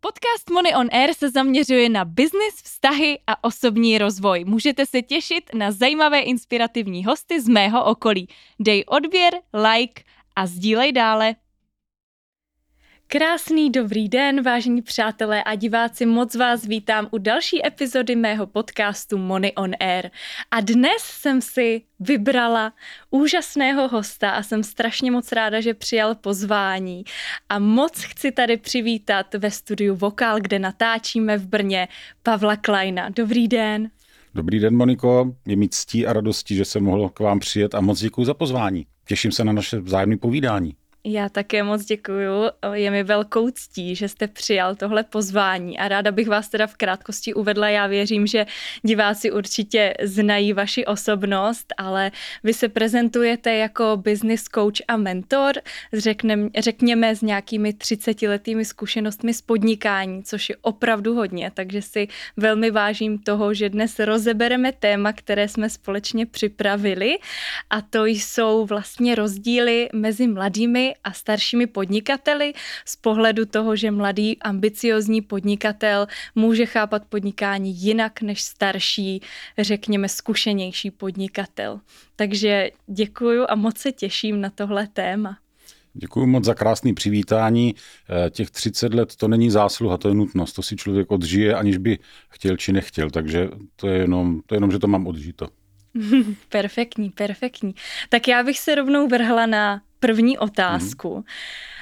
Podcast 0.00 0.50
Money 0.50 0.74
on 0.74 0.88
Air 0.92 1.14
se 1.14 1.30
zaměřuje 1.30 1.88
na 1.88 2.04
biznis, 2.04 2.62
vztahy 2.62 3.18
a 3.26 3.44
osobní 3.44 3.98
rozvoj. 3.98 4.44
Můžete 4.44 4.86
se 4.86 5.02
těšit 5.02 5.54
na 5.54 5.72
zajímavé 5.72 6.20
inspirativní 6.20 7.04
hosty 7.04 7.40
z 7.40 7.48
mého 7.48 7.84
okolí. 7.84 8.28
Dej 8.60 8.84
odběr, 8.88 9.34
like 9.52 10.02
a 10.36 10.46
sdílej 10.46 10.92
dále. 10.92 11.34
Krásný 13.10 13.70
dobrý 13.70 14.08
den, 14.08 14.42
vážení 14.42 14.82
přátelé 14.82 15.44
a 15.44 15.54
diváci, 15.54 16.06
moc 16.06 16.34
vás 16.34 16.66
vítám 16.66 17.08
u 17.10 17.18
další 17.18 17.66
epizody 17.66 18.16
mého 18.16 18.46
podcastu 18.46 19.18
Money 19.18 19.52
on 19.56 19.70
Air. 19.80 20.10
A 20.50 20.60
dnes 20.60 21.02
jsem 21.02 21.40
si 21.40 21.82
vybrala 22.00 22.72
úžasného 23.10 23.88
hosta 23.88 24.30
a 24.30 24.42
jsem 24.42 24.62
strašně 24.62 25.10
moc 25.10 25.32
ráda, 25.32 25.60
že 25.60 25.74
přijal 25.74 26.14
pozvání. 26.14 27.04
A 27.48 27.58
moc 27.58 28.02
chci 28.02 28.32
tady 28.32 28.56
přivítat 28.56 29.34
ve 29.34 29.50
studiu 29.50 29.94
Vokál, 29.94 30.40
kde 30.40 30.58
natáčíme 30.58 31.38
v 31.38 31.46
Brně, 31.46 31.88
Pavla 32.22 32.56
Kleina. 32.56 33.08
Dobrý 33.08 33.48
den. 33.48 33.90
Dobrý 34.34 34.60
den, 34.60 34.76
Moniko. 34.76 35.34
Je 35.46 35.56
mi 35.56 35.68
ctí 35.68 36.06
a 36.06 36.12
radostí, 36.12 36.56
že 36.56 36.64
jsem 36.64 36.84
mohl 36.84 37.08
k 37.08 37.20
vám 37.20 37.38
přijet 37.38 37.74
a 37.74 37.80
moc 37.80 38.00
děkuji 38.00 38.24
za 38.24 38.34
pozvání. 38.34 38.86
Těším 39.06 39.32
se 39.32 39.44
na 39.44 39.52
naše 39.52 39.80
vzájemné 39.80 40.16
povídání. 40.16 40.74
Já 41.04 41.28
také 41.28 41.62
moc 41.62 41.84
děkuju. 41.84 42.32
Je 42.72 42.90
mi 42.90 43.02
velkou 43.02 43.50
ctí, 43.50 43.94
že 43.94 44.08
jste 44.08 44.28
přijal 44.28 44.74
tohle 44.74 45.04
pozvání 45.04 45.78
a 45.78 45.88
ráda 45.88 46.12
bych 46.12 46.28
vás 46.28 46.48
teda 46.48 46.66
v 46.66 46.76
krátkosti 46.76 47.34
uvedla. 47.34 47.68
Já 47.68 47.86
věřím, 47.86 48.26
že 48.26 48.46
diváci 48.82 49.32
určitě 49.32 49.94
znají 50.02 50.52
vaši 50.52 50.86
osobnost, 50.86 51.66
ale 51.76 52.10
vy 52.44 52.54
se 52.54 52.68
prezentujete 52.68 53.54
jako 53.54 53.96
business 53.96 54.44
coach 54.54 54.76
a 54.88 54.96
mentor, 54.96 55.52
řeknem, 55.92 56.50
řekněme 56.58 57.16
s 57.16 57.22
nějakými 57.22 57.72
30 57.72 58.22
letými 58.22 58.64
zkušenostmi 58.64 59.34
z 59.34 59.42
podnikání, 59.42 60.22
což 60.22 60.48
je 60.48 60.56
opravdu 60.60 61.14
hodně, 61.14 61.50
takže 61.54 61.82
si 61.82 62.08
velmi 62.36 62.70
vážím 62.70 63.18
toho, 63.18 63.54
že 63.54 63.68
dnes 63.70 63.98
rozebereme 63.98 64.72
téma, 64.72 65.12
které 65.12 65.48
jsme 65.48 65.70
společně 65.70 66.26
připravili 66.26 67.18
a 67.70 67.80
to 67.80 68.06
jsou 68.06 68.66
vlastně 68.66 69.14
rozdíly 69.14 69.88
mezi 69.92 70.26
mladými 70.26 70.94
a 71.04 71.12
staršími 71.12 71.66
podnikateli 71.66 72.52
z 72.84 72.96
pohledu 72.96 73.46
toho, 73.46 73.76
že 73.76 73.90
mladý 73.90 74.42
ambiciozní 74.42 75.22
podnikatel 75.22 76.06
může 76.34 76.66
chápat 76.66 77.04
podnikání 77.08 77.74
jinak 77.74 78.22
než 78.22 78.42
starší, 78.42 79.22
řekněme 79.58 80.08
zkušenější 80.08 80.90
podnikatel. 80.90 81.80
Takže 82.16 82.70
děkuju 82.86 83.46
a 83.48 83.54
moc 83.54 83.78
se 83.78 83.92
těším 83.92 84.40
na 84.40 84.50
tohle 84.50 84.86
téma. 84.86 85.38
Děkuji 86.00 86.26
moc 86.26 86.44
za 86.44 86.54
krásný 86.54 86.94
přivítání. 86.94 87.74
Eh, 88.26 88.30
těch 88.30 88.50
30 88.50 88.94
let 88.94 89.16
to 89.16 89.28
není 89.28 89.50
zásluha, 89.50 89.96
to 89.96 90.08
je 90.08 90.14
nutnost. 90.14 90.52
To 90.52 90.62
si 90.62 90.76
člověk 90.76 91.10
odžije, 91.10 91.54
aniž 91.54 91.76
by 91.76 91.98
chtěl 92.28 92.56
či 92.56 92.72
nechtěl. 92.72 93.10
Takže 93.10 93.48
to 93.76 93.88
je 93.88 93.98
jenom, 93.98 94.40
to 94.46 94.54
je 94.54 94.56
jenom 94.56 94.70
že 94.70 94.78
to 94.78 94.86
mám 94.86 95.06
odžito. 95.06 95.48
perfektní, 96.48 97.10
perfektní. 97.10 97.74
Tak 98.08 98.28
já 98.28 98.42
bych 98.42 98.58
se 98.58 98.74
rovnou 98.74 99.08
vrhla 99.08 99.46
na 99.46 99.82
první 100.00 100.38
otázku. 100.38 101.16
Mm. 101.16 101.22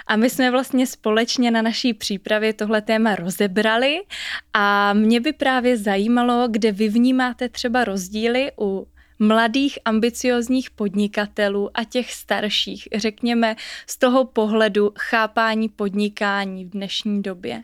A 0.07 0.17
my 0.17 0.31
jsme 0.31 0.51
vlastně 0.51 0.87
společně 0.87 1.51
na 1.51 1.63
naší 1.63 1.95
přípravě 1.95 2.53
tohle 2.53 2.83
téma 2.83 3.17
rozebrali 3.17 4.01
a 4.53 4.93
mě 4.93 5.21
by 5.21 5.33
právě 5.33 5.77
zajímalo, 5.77 6.49
kde 6.51 6.73
vy 6.73 6.89
vnímáte 6.89 7.49
třeba 7.49 7.85
rozdíly 7.85 8.53
u 8.61 8.87
mladých 9.19 9.79
ambiciozních 9.85 10.71
podnikatelů 10.71 11.71
a 11.75 11.85
těch 11.85 12.13
starších, 12.13 12.89
řekněme 12.97 13.57
z 13.87 13.99
toho 13.99 14.25
pohledu 14.25 14.93
chápání 14.99 15.69
podnikání 15.69 16.65
v 16.65 16.71
dnešní 16.71 17.23
době. 17.23 17.63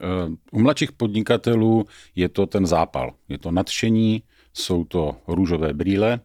Eh, 0.00 0.30
u 0.52 0.60
mladších 0.60 0.92
podnikatelů 0.92 1.86
je 2.14 2.28
to 2.28 2.46
ten 2.46 2.66
zápal, 2.66 3.14
je 3.28 3.38
to 3.38 3.50
nadšení, 3.50 4.22
jsou 4.54 4.84
to 4.84 5.16
růžové 5.26 5.72
brýle, 5.72 6.20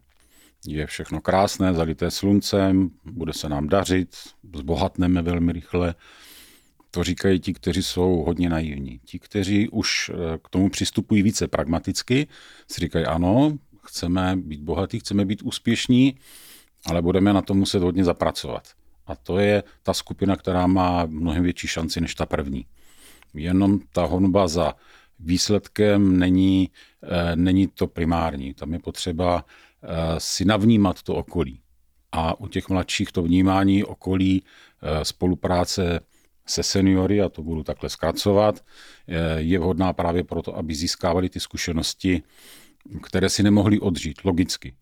je 0.68 0.88
všechno 0.88 1.22
krásné, 1.22 1.74
zalité 1.74 2.12
sluncem, 2.12 2.90
bude 3.06 3.34
se 3.34 3.50
nám 3.50 3.68
dařit, 3.68 4.16
zbohatneme 4.56 5.22
velmi 5.22 5.52
rychle. 5.52 5.96
To 6.92 7.04
říkají 7.04 7.40
ti, 7.40 7.54
kteří 7.54 7.84
jsou 7.84 8.24
hodně 8.28 8.50
naivní. 8.50 9.00
Ti, 9.06 9.20
kteří 9.20 9.70
už 9.70 10.12
eh, 10.14 10.38
k 10.44 10.50
tomu 10.50 10.70
přistupují 10.70 11.24
více 11.24 11.48
pragmaticky, 11.48 12.28
si 12.72 12.82
říkají 12.82 13.06
ano, 13.06 13.58
chceme 13.84 14.36
být 14.36 14.62
bohatí, 14.62 15.00
chceme 15.00 15.26
být 15.26 15.42
úspěšní, 15.42 16.18
ale 16.86 17.02
budeme 17.02 17.34
na 17.34 17.42
to 17.42 17.54
muset 17.54 17.84
hodně 17.84 18.04
zapracovat. 18.04 18.68
A 19.08 19.16
to 19.16 19.40
je 19.40 19.64
ta 19.84 19.94
skupina, 19.94 20.36
která 20.36 20.68
má 20.68 21.06
mnohem 21.06 21.44
větší 21.44 21.68
šanci 21.68 22.02
než 22.02 22.16
ta 22.16 22.26
první. 22.26 22.66
Jenom 23.34 23.80
ta 23.94 24.06
honba 24.06 24.48
za 24.48 24.74
výsledkem 25.20 26.20
není, 26.20 26.70
eh, 27.04 27.36
není 27.36 27.68
to 27.68 27.88
primární. 27.88 28.54
Tam 28.54 28.74
je 28.74 28.80
potřeba 28.80 29.45
si 30.17 30.45
navnímat 30.45 31.02
to 31.02 31.16
okolí. 31.16 31.60
A 32.11 32.39
u 32.39 32.48
těch 32.48 32.70
mladších 32.70 33.11
to 33.11 33.21
vnímání 33.21 33.83
okolí, 33.83 34.44
eh, 34.44 35.05
spolupráce 35.05 35.99
se 36.45 36.64
seniory, 36.64 37.21
a 37.21 37.30
to 37.30 37.44
budu 37.44 37.64
takhle 37.64 37.89
zkracovat, 37.89 38.66
je 39.38 39.60
vhodná 39.60 39.94
právě 39.94 40.23
proto, 40.23 40.58
aby 40.58 40.76
získávali 40.76 41.30
ty 41.30 41.39
zkušenosti, 41.39 42.23
které 43.04 43.30
si 43.30 43.44
nemohli 43.44 43.80
odžít, 43.80 44.17
logicky 44.23 44.76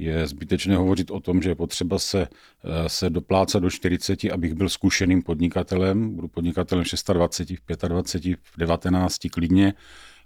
je 0.00 0.26
zbytečné 0.26 0.76
hovořit 0.76 1.10
o 1.10 1.20
tom, 1.20 1.42
že 1.42 1.50
je 1.50 1.54
potřeba 1.54 1.98
se, 1.98 2.22
eh, 2.28 2.88
se 2.88 3.10
doplácat 3.10 3.62
do 3.62 3.70
40, 3.70 4.32
abych 4.32 4.54
byl 4.54 4.68
zkušeným 4.68 5.22
podnikatelem. 5.22 6.14
Budu 6.14 6.28
podnikatelem 6.28 6.84
26, 7.12 7.56
v 7.56 7.88
25, 7.88 8.38
v 8.42 8.58
19 8.58 9.28
klidně, 9.28 9.74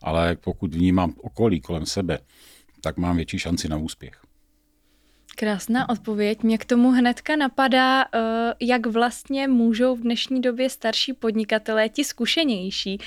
ale 0.03 0.37
pokud 0.37 0.75
vnímám 0.75 1.15
okolí 1.23 1.61
kolem 1.61 1.87
sebe, 1.87 2.19
tak 2.85 2.97
mám 2.97 3.17
větší 3.17 3.39
šanci 3.39 3.69
na 3.69 3.77
úspěch. 3.77 4.21
Krásná 5.37 5.89
odpověď. 5.89 6.43
Mě 6.43 6.59
k 6.59 6.65
tomu 6.65 6.91
hnedka 6.91 7.37
napadá, 7.37 8.03
eh, 8.03 8.09
jak 8.61 8.87
vlastně 8.87 9.49
můžou 9.49 9.97
v 9.97 10.01
dnešní 10.01 10.41
době 10.41 10.71
starší 10.71 11.13
podnikatelé, 11.13 11.89
ti 11.89 12.05
zkušenější, 12.05 12.99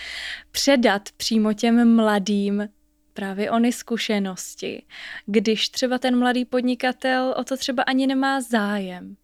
předat 0.52 1.02
přímo 1.18 1.54
těm 1.54 1.96
mladým 1.96 2.70
právě 3.14 3.52
ony 3.52 3.72
zkušenosti, 3.72 4.84
když 5.26 5.70
třeba 5.70 5.98
ten 5.98 6.20
mladý 6.20 6.46
podnikatel 6.46 7.36
o 7.38 7.44
to 7.44 7.58
třeba 7.58 7.84
ani 7.84 8.08
nemá 8.08 8.42
zájem? 8.42 9.16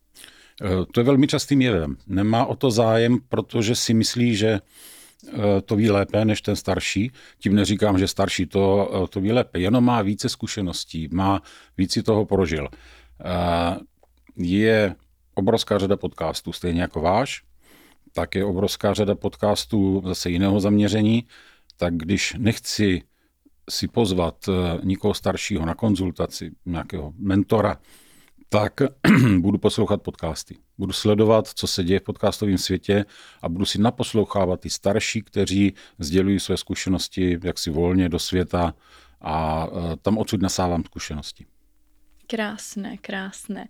Eh, 0.61 0.85
to 0.91 0.99
je 0.99 1.03
velmi 1.03 1.27
častým 1.27 1.61
jevem. 1.61 1.97
Nemá 2.07 2.45
o 2.45 2.55
to 2.55 2.71
zájem, 2.71 3.17
protože 3.29 3.75
si 3.75 3.93
myslí, 3.93 4.35
že 4.35 4.59
to 5.65 5.75
ví 5.75 5.89
lépe 5.89 6.25
než 6.25 6.41
ten 6.41 6.55
starší. 6.55 7.11
Tím 7.39 7.55
neříkám, 7.55 7.99
že 7.99 8.07
starší 8.07 8.45
to, 8.45 8.91
eh, 9.03 9.07
to 9.07 9.21
ví 9.21 9.31
lépe, 9.31 9.59
jenom 9.59 9.85
má 9.85 10.01
více 10.01 10.29
zkušeností, 10.29 11.09
má 11.11 11.41
víc 11.77 11.97
toho 12.05 12.25
prožil. 12.25 12.67
Je 14.37 14.95
obrovská 15.33 15.77
řada 15.77 15.97
podcastů, 15.97 16.51
stejně 16.51 16.81
jako 16.81 17.01
váš, 17.01 17.43
tak 18.13 18.35
je 18.35 18.45
obrovská 18.45 18.93
řada 18.93 19.15
podcastů 19.15 20.03
zase 20.05 20.29
jiného 20.29 20.59
zaměření, 20.59 21.27
tak 21.77 21.97
když 21.97 22.35
nechci 22.37 23.01
si 23.69 23.87
pozvat 23.87 24.49
eh, 24.49 24.79
někoho 24.83 25.13
staršího 25.13 25.65
na 25.65 25.75
konzultaci, 25.75 26.51
nějakého 26.65 27.13
mentora, 27.17 27.77
tak 28.53 28.81
budu 29.39 29.57
poslouchat 29.57 30.01
podcasty. 30.01 30.57
Budu 30.77 30.93
sledovat, 30.93 31.47
co 31.47 31.67
se 31.67 31.83
děje 31.83 31.99
v 31.99 32.03
podcastovém 32.03 32.57
světě 32.57 33.05
a 33.41 33.49
budu 33.49 33.65
si 33.65 33.81
naposlouchávat 33.81 34.59
ty 34.59 34.69
starší, 34.69 35.21
kteří 35.21 35.73
sdělují 35.99 36.39
své 36.39 36.57
zkušenosti 36.57 37.39
jaksi 37.43 37.69
volně 37.69 38.09
do 38.09 38.19
světa 38.19 38.73
a 39.21 39.67
eh, 39.67 39.95
tam 40.01 40.17
odsud 40.17 40.41
nasávám 40.41 40.83
zkušenosti. 40.83 41.45
Krásné, 42.27 42.97
krásné. 42.97 43.67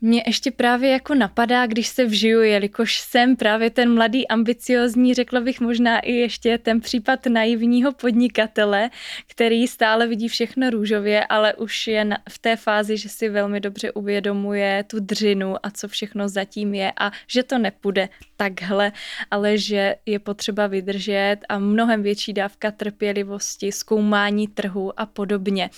Mě 0.00 0.22
ještě 0.26 0.50
právě 0.50 0.90
jako 0.90 1.14
napadá, 1.14 1.66
když 1.66 1.88
se 1.88 2.04
vžiju, 2.04 2.40
jelikož 2.40 3.00
jsem 3.00 3.36
právě 3.36 3.70
ten 3.70 3.94
mladý 3.94 4.28
ambiciozní, 4.28 5.14
řekla 5.14 5.40
bych 5.40 5.60
možná 5.60 5.98
i 5.98 6.12
ještě 6.12 6.58
ten 6.58 6.80
případ 6.80 7.26
naivního 7.26 7.92
podnikatele, 7.92 8.90
který 9.26 9.66
stále 9.66 10.06
vidí 10.06 10.28
všechno 10.28 10.70
růžově, 10.70 11.26
ale 11.26 11.54
už 11.54 11.86
je 11.86 12.08
v 12.28 12.38
té 12.38 12.56
fázi, 12.56 12.96
že 12.96 13.08
si 13.08 13.28
velmi 13.28 13.60
dobře 13.60 13.92
uvědomuje 13.92 14.84
tu 14.86 15.00
dřinu 15.00 15.56
a 15.62 15.70
co 15.70 15.88
všechno 15.88 16.28
zatím 16.28 16.74
je 16.74 16.92
a 17.00 17.10
že 17.26 17.42
to 17.42 17.58
nepůjde 17.58 18.08
takhle, 18.36 18.92
ale 19.30 19.58
že 19.58 19.96
je 20.06 20.18
potřeba 20.18 20.66
vydržet 20.66 21.36
a 21.48 21.58
mnohem 21.58 22.02
větší 22.02 22.32
dávka 22.32 22.70
trpělivosti, 22.70 23.72
zkoumání 23.72 24.48
trhu 24.48 25.00
a 25.00 25.06
podobně. 25.06 25.70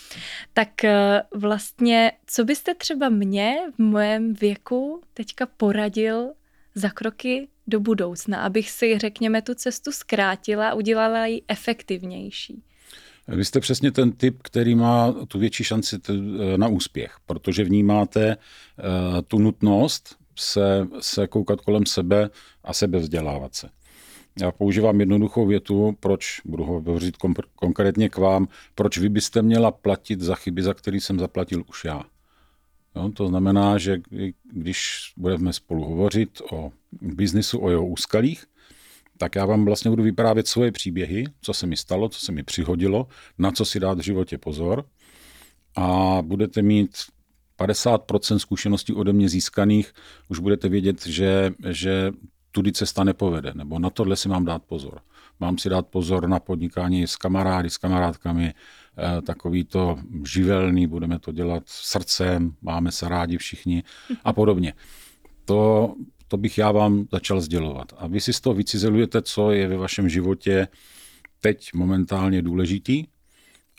Tak 0.53 0.85
eh, 0.85 1.23
vlastně, 1.97 2.13
co 2.27 2.45
byste 2.45 2.75
třeba 2.75 3.09
mě 3.09 3.57
v 3.75 3.79
mém 3.79 4.35
věku 4.35 5.01
teďka 5.15 5.47
poradil 5.47 6.33
za 6.75 6.91
kroky 6.91 7.49
do 7.67 7.81
budoucna, 7.81 8.43
abych 8.43 8.71
si, 8.71 8.99
řekněme, 8.99 9.43
tu 9.43 9.55
cestu 9.55 9.93
zkrátila 9.93 10.69
a 10.69 10.75
udělala 10.75 11.27
ji 11.27 11.43
efektivnější? 11.49 12.63
Vy 13.29 13.45
jste 13.45 13.61
přesně 13.61 13.93
ten 13.93 14.13
typ, 14.13 14.43
který 14.43 14.75
má 14.75 15.13
tu 15.29 15.39
větší 15.39 15.65
šanci 15.65 15.97
na 16.57 16.69
úspěch, 16.69 17.17
protože 17.27 17.65
vnímáte 17.65 18.31
eh, 18.31 19.23
tu 19.23 19.39
nutnost 19.39 20.17
se, 20.37 20.87
se 21.01 21.27
koukat 21.27 21.61
kolem 21.61 21.87
sebe 21.87 22.31
a 22.65 22.73
sebe 22.73 22.99
vzdělávat 22.99 23.55
se. 23.55 23.69
Já 24.41 24.53
používám 24.53 25.01
jednoduchou 25.01 25.47
větu, 25.47 25.97
proč, 26.01 26.41
budu 26.45 26.65
hovořit 26.65 27.17
konkrétně 27.55 28.09
k 28.09 28.17
vám, 28.17 28.49
proč 28.75 28.99
vy 28.99 29.09
byste 29.09 29.43
měla 29.43 29.71
platit 29.71 30.21
za 30.21 30.35
chyby, 30.35 30.63
za 30.63 30.75
které 30.75 30.97
jsem 30.97 31.19
zaplatil 31.19 31.65
už 31.69 31.85
já. 31.85 32.05
Jo, 32.97 33.11
to 33.15 33.29
znamená, 33.29 33.79
že 33.79 33.99
když 34.53 35.13
budeme 35.17 35.53
spolu 35.53 35.85
hovořit 35.85 36.43
o 36.53 36.73
biznisu, 37.03 37.63
o 37.63 37.71
jeho 37.71 37.87
úskalích, 37.87 38.45
tak 39.19 39.35
já 39.35 39.47
vám 39.47 39.65
vlastně 39.65 39.91
budu 39.91 40.03
vyprávět 40.03 40.49
svoje 40.49 40.73
příběhy, 40.73 41.25
co 41.41 41.55
se 41.55 41.67
mi 41.67 41.77
stalo, 41.77 42.09
co 42.09 42.21
se 42.21 42.33
mi 42.33 42.43
přihodilo, 42.43 43.07
na 43.39 43.51
co 43.51 43.65
si 43.65 43.81
dát 43.81 43.99
v 43.99 44.03
životě 44.03 44.39
pozor. 44.39 44.85
A 45.77 46.19
budete 46.23 46.63
mít 46.63 46.91
50% 47.59 48.37
zkušeností 48.37 48.93
ode 48.93 49.13
mě 49.13 49.29
získaných, 49.29 49.93
už 50.29 50.39
budete 50.39 50.69
vědět, 50.69 51.07
že, 51.07 51.53
že 51.71 52.13
tudy 52.57 52.73
cesta 52.73 53.05
nepovede, 53.05 53.53
nebo 53.55 53.79
na 53.79 53.91
tohle 53.91 54.17
si 54.17 54.29
mám 54.29 54.45
dát 54.45 54.63
pozor. 54.65 55.01
Mám 55.41 55.59
si 55.59 55.69
dát 55.69 55.87
pozor 55.87 56.29
na 56.29 56.41
podnikání 56.41 57.07
s 57.07 57.17
kamarády, 57.17 57.71
s 57.71 57.77
kamarádkami, 57.77 58.55
eh, 58.55 59.23
takový 59.23 59.65
to 59.65 59.99
živelný, 60.25 60.87
budeme 60.87 61.19
to 61.19 61.33
dělat 61.33 61.63
srdcem, 61.67 62.57
máme 62.63 62.93
se 62.93 63.09
rádi 63.09 63.37
všichni 63.39 63.83
a 64.25 64.33
podobně. 64.33 64.73
To, 65.45 65.95
to 66.29 66.37
bych 66.37 66.59
já 66.59 66.73
vám 66.73 67.07
začal 67.13 67.41
sdělovat. 67.41 67.93
A 67.99 68.07
vy 68.07 68.21
si 68.21 68.33
z 68.33 68.41
toho 68.41 68.55
vycizelujete, 68.55 69.23
co 69.23 69.51
je 69.51 69.69
ve 69.69 69.77
vašem 69.77 70.09
životě 70.09 70.69
teď 71.41 71.75
momentálně 71.75 72.43
důležitý 72.43 73.05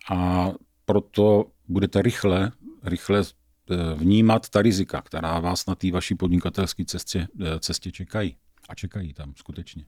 a 0.09 0.51
proto 0.85 1.45
budete 1.67 2.01
rychle, 2.01 2.51
rychle 2.83 3.21
eh, 3.21 3.95
vnímat 3.95 4.49
ta 4.49 4.61
rizika, 4.61 5.01
která 5.01 5.39
vás 5.39 5.65
na 5.65 5.75
té 5.75 5.91
vaší 5.91 6.15
podnikatelské 6.15 6.85
cestě, 6.85 7.27
eh, 7.41 7.59
cestě 7.59 7.91
čekají. 7.91 8.37
A 8.67 8.75
čekají 8.75 9.13
tam 9.13 9.35
skutečně. 9.35 9.85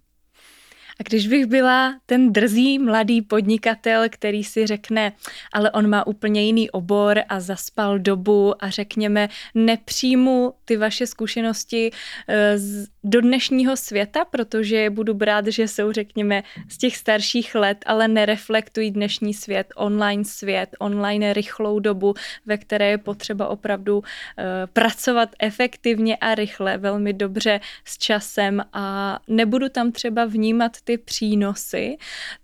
A 0.99 1.03
když 1.03 1.27
bych 1.27 1.45
byla 1.45 1.99
ten 2.05 2.33
drzý 2.33 2.79
mladý 2.79 3.21
podnikatel, 3.21 4.03
který 4.09 4.43
si 4.43 4.67
řekne, 4.67 5.11
ale 5.53 5.71
on 5.71 5.89
má 5.89 6.07
úplně 6.07 6.41
jiný 6.41 6.69
obor 6.71 7.19
a 7.29 7.39
zaspal 7.39 7.99
dobu 7.99 8.63
a 8.63 8.69
řekněme, 8.69 9.29
nepřijmu 9.55 10.53
ty 10.65 10.77
vaše 10.77 11.07
zkušenosti 11.07 11.91
eh, 12.29 12.57
do 13.03 13.21
dnešního 13.21 13.77
světa, 13.77 14.25
protože 14.25 14.89
budu 14.89 15.13
brát, 15.13 15.47
že 15.47 15.67
jsou, 15.67 15.91
řekněme, 15.91 16.43
z 16.69 16.77
těch 16.77 16.97
starších 16.97 17.55
let, 17.55 17.77
ale 17.85 18.07
nereflektují 18.07 18.91
dnešní 18.91 19.33
svět, 19.33 19.67
online 19.75 20.25
svět, 20.25 20.75
online 20.79 21.33
rychlou 21.33 21.79
dobu, 21.79 22.13
ve 22.45 22.57
které 22.57 22.89
je 22.89 22.97
potřeba 22.97 23.47
opravdu 23.47 24.03
eh, 24.03 24.43
pracovat 24.73 25.29
efektivně 25.39 26.15
a 26.15 26.35
rychle, 26.35 26.77
velmi 26.77 27.13
dobře 27.13 27.59
s 27.85 27.97
časem 27.97 28.61
a 28.73 29.19
nebudu 29.27 29.69
tam 29.69 29.91
třeba 29.91 30.25
vnímat 30.25 30.77
ty 30.89 30.97
přínosy, 30.97 31.97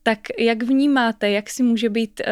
tak 0.04 0.20
jak 0.40 0.64
vnímáte, 0.64 1.32
jak 1.32 1.50
si 1.50 1.64
může 1.64 1.90
být 1.90 2.22
uh, 2.22 2.26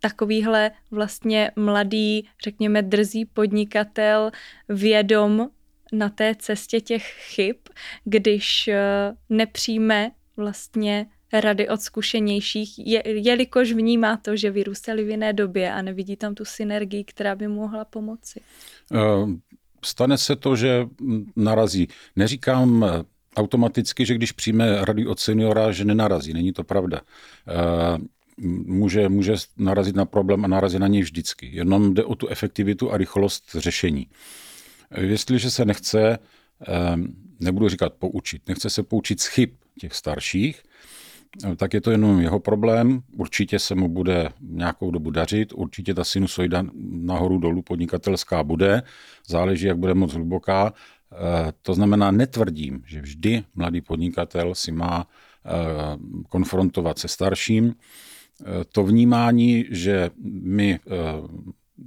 takovýhle 0.00 0.70
vlastně 0.90 1.50
mladý, 1.56 2.28
řekněme 2.44 2.82
drzý 2.82 3.24
podnikatel 3.24 4.30
vědom 4.68 5.48
na 5.92 6.08
té 6.08 6.34
cestě 6.34 6.80
těch 6.80 7.04
chyb, 7.04 7.56
když 8.04 8.68
uh, 8.68 9.36
nepřijme 9.36 10.10
vlastně 10.36 11.06
rady 11.32 11.68
od 11.68 11.80
zkušenějších, 11.80 12.78
je, 12.78 13.02
jelikož 13.04 13.72
vnímá 13.72 14.16
to, 14.16 14.36
že 14.36 14.50
vyrůstali 14.50 15.04
v 15.04 15.08
jiné 15.08 15.32
době 15.32 15.72
a 15.72 15.82
nevidí 15.82 16.16
tam 16.16 16.34
tu 16.34 16.44
synergii, 16.44 17.04
která 17.04 17.34
by 17.34 17.48
mohla 17.48 17.84
pomoci. 17.84 18.40
Uh, 18.90 19.30
stane 19.84 20.18
se 20.18 20.36
to, 20.36 20.56
že 20.56 20.86
narazí. 21.36 21.88
Neříkám 22.16 22.84
automaticky, 23.36 24.06
že 24.06 24.14
když 24.14 24.32
přijme 24.32 24.84
rady 24.84 25.06
od 25.06 25.20
seniora, 25.20 25.72
že 25.72 25.84
nenarazí. 25.84 26.32
Není 26.32 26.52
to 26.52 26.64
pravda. 26.64 27.00
Eh, 27.48 27.98
může, 28.66 29.08
může 29.08 29.34
narazit 29.56 29.96
na 29.96 30.04
problém 30.04 30.44
a 30.44 30.48
narazit 30.48 30.80
na 30.80 30.88
něj 30.88 31.02
vždycky. 31.02 31.50
Jenom 31.52 31.94
jde 31.94 32.04
o 32.04 32.14
tu 32.14 32.28
efektivitu 32.28 32.92
a 32.92 32.96
rychlost 32.96 33.44
řešení. 33.58 34.06
Jestliže 35.00 35.50
se 35.50 35.64
nechce, 35.64 36.18
eh, 36.68 36.96
nebudu 37.40 37.68
říkat 37.68 37.92
poučit, 37.92 38.48
nechce 38.48 38.70
se 38.70 38.82
poučit 38.82 39.20
z 39.20 39.26
chyb 39.26 39.50
těch 39.80 39.94
starších, 39.94 40.62
eh, 41.44 41.56
tak 41.56 41.74
je 41.74 41.80
to 41.80 41.90
jenom 41.90 42.20
jeho 42.20 42.40
problém. 42.40 43.02
Určitě 43.16 43.58
se 43.58 43.74
mu 43.74 43.88
bude 43.88 44.28
nějakou 44.40 44.90
dobu 44.90 45.10
dařit, 45.10 45.52
určitě 45.52 45.94
ta 45.94 46.04
sinusoida 46.04 46.64
nahoru 46.90 47.38
dolů 47.38 47.62
podnikatelská 47.62 48.42
bude, 48.42 48.82
záleží, 49.26 49.66
jak 49.66 49.78
bude 49.78 49.94
moc 49.94 50.12
hluboká, 50.12 50.72
to 51.62 51.74
znamená, 51.74 52.10
netvrdím, 52.10 52.82
že 52.86 53.00
vždy 53.00 53.44
mladý 53.54 53.80
podnikatel 53.80 54.54
si 54.54 54.72
má 54.72 55.06
eh, 55.06 55.50
konfrontovat 56.28 56.98
se 56.98 57.08
starším. 57.08 57.74
Eh, 57.74 58.64
to 58.72 58.84
vnímání, 58.84 59.64
že 59.70 60.10
my, 60.42 60.80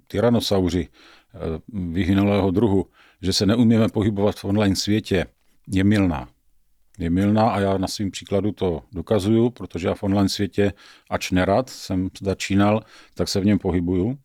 tyranosauři 0.07 0.87
vyhynulého 1.67 2.51
druhu, 2.51 2.85
že 3.21 3.33
se 3.33 3.45
neumíme 3.45 3.89
pohybovat 3.89 4.35
v 4.35 4.45
online 4.45 4.75
světě, 4.75 5.25
je 5.67 5.83
milná. 5.83 6.29
Je 6.99 7.09
milná 7.09 7.49
a 7.49 7.59
já 7.59 7.77
na 7.77 7.87
svém 7.87 8.11
příkladu 8.11 8.51
to 8.51 8.83
dokazuju, 8.91 9.49
protože 9.49 9.87
já 9.87 9.93
v 9.93 10.03
online 10.03 10.29
světě, 10.29 10.73
ač 11.09 11.31
nerad 11.31 11.69
jsem 11.69 12.09
začínal, 12.21 12.83
tak 13.13 13.27
se 13.27 13.39
v 13.39 13.45
něm 13.45 13.59
pohybuju 13.59 14.17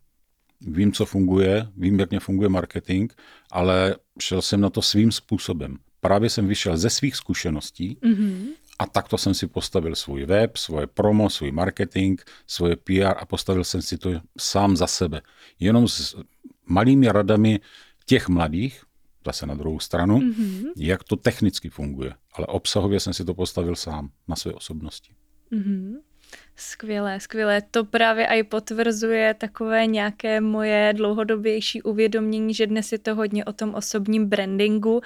vím, 0.66 0.92
co 0.92 1.06
funguje, 1.06 1.66
vím, 1.76 2.00
jak 2.00 2.10
mě 2.10 2.20
funguje 2.20 2.48
marketing, 2.48 3.12
ale 3.50 3.96
šel 4.20 4.42
jsem 4.42 4.60
na 4.60 4.70
to 4.70 4.82
svým 4.82 5.12
způsobem. 5.12 5.76
Právě 6.00 6.30
jsem 6.30 6.48
vyšel 6.48 6.76
ze 6.76 6.90
svých 6.90 7.16
zkušeností 7.16 7.98
mm-hmm. 8.02 8.46
a 8.78 8.86
takto 8.86 9.18
jsem 9.18 9.34
si 9.34 9.46
postavil 9.46 9.94
svůj 9.94 10.24
web, 10.24 10.56
svoje 10.56 10.86
promo, 10.86 11.30
svůj 11.30 11.52
marketing, 11.52 12.20
svoje 12.46 12.76
PR 12.76 13.18
a 13.18 13.26
postavil 13.26 13.64
jsem 13.64 13.82
si 13.82 13.98
to 13.98 14.10
sám 14.38 14.76
za 14.76 14.86
sebe. 14.86 15.22
Jenom 15.60 15.88
s 15.88 16.16
malými 16.66 17.08
radami 17.08 17.60
těch 18.06 18.28
mladých, 18.28 18.82
zase 19.26 19.46
na 19.46 19.54
druhou 19.54 19.78
stranu, 19.78 20.18
mm-hmm. 20.18 20.72
jak 20.76 21.04
to 21.04 21.16
technicky 21.16 21.68
funguje. 21.68 22.14
Ale 22.32 22.46
obsahově 22.46 23.00
jsem 23.00 23.12
si 23.12 23.24
to 23.24 23.34
postavil 23.34 23.76
sám 23.76 24.10
na 24.28 24.36
své 24.36 24.52
osobnosti. 24.52 25.12
Mm-hmm. 25.52 25.94
Skvělé, 26.56 27.20
skvělé. 27.20 27.62
To 27.70 27.84
právě 27.84 28.26
i 28.26 28.42
potvrzuje 28.42 29.34
takové 29.34 29.86
nějaké 29.86 30.40
moje 30.40 30.92
dlouhodobější 30.96 31.82
uvědomění, 31.82 32.54
že 32.54 32.66
dnes 32.66 32.92
je 32.92 32.98
to 32.98 33.14
hodně 33.14 33.44
o 33.44 33.52
tom 33.52 33.74
osobním 33.74 34.26
brandingu, 34.26 35.00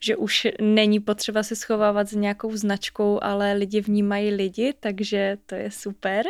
že 0.00 0.16
už 0.16 0.46
není 0.60 1.00
potřeba 1.00 1.42
se 1.42 1.56
schovávat 1.56 2.08
s 2.08 2.12
nějakou 2.12 2.56
značkou, 2.56 3.18
ale 3.22 3.52
lidi 3.52 3.80
vnímají 3.80 4.30
lidi, 4.30 4.74
takže 4.80 5.36
to 5.46 5.54
je 5.54 5.70
super. 5.70 6.26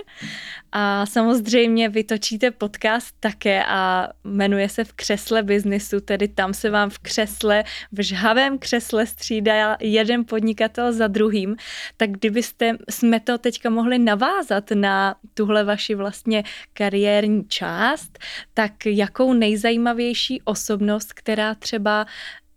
A 0.73 1.07
samozřejmě 1.07 1.89
vytočíte 1.89 2.51
podcast 2.51 3.15
také 3.21 3.65
a 3.69 4.09
jmenuje 4.25 4.69
se 4.69 4.85
v 4.85 4.93
křesle 4.93 5.43
biznisu, 5.43 6.01
tedy 6.01 6.29
tam 6.29 6.55
se 6.55 6.71
vám 6.71 6.91
v 6.91 6.99
křesle, 6.99 7.65
v 7.93 8.03
žhavém 8.03 8.59
křesle 8.59 9.07
střídá 9.07 9.77
jeden 9.81 10.25
podnikatel 10.25 10.93
za 10.93 11.07
druhým. 11.07 11.57
Tak 11.97 12.11
kdybyste 12.11 12.77
jsme 12.91 13.21
to 13.21 13.39
teďka 13.39 13.71
mohli 13.71 13.99
navázat, 13.99 14.62
podívat 14.63 14.81
na 14.81 15.15
tuhle 15.35 15.65
vaši 15.65 15.95
vlastně 15.95 16.45
kariérní 16.73 17.45
část, 17.49 18.19
tak 18.55 18.87
jakou 18.87 19.33
nejzajímavější 19.33 20.43
osobnost, 20.45 21.13
která 21.13 21.55
třeba 21.55 22.07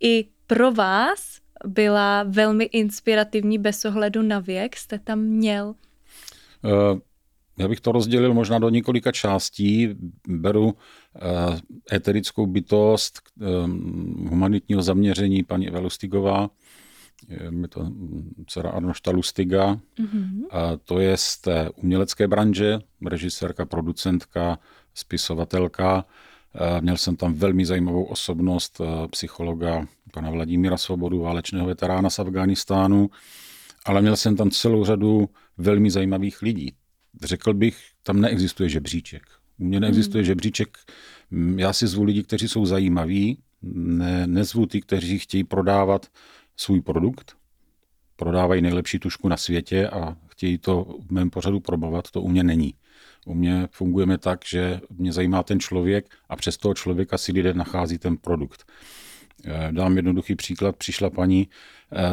i 0.00 0.24
pro 0.46 0.72
vás 0.72 1.38
byla 1.66 2.22
velmi 2.22 2.64
inspirativní 2.64 3.58
bez 3.58 3.84
ohledu 3.84 4.22
na 4.22 4.38
věk, 4.40 4.76
jste 4.76 4.98
tam 4.98 5.18
měl? 5.18 5.74
Uh, 6.62 6.98
já 7.58 7.68
bych 7.68 7.80
to 7.80 7.92
rozdělil 7.92 8.34
možná 8.34 8.58
do 8.58 8.68
několika 8.68 9.12
částí. 9.12 9.88
Beru 10.28 10.64
uh, 10.64 10.72
eterickou 11.92 12.46
bytost 12.46 13.20
um, 13.40 14.28
humanitního 14.30 14.82
zaměření 14.82 15.44
paní 15.44 15.68
Evelustigová, 15.68 16.50
je 17.62 17.68
to 17.68 17.92
dcera 18.46 18.70
Arnošta 18.70 19.10
Lustiga. 19.10 19.80
Mm-hmm. 19.98 20.46
A 20.50 20.76
to 20.76 21.00
je 21.00 21.16
z 21.16 21.38
té 21.38 21.70
umělecké 21.70 22.28
branže, 22.28 22.78
režisérka, 23.06 23.66
producentka, 23.66 24.58
spisovatelka. 24.94 26.04
Měl 26.80 26.96
jsem 26.96 27.16
tam 27.16 27.34
velmi 27.34 27.66
zajímavou 27.66 28.04
osobnost 28.04 28.80
psychologa 29.10 29.86
pana 30.12 30.30
Vladimíra 30.30 30.76
Svobodu, 30.76 31.20
válečného 31.20 31.66
veterána 31.66 32.10
z 32.10 32.18
Afghánistánu, 32.18 33.10
ale 33.84 34.02
měl 34.02 34.16
jsem 34.16 34.36
tam 34.36 34.50
celou 34.50 34.84
řadu 34.84 35.28
velmi 35.58 35.90
zajímavých 35.90 36.42
lidí. 36.42 36.72
Řekl 37.22 37.54
bych, 37.54 37.78
tam 38.02 38.20
neexistuje 38.20 38.68
žebříček. 38.68 39.22
U 39.58 39.64
mě 39.64 39.80
neexistuje 39.80 40.22
mm. 40.22 40.26
žebříček. 40.26 40.78
Já 41.56 41.72
si 41.72 41.86
zvu 41.86 42.04
lidi, 42.04 42.22
kteří 42.22 42.48
jsou 42.48 42.66
zajímaví, 42.66 43.38
ne, 43.62 44.26
nezvu 44.26 44.66
ty, 44.66 44.80
kteří 44.80 45.18
chtějí 45.18 45.44
prodávat 45.44 46.06
svůj 46.56 46.80
produkt, 46.80 47.36
prodávají 48.16 48.62
nejlepší 48.62 48.98
tušku 48.98 49.28
na 49.28 49.36
světě 49.36 49.88
a 49.88 50.16
chtějí 50.28 50.58
to 50.58 50.98
v 51.06 51.12
mém 51.12 51.30
pořadu 51.30 51.60
probovat, 51.60 52.10
to 52.10 52.22
u 52.22 52.28
mě 52.28 52.42
není. 52.42 52.74
U 53.26 53.34
mě 53.34 53.68
fungujeme 53.70 54.18
tak, 54.18 54.44
že 54.44 54.80
mě 54.90 55.12
zajímá 55.12 55.42
ten 55.42 55.60
člověk 55.60 56.06
a 56.28 56.36
přes 56.36 56.56
toho 56.56 56.74
člověka 56.74 57.18
si 57.18 57.32
lidé 57.32 57.54
nachází 57.54 57.98
ten 57.98 58.16
produkt. 58.16 58.64
Dám 59.70 59.96
jednoduchý 59.96 60.34
příklad. 60.34 60.76
Přišla 60.76 61.10
paní, 61.10 61.48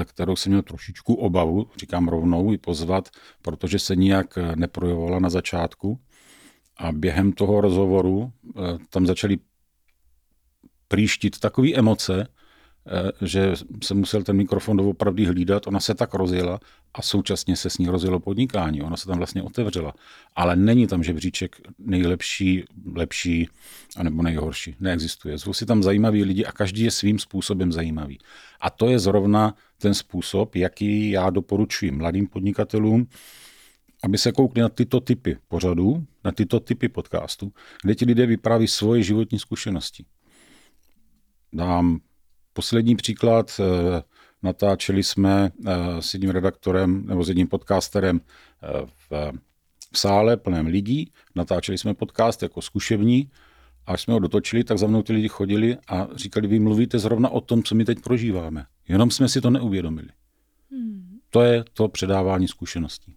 kterou 0.05 0.35
jsem 0.35 0.51
měl 0.51 0.61
trošičku 0.61 1.13
obavu, 1.13 1.69
říkám 1.77 2.07
rovnou, 2.07 2.51
ji 2.51 2.57
pozvat, 2.57 3.09
protože 3.41 3.79
se 3.79 3.95
nijak 3.95 4.37
neprojevovala 4.55 5.19
na 5.19 5.29
začátku. 5.29 5.99
A 6.77 6.91
během 6.91 7.31
toho 7.31 7.61
rozhovoru 7.61 8.31
tam 8.89 9.05
začaly 9.05 9.37
příštit 10.87 11.39
takové 11.39 11.73
emoce, 11.73 12.27
Eh, 12.27 12.42
že 13.21 13.53
jsem 13.83 13.97
musel 13.97 14.23
ten 14.23 14.35
mikrofon 14.35 14.77
doopravdy 14.77 15.25
hlídat, 15.25 15.67
ona 15.67 15.79
se 15.79 15.95
tak 15.95 16.13
rozjela 16.13 16.59
a 16.93 17.01
současně 17.01 17.55
se 17.55 17.69
s 17.69 17.77
ní 17.77 17.87
rozjelo 17.87 18.19
podnikání, 18.19 18.81
ona 18.81 18.97
se 18.97 19.07
tam 19.07 19.17
vlastně 19.17 19.43
otevřela. 19.43 19.93
Ale 20.35 20.55
není 20.55 20.87
tam 20.87 21.03
žebříček 21.03 21.55
nejlepší, 21.79 22.63
lepší, 22.95 23.49
anebo 23.97 24.23
nejhorší. 24.23 24.75
Neexistuje. 24.79 25.39
Jsou 25.39 25.53
si 25.53 25.65
tam 25.65 25.83
zajímaví 25.83 26.23
lidi 26.23 26.45
a 26.45 26.51
každý 26.51 26.83
je 26.83 26.91
svým 26.91 27.19
způsobem 27.19 27.71
zajímavý. 27.71 28.19
A 28.61 28.69
to 28.69 28.89
je 28.89 28.99
zrovna 28.99 29.55
ten 29.77 29.93
způsob, 29.93 30.55
jaký 30.55 31.09
já 31.09 31.29
doporučuji 31.29 31.91
mladým 31.91 32.27
podnikatelům, 32.27 33.07
aby 34.03 34.17
se 34.17 34.31
koukli 34.31 34.61
na 34.61 34.69
tyto 34.69 34.99
typy 34.99 35.37
pořadů, 35.47 36.05
na 36.23 36.31
tyto 36.31 36.59
typy 36.59 36.89
podcastů, 36.89 37.53
kde 37.83 37.95
ti 37.95 38.05
lidé 38.05 38.25
vypráví 38.25 38.67
svoje 38.67 39.03
životní 39.03 39.39
zkušenosti. 39.39 40.05
Dám 41.53 41.99
Poslední 42.53 42.95
příklad, 42.95 43.51
eh, 43.59 44.01
natáčeli 44.43 45.03
jsme 45.03 45.51
eh, 45.65 45.71
s 45.99 46.13
jedním 46.13 46.29
redaktorem 46.29 47.05
nebo 47.05 47.23
s 47.23 47.27
jedním 47.27 47.47
podcasterem 47.47 48.21
eh, 48.63 48.85
v, 49.09 49.31
v 49.93 49.99
sále 49.99 50.37
plném 50.37 50.67
lidí, 50.67 51.11
natáčeli 51.35 51.77
jsme 51.77 51.93
podcast 51.93 52.43
jako 52.43 52.61
zkušební, 52.61 53.31
až 53.85 54.01
jsme 54.01 54.13
ho 54.13 54.19
dotočili, 54.19 54.63
tak 54.63 54.77
za 54.77 54.87
mnou 54.87 55.03
ty 55.03 55.13
lidi 55.13 55.27
chodili 55.27 55.77
a 55.87 56.07
říkali, 56.15 56.47
vy 56.47 56.59
mluvíte 56.59 56.99
zrovna 56.99 57.29
o 57.29 57.41
tom, 57.41 57.63
co 57.63 57.75
my 57.75 57.85
teď 57.85 57.99
prožíváme. 57.99 58.65
Jenom 58.87 59.11
jsme 59.11 59.29
si 59.29 59.41
to 59.41 59.49
neuvědomili. 59.49 60.09
Hmm. 60.71 61.19
To 61.29 61.41
je 61.41 61.65
to 61.73 61.87
předávání 61.87 62.47
zkušeností. 62.47 63.15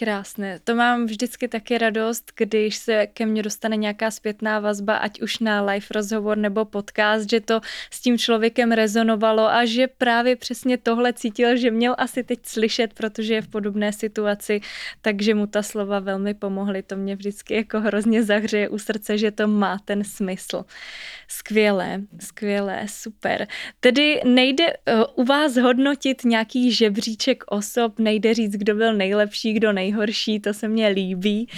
Krásné. 0.00 0.58
To 0.64 0.74
mám 0.74 1.06
vždycky 1.06 1.48
taky 1.48 1.78
radost, 1.78 2.32
když 2.36 2.76
se 2.76 3.06
ke 3.06 3.26
mně 3.26 3.42
dostane 3.42 3.76
nějaká 3.76 4.10
zpětná 4.10 4.60
vazba, 4.60 4.96
ať 4.96 5.22
už 5.22 5.38
na 5.38 5.62
live 5.62 5.86
rozhovor 5.90 6.38
nebo 6.38 6.64
podcast, 6.64 7.30
že 7.30 7.40
to 7.40 7.60
s 7.90 8.00
tím 8.00 8.18
člověkem 8.18 8.72
rezonovalo 8.72 9.48
a 9.48 9.64
že 9.64 9.86
právě 9.86 10.36
přesně 10.36 10.78
tohle 10.78 11.12
cítil, 11.12 11.56
že 11.56 11.70
měl 11.70 11.94
asi 11.98 12.22
teď 12.22 12.38
slyšet, 12.42 12.94
protože 12.94 13.34
je 13.34 13.42
v 13.42 13.48
podobné 13.48 13.92
situaci, 13.92 14.60
takže 15.02 15.34
mu 15.34 15.46
ta 15.46 15.62
slova 15.62 15.98
velmi 15.98 16.34
pomohly. 16.34 16.82
To 16.82 16.96
mě 16.96 17.16
vždycky 17.16 17.54
jako 17.54 17.80
hrozně 17.80 18.22
zahřeje 18.22 18.68
u 18.68 18.78
srdce, 18.78 19.18
že 19.18 19.30
to 19.30 19.48
má 19.48 19.78
ten 19.84 20.04
smysl. 20.04 20.64
Skvělé, 21.28 22.00
skvělé, 22.20 22.86
super. 22.88 23.48
Tedy 23.80 24.20
nejde 24.24 24.64
uh, 24.66 25.04
u 25.14 25.24
vás 25.24 25.56
hodnotit 25.56 26.24
nějaký 26.24 26.72
žebříček 26.72 27.44
osob, 27.46 27.98
nejde 27.98 28.34
říct, 28.34 28.56
kdo 28.56 28.74
byl 28.74 28.94
nejlepší, 28.94 29.52
kdo 29.52 29.72
nejlepší 29.72 29.89
nejhorší, 29.90 30.40
to 30.40 30.54
se 30.54 30.68
mně 30.68 30.88
líbí. 30.88 31.48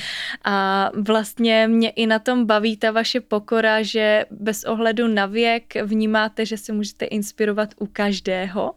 A 0.44 0.90
vlastně 0.94 1.68
mě 1.68 1.90
i 1.90 2.06
na 2.06 2.18
tom 2.18 2.46
baví 2.46 2.76
ta 2.76 2.90
vaše 2.90 3.20
pokora, 3.20 3.82
že 3.82 4.24
bez 4.30 4.64
ohledu 4.64 5.08
na 5.08 5.26
věk 5.26 5.74
vnímáte, 5.84 6.46
že 6.46 6.56
se 6.56 6.72
můžete 6.72 7.04
inspirovat 7.04 7.74
u 7.78 7.86
každého 7.86 8.74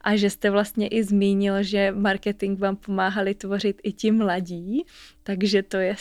a 0.00 0.16
že 0.16 0.30
jste 0.30 0.50
vlastně 0.50 0.88
i 0.88 1.04
zmínil, 1.04 1.62
že 1.62 1.92
marketing 1.92 2.58
vám 2.58 2.76
pomáhali 2.76 3.34
tvořit 3.34 3.80
i 3.82 3.92
ti 3.92 4.10
mladí, 4.10 4.84
takže 5.22 5.62
to 5.62 5.76
je, 5.76 5.94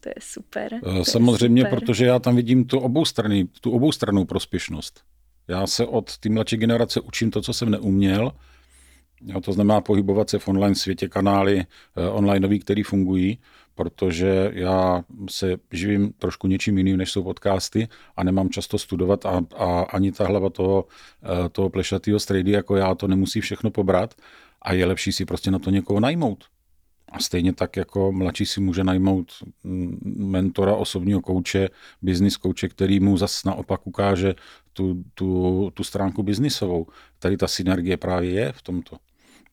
to 0.00 0.08
je 0.08 0.20
super. 0.20 0.80
To 0.84 1.00
eh, 1.00 1.04
Samozřejmě, 1.04 1.62
je 1.62 1.66
super. 1.66 1.80
protože 1.80 2.06
já 2.06 2.18
tam 2.18 2.36
vidím 2.36 2.64
tu 2.64 2.78
oboustranný, 2.78 3.48
tu 3.60 3.70
oboustrannou 3.70 4.24
prospěšnost. 4.24 5.00
Já 5.48 5.66
se 5.66 5.86
od 5.86 6.18
té 6.18 6.28
mladší 6.28 6.56
generace 6.56 7.00
učím 7.00 7.30
to, 7.30 7.42
co 7.42 7.52
jsem 7.52 7.70
neuměl, 7.70 8.32
Jo, 9.24 9.40
to 9.40 9.52
znamená 9.52 9.80
pohybovat 9.80 10.30
se 10.30 10.38
v 10.38 10.48
online 10.48 10.74
světě, 10.74 11.08
kanály 11.08 11.60
eh, 11.60 12.08
onlineový, 12.08 12.58
které 12.58 12.82
fungují, 12.86 13.38
protože 13.74 14.50
já 14.54 15.04
se 15.30 15.56
živím 15.72 16.12
trošku 16.12 16.46
něčím 16.46 16.78
jiným, 16.78 16.96
než 16.96 17.10
jsou 17.10 17.22
podcasty 17.22 17.88
a 18.16 18.24
nemám 18.24 18.48
často 18.48 18.78
studovat 18.78 19.26
a, 19.26 19.42
a 19.56 19.80
ani 19.80 20.12
ta 20.12 20.26
hlava 20.26 20.50
toho, 20.50 20.84
eh, 21.22 21.48
toho 21.48 21.70
plešatého 21.70 22.20
strejdy 22.20 22.50
jako 22.50 22.76
já 22.76 22.94
to 22.94 23.08
nemusí 23.08 23.40
všechno 23.40 23.70
pobrat 23.70 24.14
a 24.62 24.72
je 24.72 24.86
lepší 24.86 25.12
si 25.12 25.24
prostě 25.24 25.50
na 25.50 25.58
to 25.58 25.70
někoho 25.70 26.00
najmout. 26.00 26.44
A 27.16 27.18
stejně 27.18 27.52
tak 27.52 27.76
jako 27.76 28.12
mladší 28.12 28.46
si 28.46 28.60
může 28.60 28.84
najmout 28.84 29.32
mm, 29.64 29.98
mentora, 30.16 30.76
osobního 30.76 31.20
kouče, 31.20 31.68
business 32.02 32.36
kouče, 32.36 32.68
který 32.68 33.00
mu 33.00 33.16
zas 33.16 33.44
naopak 33.44 33.86
ukáže 33.86 34.34
tu, 34.72 35.04
tu, 35.14 35.70
tu 35.74 35.84
stránku 35.84 36.22
biznisovou. 36.22 36.86
Tady 37.18 37.36
ta 37.36 37.48
synergie 37.48 37.96
právě 37.96 38.30
je 38.30 38.52
v 38.52 38.62
tomto. 38.62 38.96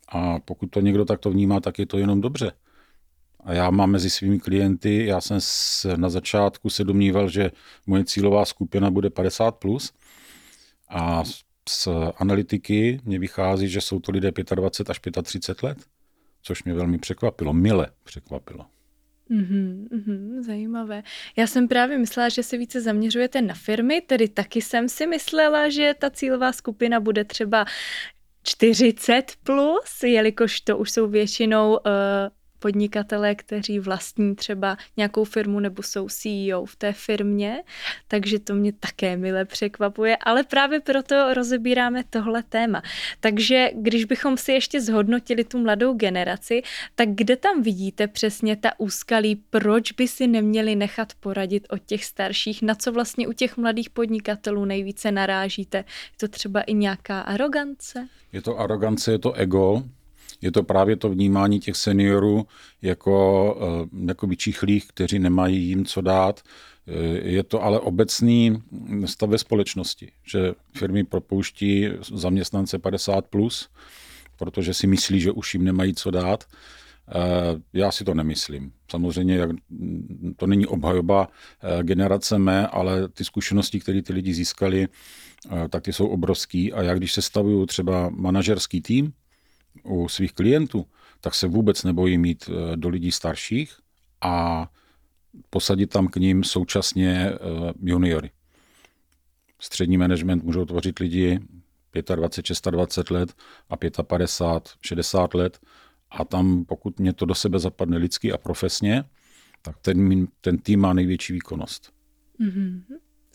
A 0.10 0.40
pokud 0.40 0.68
to 0.68 0.82
někdo 0.82 1.06
takto 1.06 1.32
vnímá, 1.32 1.60
tak 1.60 1.80
je 1.80 1.86
to 1.86 1.98
jenom 1.98 2.22
dobře. 2.22 2.52
A 3.44 3.54
já 3.54 3.70
mám 3.70 3.92
mezi 3.92 4.10
svými 4.10 4.40
klienty, 4.40 5.06
já 5.06 5.22
jsem 5.22 5.40
na 5.96 6.10
začátku 6.10 6.70
se 6.70 6.84
domníval, 6.84 7.30
že 7.30 7.52
moje 7.88 8.06
cílová 8.06 8.46
skupina 8.46 8.92
bude 8.92 9.10
50+, 9.10 9.52
plus, 9.52 9.94
a 10.90 11.24
z 11.70 11.88
analytiky 12.18 13.02
mě 13.04 13.20
vychází, 13.20 13.70
že 13.70 13.82
jsou 13.82 14.00
to 14.00 14.12
lidé 14.12 14.32
25 14.56 15.18
až 15.18 15.24
35 15.24 15.64
let, 15.64 15.78
což 16.44 16.64
mě 16.64 16.74
velmi 16.74 16.98
překvapilo, 16.98 17.54
mile 17.54 17.88
překvapilo. 18.04 18.66
Mm-hmm, 19.32 20.42
zajímavé. 20.42 21.04
Já 21.38 21.48
jsem 21.48 21.68
právě 21.68 21.98
myslela, 21.98 22.30
že 22.30 22.44
se 22.44 22.58
více 22.58 22.82
zaměřujete 22.82 23.42
na 23.42 23.54
firmy, 23.54 24.02
tedy 24.02 24.28
taky 24.28 24.62
jsem 24.62 24.90
si 24.90 25.08
myslela, 25.08 25.70
že 25.70 25.94
ta 26.00 26.10
cílová 26.10 26.52
skupina 26.52 27.00
bude 27.00 27.24
třeba 27.24 27.66
40 28.44 29.32
plus, 29.44 30.04
jelikož 30.04 30.62
to 30.62 30.78
už 30.78 30.92
jsou 30.92 31.08
většinou 31.08 31.72
uh, 31.72 31.80
podnikatelé, 32.64 33.36
kteří 33.36 33.80
vlastní 33.80 34.36
třeba 34.36 34.78
nějakou 34.98 35.24
firmu 35.24 35.60
nebo 35.60 35.84
jsou 35.84 36.08
CEO 36.10 36.66
v 36.66 36.76
té 36.76 36.94
firmě, 36.94 37.64
takže 38.08 38.40
to 38.40 38.56
mě 38.56 38.72
také 38.72 39.18
mile 39.18 39.46
překvapuje, 39.46 40.18
ale 40.18 40.44
právě 40.44 40.80
proto 40.80 41.34
rozebíráme 41.34 42.04
tohle 42.10 42.44
téma. 42.44 42.82
Takže 43.20 43.70
když 43.76 44.06
bychom 44.06 44.38
si 44.38 44.52
ještě 44.52 44.82
zhodnotili 44.82 45.44
tu 45.44 45.60
mladou 45.60 45.94
generaci, 45.94 46.62
tak 46.96 47.10
kde 47.10 47.36
tam 47.36 47.62
vidíte 47.62 48.08
přesně 48.08 48.56
ta 48.56 48.80
úskalí, 48.80 49.36
proč 49.36 49.92
by 49.92 50.08
si 50.08 50.28
neměli 50.28 50.76
nechat 50.76 51.14
poradit 51.20 51.68
od 51.70 51.82
těch 51.86 52.06
starších, 52.06 52.62
na 52.62 52.76
co 52.76 52.92
vlastně 52.92 53.28
u 53.28 53.34
těch 53.34 53.58
mladých 53.58 53.90
podnikatelů 53.90 54.66
nejvíce 54.66 55.12
narážíte? 55.12 55.78
Je 55.78 56.18
to 56.20 56.28
třeba 56.28 56.62
i 56.62 56.74
nějaká 56.74 57.22
arogance? 57.22 58.08
Je 58.32 58.42
to 58.42 58.60
arogance, 58.60 59.12
je 59.12 59.20
to 59.20 59.34
ego, 59.34 59.84
je 60.44 60.52
to 60.52 60.64
právě 60.64 60.96
to 60.96 61.10
vnímání 61.10 61.60
těch 61.60 61.76
seniorů 61.76 62.48
jako, 62.82 63.58
eh, 63.62 64.08
jako 64.08 64.28
vyčichlých, 64.28 64.88
kteří 64.88 65.20
nemají 65.20 65.64
jim 65.68 65.86
co 65.86 66.02
dát. 66.02 66.42
Eh, 66.88 66.94
je 67.30 67.44
to 67.44 67.64
ale 67.64 67.80
obecný 67.80 68.64
stav 69.06 69.30
ve 69.30 69.38
společnosti, 69.38 70.12
že 70.24 70.54
firmy 70.78 71.04
propouští 71.04 71.90
zaměstnance 72.14 72.80
50+, 72.80 73.28
plus, 73.30 73.70
protože 74.38 74.74
si 74.74 74.88
myslí, 74.88 75.20
že 75.20 75.32
už 75.32 75.54
jim 75.54 75.64
nemají 75.64 75.94
co 75.94 76.12
dát. 76.12 76.44
Eh, 76.44 77.62
já 77.74 77.92
si 77.92 78.04
to 78.04 78.14
nemyslím. 78.14 78.72
Samozřejmě 78.92 79.36
jak, 79.36 79.50
to 80.36 80.48
není 80.48 80.66
obhajoba 80.66 81.28
generace 81.82 82.40
mé, 82.40 82.68
ale 82.68 83.10
ty 83.10 83.24
zkušenosti, 83.24 83.80
které 83.80 84.02
ty 84.02 84.14
lidi 84.14 84.34
získali, 84.34 84.88
tak 85.70 85.84
ty 85.84 85.94
jsou 85.94 86.08
obrovský. 86.08 86.74
A 86.74 86.82
já 86.82 86.94
když 86.96 87.14
se 87.14 87.22
stavuju 87.22 87.66
třeba 87.66 88.10
manažerský 88.10 88.82
tým, 88.82 89.14
u 89.84 90.08
svých 90.08 90.34
klientů, 90.34 90.86
tak 91.22 91.36
se 91.36 91.48
vůbec 91.48 91.84
nebojí 91.84 92.18
mít 92.18 92.50
eh, 92.50 92.78
do 92.78 92.90
lidí 92.90 93.12
starších 93.12 93.74
a 94.22 94.68
posadit 95.50 95.88
tam 95.88 96.08
k 96.08 96.16
ním 96.16 96.44
současně 96.44 97.30
eh, 97.30 97.38
juniory. 97.82 98.32
Střední 99.60 99.98
management 99.98 100.44
můžou 100.44 100.66
tvořit 100.66 101.00
lidi 101.00 101.40
25, 102.16 102.72
26 102.72 103.12
let 103.12 103.34
a 103.70 103.78
55, 104.04 104.78
60 104.82 105.34
let 105.34 105.60
a 106.12 106.26
tam, 106.26 106.66
pokud 106.66 107.00
mě 107.00 107.14
to 107.14 107.26
do 107.26 107.36
sebe 107.36 107.60
zapadne 107.60 107.98
lidsky 107.98 108.32
a 108.32 108.38
profesně, 108.38 109.04
tak 109.62 109.78
ten, 109.82 110.28
ten 110.42 110.58
tým 110.58 110.80
má 110.80 110.94
největší 110.94 111.34
výkonnost. 111.34 111.94
Mm-hmm. 112.40 112.82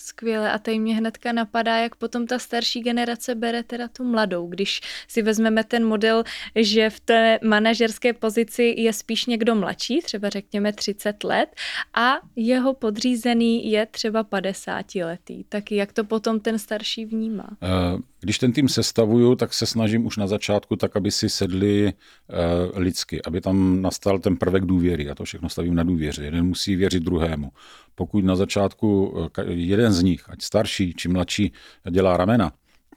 Skvěle 0.01 0.53
a 0.53 0.59
tady 0.59 0.79
mě 0.79 0.97
hnedka 0.97 1.33
napadá, 1.33 1.79
jak 1.79 1.97
potom 1.97 2.27
ta 2.27 2.39
starší 2.39 2.81
generace 2.81 3.35
bere 3.35 3.63
teda 3.63 3.89
tu 3.89 4.05
mladou, 4.05 4.47
když 4.47 4.81
si 5.09 5.23
vezmeme 5.23 5.65
ten 5.65 5.87
model, 5.87 6.25
že 6.55 6.91
v 6.91 7.01
té 7.01 7.39
manažerské 7.45 8.13
pozici 8.13 8.75
je 8.79 8.93
spíš 8.93 9.27
někdo 9.27 9.55
mladší, 9.55 10.01
třeba 10.01 10.29
řekněme 10.29 10.73
30 10.73 11.25
let 11.25 11.49
a 11.95 12.19
jeho 12.37 12.75
podřízený 12.75 13.71
je 13.71 13.87
třeba 13.87 14.25
50 14.25 14.95
letý. 14.95 15.45
Tak 15.45 15.73
jak 15.73 15.93
to 15.93 16.05
potom 16.05 16.41
ten 16.41 16.59
starší 16.59 17.05
vnímá? 17.05 17.49
Eh, 17.63 17.99
když 18.21 18.39
ten 18.39 18.53
tým 18.53 18.69
sestavuju, 18.69 19.35
tak 19.35 19.55
se 19.55 19.67
snažím 19.67 20.07
už 20.07 20.17
na 20.17 20.27
začátku 20.27 20.77
tak, 20.77 20.97
aby 20.97 21.11
si 21.11 21.29
sedli 21.29 21.93
uh, 21.93 22.79
lidsky, 22.79 23.23
aby 23.23 23.41
tam 23.41 23.83
nastal 23.83 24.19
ten 24.19 24.37
prvek 24.37 24.65
důvěry. 24.65 25.05
Já 25.05 25.15
to 25.15 25.25
všechno 25.25 25.49
stavím 25.49 25.75
na 25.75 25.83
důvěře. 25.83 26.25
Jeden 26.25 26.47
musí 26.47 26.77
věřit 26.77 27.03
druhému. 27.03 27.53
Pokud 27.95 28.25
na 28.25 28.37
začátku 28.37 29.15
jeden 29.49 29.93
z 29.93 30.03
nich, 30.03 30.31
ať 30.31 30.43
starší 30.43 30.95
či 30.95 31.09
mladší, 31.09 31.53
dělá 31.91 32.17
ramena, 32.17 32.53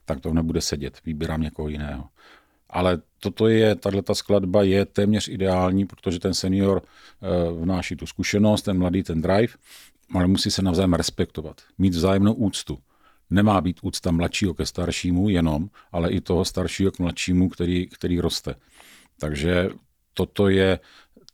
tak 0.06 0.20
to 0.20 0.34
nebude 0.34 0.62
sedět, 0.62 1.00
vybírám 1.06 1.42
někoho 1.42 1.70
jiného. 1.70 2.04
Ale 2.70 3.02
toto 3.20 3.48
je, 3.48 3.76
tato 3.76 4.16
skladba 4.16 4.64
je 4.64 4.86
téměř 4.86 5.28
ideální, 5.28 5.86
protože 5.86 6.20
ten 6.20 6.34
senior 6.34 6.82
uh, 6.82 7.62
vnáší 7.62 7.96
tu 7.96 8.06
zkušenost, 8.06 8.62
ten 8.62 8.78
mladý 8.78 9.04
ten 9.04 9.22
drive, 9.22 9.54
ale 10.14 10.28
musí 10.28 10.52
se 10.52 10.62
navzájem 10.62 10.94
respektovat, 10.94 11.62
mít 11.78 11.94
vzájemnou 11.94 12.34
úctu. 12.34 12.78
Nemá 13.32 13.62
být 13.62 13.80
úcta 13.82 14.12
mladšího 14.12 14.54
ke 14.54 14.66
staršímu 14.66 15.30
jenom, 15.30 15.70
ale 15.92 16.12
i 16.12 16.22
toho 16.22 16.46
staršího 16.46 16.92
k 16.92 17.00
mladšímu, 17.00 17.50
který, 17.50 17.88
který 17.88 18.20
roste. 18.20 18.56
Takže 19.18 19.70
toto 20.14 20.50
je 20.50 20.80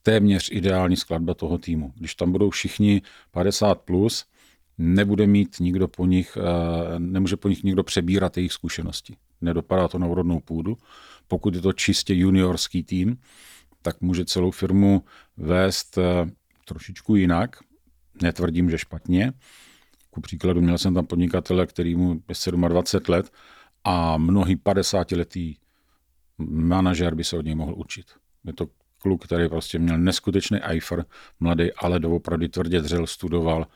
téměř 0.03 0.49
ideální 0.51 0.95
skladba 0.95 1.33
toho 1.33 1.57
týmu. 1.57 1.93
Když 1.95 2.15
tam 2.15 2.31
budou 2.31 2.49
všichni 2.49 3.01
50 3.31 3.81
plus, 3.81 4.25
nebude 4.77 5.27
mít 5.27 5.59
nikdo 5.59 5.87
po 5.87 6.05
nich, 6.05 6.37
eh, 6.37 6.99
nemůže 6.99 7.37
po 7.37 7.49
nich 7.49 7.63
nikdo 7.63 7.83
přebírat 7.83 8.37
jejich 8.37 8.53
zkušenosti. 8.53 9.15
Nedopadá 9.41 9.87
to 9.87 9.99
na 9.99 10.07
úrodnou 10.07 10.39
půdu. 10.39 10.77
Pokud 11.27 11.55
je 11.55 11.61
to 11.61 11.73
čistě 11.73 12.13
juniorský 12.13 12.83
tým, 12.83 13.17
tak 13.81 14.01
může 14.01 14.25
celou 14.25 14.51
firmu 14.51 15.03
vést 15.37 15.97
eh, 15.97 16.31
trošičku 16.65 17.15
jinak. 17.15 17.59
Netvrdím, 18.21 18.69
že 18.69 18.77
špatně. 18.77 19.33
Ku 20.17 20.21
příkladu 20.21 20.61
měl 20.61 20.77
jsem 20.77 20.93
tam 20.93 21.05
podnikatele, 21.05 21.67
který 21.67 21.95
mu 21.95 22.21
je 22.29 22.51
27 22.67 23.13
let 23.13 23.31
a 23.83 24.17
mnohý 24.17 24.55
50-letý 24.55 25.55
manažer 26.37 27.15
by 27.15 27.23
se 27.23 27.37
od 27.37 27.45
něj 27.45 27.55
mohl 27.55 27.73
učit. 27.77 28.05
Je 28.43 28.53
to 28.53 28.67
kluk, 28.97 29.25
který 29.25 29.49
prostě 29.49 29.79
měl 29.79 29.97
neskutečný 29.97 30.59
eifer, 30.59 31.05
mladý, 31.39 31.73
ale 31.73 31.99
doopravdy 31.99 32.49
tvrdě 32.49 32.81
dřel, 32.81 33.07
studoval, 33.07 33.67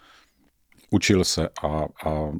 učil 0.89 1.23
se 1.23 1.49
a, 1.63 1.67
a 2.05 2.31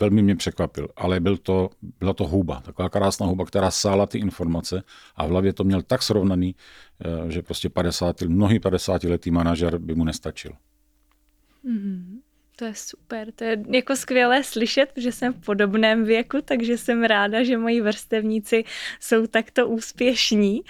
velmi 0.00 0.22
mě 0.22 0.36
překvapil. 0.36 0.88
Ale 0.96 1.20
byl 1.20 1.36
to, 1.36 1.70
byla 1.98 2.12
to 2.12 2.26
houba, 2.26 2.60
taková 2.60 2.88
krásná 2.88 3.26
houba, 3.26 3.44
která 3.44 3.70
sála 3.70 4.06
ty 4.06 4.18
informace 4.18 4.82
a 5.16 5.26
v 5.26 5.30
hlavě 5.30 5.52
to 5.52 5.64
měl 5.64 5.82
tak 5.82 6.02
srovnaný, 6.02 6.56
eh, 7.04 7.30
že 7.30 7.42
prostě 7.42 7.68
50, 7.68 8.22
mnohý 8.22 8.60
50 8.60 9.04
letý 9.08 9.30
manažer 9.30 9.78
by 9.78 9.94
mu 9.94 10.04
nestačil. 10.04 10.52
To 12.62 12.66
je 12.66 12.74
super, 12.74 13.32
to 13.32 13.44
je 13.44 13.64
jako 13.68 13.96
skvělé 13.96 14.44
slyšet, 14.44 14.92
že 14.96 15.12
jsem 15.12 15.32
v 15.32 15.44
podobném 15.44 16.04
věku, 16.04 16.38
takže 16.44 16.78
jsem 16.78 17.04
ráda, 17.04 17.44
že 17.44 17.58
moji 17.58 17.80
vrstevníci 17.80 18.64
jsou 19.00 19.26
takto 19.26 19.68
úspěšní. 19.68 20.60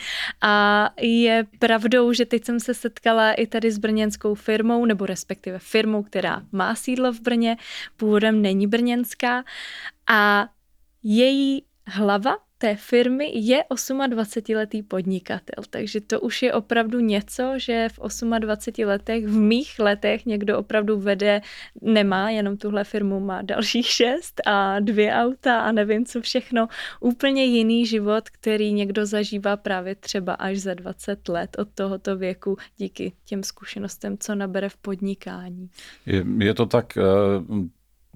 A 0.41 0.89
je 1.01 1.47
pravdou, 1.59 2.13
že 2.13 2.27
teď 2.27 2.45
jsem 2.45 2.61
se 2.61 2.75
setkala 2.75 3.33
i 3.33 3.47
tady 3.47 3.71
s 3.71 3.79
brněnskou 3.79 4.35
firmou, 4.35 4.85
nebo 4.85 5.07
respektive 5.07 5.59
firmou, 5.59 6.03
která 6.03 6.43
má 6.53 6.75
sídlo 6.75 7.13
v 7.13 7.21
Brně, 7.21 7.57
původem 7.97 8.43
není 8.43 8.67
brněnská 8.67 9.45
a 10.07 10.49
její 11.03 11.65
hlava 11.87 12.37
té 12.63 12.77
firmy 12.77 13.31
je 13.35 13.65
28-letý 13.71 14.83
podnikatel, 14.83 15.65
takže 15.71 16.01
to 16.01 16.21
už 16.21 16.43
je 16.43 16.53
opravdu 16.53 17.01
něco, 17.01 17.53
že 17.57 17.89
v 17.89 17.99
28 18.39 18.87
letech, 18.87 19.27
v 19.27 19.37
mých 19.37 19.79
letech 19.79 20.27
někdo 20.27 20.59
opravdu 20.59 21.01
vede, 21.01 21.41
nemá 21.81 22.31
jenom 22.31 22.57
tuhle 22.57 22.85
firmu, 22.85 23.21
má 23.21 23.43
dalších 23.43 23.87
šest 23.99 24.41
a 24.47 24.81
dvě 24.81 25.13
auta 25.13 25.61
a 25.61 25.73
nevím 25.73 26.07
co 26.07 26.21
všechno, 26.21 26.69
úplně 27.01 27.45
jiný 27.45 27.87
život, 27.87 28.31
který 28.31 28.73
někdo 28.73 29.07
zažívá 29.07 29.57
právě 29.57 29.95
třeba 29.95 30.35
až 30.35 30.59
za 30.59 30.75
20 30.75 31.29
let 31.29 31.57
od 31.59 31.69
tohoto 31.75 32.17
věku 32.17 32.57
díky 32.77 33.13
těm 33.25 33.43
zkušenostem, 33.43 34.19
co 34.19 34.35
nabere 34.35 34.69
v 34.69 34.77
podnikání. 34.77 35.71
Je, 36.07 36.25
je 36.39 36.55
to 36.55 36.67
tak, 36.67 36.97
eh, 36.97 37.03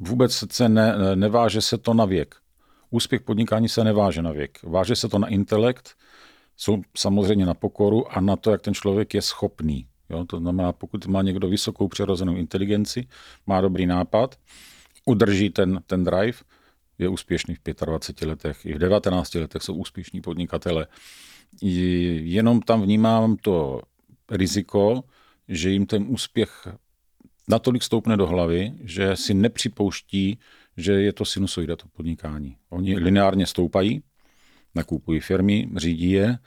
vůbec 0.00 0.32
se 0.50 0.68
ne, 0.68 0.94
neváže 1.14 1.60
se 1.60 1.78
to 1.78 1.94
na 1.94 2.04
věk 2.04 2.34
úspěch 2.90 3.22
podnikání 3.22 3.68
se 3.68 3.84
neváže 3.84 4.22
na 4.22 4.32
věk. 4.32 4.58
Váže 4.62 4.96
se 4.96 5.08
to 5.08 5.18
na 5.18 5.28
intelekt, 5.28 5.94
jsou 6.56 6.82
samozřejmě 6.96 7.46
na 7.46 7.54
pokoru 7.54 8.12
a 8.12 8.20
na 8.20 8.36
to, 8.36 8.50
jak 8.50 8.62
ten 8.62 8.74
člověk 8.74 9.14
je 9.14 9.22
schopný. 9.22 9.86
Jo? 10.10 10.24
To 10.24 10.38
znamená, 10.38 10.72
pokud 10.72 11.06
má 11.06 11.22
někdo 11.22 11.48
vysokou 11.48 11.88
přirozenou 11.88 12.36
inteligenci, 12.36 13.06
má 13.46 13.60
dobrý 13.60 13.86
nápad, 13.86 14.38
udrží 15.04 15.50
ten, 15.50 15.82
ten 15.86 16.04
drive, 16.04 16.38
je 16.98 17.08
úspěšný 17.08 17.54
v 17.54 17.84
25 17.84 18.28
letech, 18.28 18.66
i 18.66 18.74
v 18.74 18.78
19 18.78 19.34
letech 19.34 19.62
jsou 19.62 19.74
úspěšní 19.74 20.20
podnikatele. 20.20 20.86
Jenom 21.62 22.60
tam 22.60 22.82
vnímám 22.82 23.36
to 23.36 23.82
riziko, 24.30 25.04
že 25.48 25.70
jim 25.70 25.86
ten 25.86 26.04
úspěch 26.08 26.68
natolik 27.48 27.82
stoupne 27.82 28.16
do 28.16 28.26
hlavy, 28.26 28.72
že 28.84 29.16
si 29.16 29.34
nepřipouští, 29.34 30.38
že 30.76 30.92
je 30.92 31.12
to 31.12 31.24
sinusoida, 31.24 31.76
to 31.76 31.88
podnikání. 31.88 32.56
Oni 32.70 32.96
lineárně 32.96 33.46
stoupají, 33.46 34.02
nakupují 34.74 35.20
firmy, 35.20 35.68
řídí 35.76 36.10
je, 36.10 36.38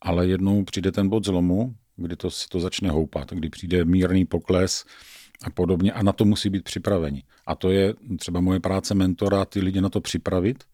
ale 0.00 0.26
jednou 0.26 0.64
přijde 0.64 0.92
ten 0.92 1.08
bod 1.08 1.24
zlomu, 1.24 1.74
kdy 1.96 2.16
to 2.16 2.30
si 2.30 2.48
to 2.48 2.60
začne 2.60 2.90
houpat, 2.90 3.32
kdy 3.32 3.50
přijde 3.50 3.84
mírný 3.84 4.24
pokles 4.24 4.84
a 5.44 5.50
podobně 5.50 5.92
a 5.92 6.02
na 6.02 6.12
to 6.12 6.24
musí 6.24 6.50
být 6.50 6.64
připraveni. 6.64 7.22
A 7.46 7.54
to 7.54 7.70
je 7.70 7.94
třeba 8.18 8.40
moje 8.40 8.60
práce 8.60 8.94
mentora, 8.94 9.44
ty 9.44 9.60
lidi 9.60 9.80
na 9.80 9.88
to 9.88 10.00
připravit 10.00 10.64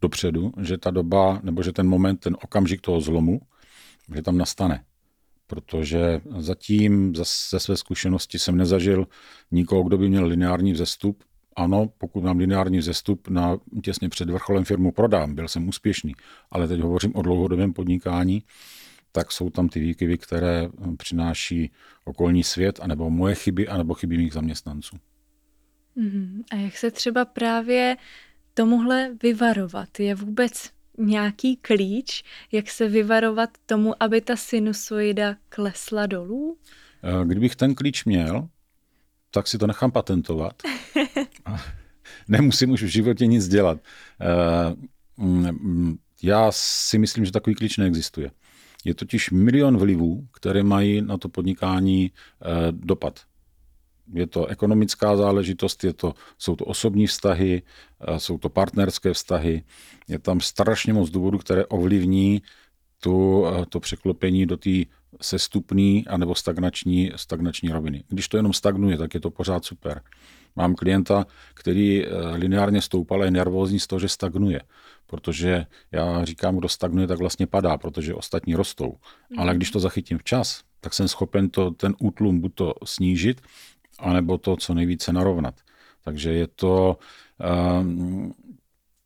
dopředu, 0.00 0.52
že 0.60 0.78
ta 0.78 0.90
doba, 0.90 1.40
nebo 1.42 1.62
že 1.62 1.72
ten 1.72 1.88
moment, 1.88 2.16
ten 2.16 2.36
okamžik 2.42 2.80
toho 2.80 3.00
zlomu, 3.00 3.40
že 4.14 4.22
tam 4.22 4.38
nastane. 4.38 4.84
Protože 5.46 6.20
zatím 6.38 7.14
ze 7.50 7.60
své 7.60 7.76
zkušenosti 7.76 8.38
jsem 8.38 8.56
nezažil 8.56 9.06
nikoho, 9.50 9.82
kdo 9.82 9.98
by 9.98 10.08
měl 10.08 10.26
lineární 10.26 10.72
vzestup, 10.72 11.24
ano, 11.56 11.88
pokud 11.98 12.24
mám 12.24 12.38
lineární 12.38 12.82
zestup 12.82 13.28
na 13.28 13.56
těsně 13.82 14.08
před 14.08 14.30
vrcholem 14.30 14.64
firmu 14.64 14.92
prodám, 14.92 15.34
byl 15.34 15.48
jsem 15.48 15.68
úspěšný, 15.68 16.14
ale 16.50 16.68
teď 16.68 16.80
hovořím 16.80 17.16
o 17.16 17.22
dlouhodobém 17.22 17.72
podnikání, 17.72 18.42
tak 19.12 19.32
jsou 19.32 19.50
tam 19.50 19.68
ty 19.68 19.80
výkyvy, 19.80 20.18
které 20.18 20.68
přináší 20.96 21.72
okolní 22.04 22.44
svět, 22.44 22.80
anebo 22.82 23.10
moje 23.10 23.34
chyby, 23.34 23.68
anebo 23.68 23.94
chyby 23.94 24.16
mých 24.16 24.32
zaměstnanců. 24.32 24.96
Mm, 25.96 26.42
a 26.50 26.56
jak 26.56 26.76
se 26.76 26.90
třeba 26.90 27.24
právě 27.24 27.96
tomuhle 28.54 29.10
vyvarovat? 29.22 30.00
Je 30.00 30.14
vůbec 30.14 30.70
nějaký 30.98 31.56
klíč, 31.56 32.24
jak 32.52 32.70
se 32.70 32.88
vyvarovat 32.88 33.50
tomu, 33.66 34.02
aby 34.02 34.20
ta 34.20 34.36
sinusoida 34.36 35.36
klesla 35.48 36.06
dolů? 36.06 36.58
Eh, 37.02 37.24
kdybych 37.24 37.56
ten 37.56 37.74
klíč 37.74 38.04
měl, 38.04 38.48
tak 39.30 39.48
si 39.48 39.58
to 39.58 39.66
nechám 39.66 39.90
patentovat. 39.90 40.62
Nemusím 42.28 42.70
už 42.70 42.82
v 42.82 42.86
životě 42.86 43.26
nic 43.26 43.48
dělat. 43.48 43.78
Eh, 44.20 44.74
mm, 45.16 45.96
já 46.22 46.52
si 46.52 46.98
myslím, 46.98 47.24
že 47.24 47.32
takový 47.32 47.56
klíč 47.56 47.76
neexistuje. 47.76 48.30
Je 48.84 48.94
totiž 48.94 49.30
milion 49.30 49.76
vlivů, 49.76 50.28
které 50.32 50.62
mají 50.62 51.02
na 51.02 51.18
to 51.18 51.28
podnikání 51.28 52.10
eh, 52.10 52.46
dopad. 52.72 53.20
Je 54.12 54.26
to 54.26 54.46
ekonomická 54.46 55.16
záležitost, 55.16 55.84
je 55.84 55.92
to, 55.92 56.14
jsou 56.38 56.56
to 56.56 56.64
osobní 56.64 57.06
vztahy, 57.06 57.62
jsou 58.16 58.38
to 58.38 58.48
partnerské 58.48 59.12
vztahy. 59.12 59.64
Je 60.08 60.18
tam 60.18 60.40
strašně 60.40 60.92
moc 60.92 61.10
důvodů, 61.10 61.38
které 61.38 61.66
ovlivní 61.66 62.42
tu, 63.00 63.44
to 63.68 63.80
překlopení 63.80 64.46
do 64.46 64.56
té 64.56 64.70
sestupný 65.20 66.04
anebo 66.06 66.34
stagnační, 66.34 67.12
stagnační 67.16 67.68
roviny. 67.68 68.04
Když 68.08 68.28
to 68.28 68.36
jenom 68.36 68.52
stagnuje, 68.52 68.98
tak 68.98 69.14
je 69.14 69.20
to 69.20 69.30
pořád 69.30 69.64
super. 69.64 70.02
Mám 70.56 70.74
klienta, 70.74 71.26
který 71.54 72.06
eh, 72.06 72.10
lineárně 72.36 72.82
stoupal 72.82 73.22
a 73.22 73.24
je 73.24 73.30
nervózní 73.30 73.80
z 73.80 73.86
toho, 73.86 74.00
že 74.00 74.08
stagnuje. 74.08 74.60
Protože 75.06 75.66
já 75.92 76.24
říkám, 76.24 76.56
kdo 76.56 76.68
stagnuje, 76.68 77.06
tak 77.06 77.18
vlastně 77.18 77.46
padá, 77.46 77.78
protože 77.78 78.14
ostatní 78.14 78.54
rostou. 78.54 78.96
Ale 79.38 79.54
když 79.54 79.70
to 79.70 79.80
zachytím 79.80 80.18
včas, 80.18 80.62
tak 80.80 80.94
jsem 80.94 81.08
schopen 81.08 81.50
to, 81.50 81.70
ten 81.70 81.94
útlum 81.98 82.40
buď 82.40 82.54
to 82.54 82.74
snížit, 82.84 83.40
anebo 83.98 84.38
to 84.38 84.56
co 84.56 84.74
nejvíce 84.74 85.12
narovnat. 85.12 85.54
Takže 86.04 86.32
je 86.32 86.46
to, 86.46 86.98
um, 87.80 88.34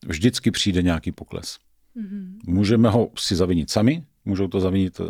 vždycky 0.06 0.50
přijde 0.50 0.82
nějaký 0.82 1.12
pokles. 1.12 1.58
Mm-hmm. 1.96 2.38
Můžeme 2.46 2.90
ho 2.90 3.10
si 3.18 3.36
zavinit 3.36 3.70
sami, 3.70 4.04
můžou 4.24 4.48
to 4.48 4.60
zavinit 4.60 5.00
uh, 5.00 5.06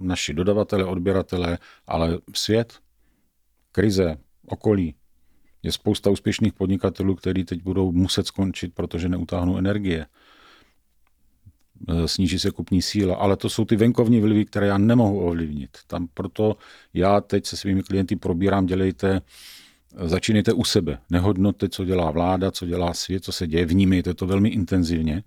naši 0.00 0.34
dodavatele, 0.34 0.84
odběratele, 0.84 1.58
ale 1.86 2.18
svět, 2.34 2.78
krize, 3.72 4.16
okolí, 4.46 4.94
je 5.62 5.72
spousta 5.72 6.10
úspěšných 6.10 6.52
podnikatelů, 6.52 7.14
kteří 7.14 7.44
teď 7.44 7.62
budou 7.62 7.92
muset 7.92 8.26
skončit, 8.26 8.74
protože 8.74 9.08
neutáhnou 9.08 9.58
energie. 9.58 10.06
Eh, 11.88 12.08
sníží 12.08 12.38
se 12.38 12.50
kupní 12.50 12.82
síla, 12.82 13.16
ale 13.16 13.36
to 13.36 13.48
jsou 13.48 13.64
ty 13.64 13.76
venkovní 13.76 14.20
vlivy, 14.20 14.44
které 14.44 14.66
já 14.66 14.78
nemohu 14.78 15.26
ovlivnit. 15.26 15.78
Tam 15.86 16.08
proto 16.14 16.56
já 16.94 17.20
teď 17.20 17.46
se 17.46 17.56
svými 17.56 17.82
klienty 17.82 18.16
probírám, 18.16 18.66
dělejte, 18.66 19.20
začínejte 20.04 20.52
u 20.52 20.64
sebe. 20.64 20.98
Nehodnote, 21.10 21.68
co 21.68 21.84
dělá 21.84 22.10
vláda, 22.10 22.50
co 22.50 22.66
dělá 22.66 22.94
svět, 22.94 23.24
co 23.24 23.32
se 23.32 23.46
děje, 23.46 23.66
vnímejte 23.66 24.14
to 24.14 24.26
velmi 24.26 24.48
intenzivně, 24.48 25.22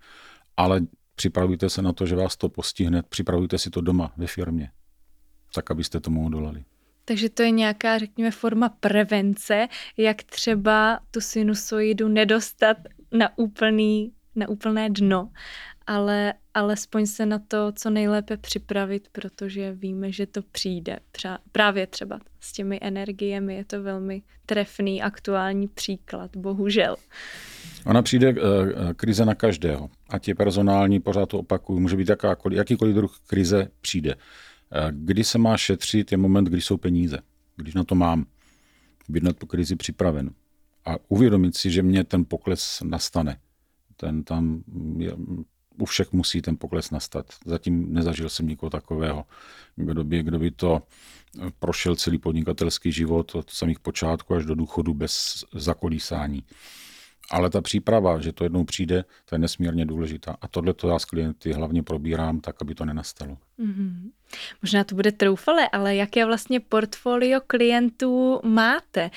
ale 0.58 0.82
připravujte 1.16 1.70
se 1.70 1.82
na 1.82 1.94
to, 1.94 2.06
že 2.06 2.16
vás 2.16 2.38
to 2.38 2.50
postihne, 2.50 3.04
připravujte 3.10 3.58
si 3.58 3.70
to 3.70 3.82
doma 3.82 4.14
ve 4.18 4.28
firmě, 4.28 4.72
tak 5.56 5.72
abyste 5.72 6.00
tomu 6.00 6.26
odolali. 6.26 6.64
Takže 7.06 7.30
to 7.30 7.44
je 7.44 7.52
nějaká, 7.52 7.98
řekněme, 7.98 8.32
forma 8.32 8.70
prevence, 8.70 9.68
jak 9.98 10.24
třeba 10.24 11.00
tu 11.12 11.22
sinusoidu 11.22 12.08
nedostat 12.08 12.78
na 13.12 13.38
úplný 13.38 14.12
na 14.36 14.50
úplné 14.50 14.90
dno, 14.90 15.30
ale 15.88 16.34
alespoň 16.54 17.06
se 17.06 17.26
na 17.26 17.40
to 17.40 17.72
co 17.72 17.90
nejlépe 17.90 18.38
připravit, 18.38 19.08
protože 19.12 19.74
víme, 19.74 20.12
že 20.12 20.26
to 20.26 20.42
přijde. 20.42 21.00
Právě 21.52 21.88
třeba 21.88 22.20
s 22.40 22.54
těmi 22.54 22.80
energiemi 22.82 23.56
je 23.56 23.66
to 23.66 23.84
velmi 23.84 24.22
trefný 24.46 25.02
aktuální 25.02 25.68
příklad, 25.68 26.38
bohužel. 26.38 26.96
Ona 27.86 28.02
přijde 28.02 28.30
eh, 28.30 28.34
eh, 28.36 28.94
krize 28.94 29.26
na 29.26 29.36
každého. 29.36 29.90
Ať 30.10 30.28
je 30.28 30.36
personální, 30.36 31.00
pořád 31.00 31.30
to 31.30 31.40
opakuju, 31.40 31.80
může 31.80 31.98
být 31.98 32.10
jakákoliv, 32.10 32.58
jakýkoliv 32.58 32.96
druh 32.96 33.20
krize 33.28 33.68
přijde. 33.82 34.16
Eh, 34.16 34.88
kdy 34.92 35.24
se 35.24 35.38
má 35.38 35.58
šetřit, 35.58 36.12
je 36.12 36.18
moment, 36.18 36.46
kdy 36.46 36.62
jsou 36.62 36.78
peníze. 36.78 37.18
Když 37.56 37.74
na 37.74 37.84
to 37.84 37.96
mám 37.96 38.26
být 39.10 39.24
na 39.24 39.34
tu 39.34 39.46
krizi 39.46 39.76
připraven. 39.76 40.30
A 40.86 40.96
uvědomit 41.08 41.56
si, 41.56 41.72
že 41.72 41.84
mě 41.84 42.04
ten 42.04 42.26
pokles 42.26 42.82
nastane. 42.84 43.38
Ten 43.98 44.24
tam 44.24 44.64
je, 44.98 45.14
u 45.78 45.86
všech 45.86 46.12
musí 46.12 46.42
ten 46.42 46.58
pokles 46.58 46.92
nastat. 46.92 47.26
Zatím 47.46 47.94
nezažil 47.94 48.30
jsem 48.30 48.48
nikoho 48.48 48.70
takového, 48.70 49.26
kdo 49.76 50.04
by, 50.04 50.24
kdo 50.24 50.40
by 50.40 50.52
to 50.52 50.82
prošel 51.60 51.96
celý 51.96 52.18
podnikatelský 52.18 52.92
život 52.92 53.36
od 53.36 53.50
samých 53.50 53.80
počátků 53.80 54.34
až 54.34 54.46
do 54.46 54.56
důchodu 54.56 54.94
bez 54.94 55.44
zakolísání. 55.54 56.44
Ale 57.32 57.50
ta 57.50 57.62
příprava, 57.62 58.20
že 58.20 58.32
to 58.32 58.44
jednou 58.44 58.64
přijde, 58.64 59.06
to 59.26 59.36
je 59.36 59.40
nesmírně 59.40 59.86
důležitá. 59.86 60.38
A 60.42 60.48
tohle 60.48 60.74
to 60.74 60.90
já 60.90 61.00
s 61.00 61.06
klienty 61.06 61.54
hlavně 61.54 61.84
probírám 61.84 62.40
tak, 62.40 62.56
aby 62.62 62.76
to 62.76 62.86
nenastalo. 62.86 63.38
Mm-hmm. 63.60 64.12
Možná 64.62 64.84
to 64.84 64.96
bude 64.96 65.12
troufale, 65.12 65.70
ale 65.70 65.96
jaké 65.96 66.26
vlastně 66.26 66.60
portfolio 66.60 67.42
klientů 67.48 68.40
máte? 68.44 69.12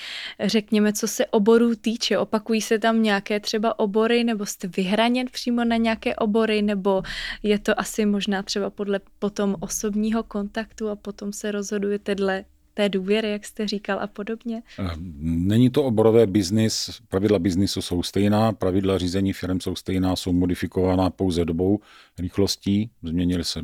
Řekněme, 0.44 0.92
co 0.92 1.08
se 1.08 1.26
oborů 1.26 1.74
týče. 1.74 2.18
Opakují 2.18 2.60
se 2.60 2.78
tam 2.78 3.02
nějaké 3.02 3.40
třeba 3.40 3.78
obory, 3.78 4.24
nebo 4.24 4.46
jste 4.46 4.68
vyhraněn 4.68 5.26
přímo 5.32 5.64
na 5.64 5.76
nějaké 5.76 6.16
obory, 6.16 6.62
nebo 6.62 7.02
je 7.42 7.58
to 7.58 7.80
asi 7.80 8.06
možná 8.06 8.42
třeba 8.42 8.70
podle 8.70 9.00
potom 9.18 9.56
osobního 9.60 10.22
kontaktu 10.22 10.88
a 10.88 10.96
potom 10.96 11.32
se 11.32 11.50
rozhodujete 11.50 12.14
dle 12.14 12.44
té 12.76 12.88
důvěry, 12.88 13.30
jak 13.30 13.46
jste 13.46 13.68
říkal 13.68 14.00
a 14.00 14.06
podobně? 14.06 14.62
Eh, 14.78 14.90
není 15.20 15.70
to 15.70 15.84
oborové 15.84 16.26
biznis, 16.26 17.00
pravidla 17.08 17.38
biznisu 17.38 17.82
jsou 17.82 18.02
stejná, 18.02 18.52
pravidla 18.52 18.98
řízení 18.98 19.32
firm 19.32 19.60
jsou 19.60 19.76
stejná, 19.76 20.16
jsou 20.16 20.32
modifikovaná 20.32 21.10
pouze 21.10 21.44
dobou, 21.44 21.80
rychlostí, 22.18 22.90
změnili 23.02 23.44
se, 23.44 23.60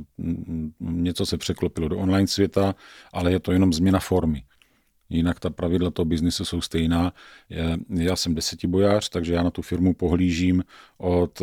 něco 0.81 1.27
se 1.27 1.39
překlopilo 1.39 1.89
do 1.89 1.99
online 1.99 2.27
světa, 2.27 2.75
ale 3.13 3.33
je 3.33 3.41
to 3.41 3.53
jenom 3.53 3.73
změna 3.73 3.99
formy. 4.01 4.45
Jinak 5.11 5.41
ta 5.41 5.51
pravidla 5.51 5.91
toho 5.91 6.07
biznisu 6.07 6.45
jsou 6.45 6.61
stejná. 6.61 7.13
Já 7.89 8.17
jsem 8.17 8.35
desetibojář, 8.35 9.09
takže 9.09 9.35
já 9.35 9.43
na 9.43 9.51
tu 9.51 9.63
firmu 9.63 9.95
pohlížím 9.95 10.65
od 10.99 11.43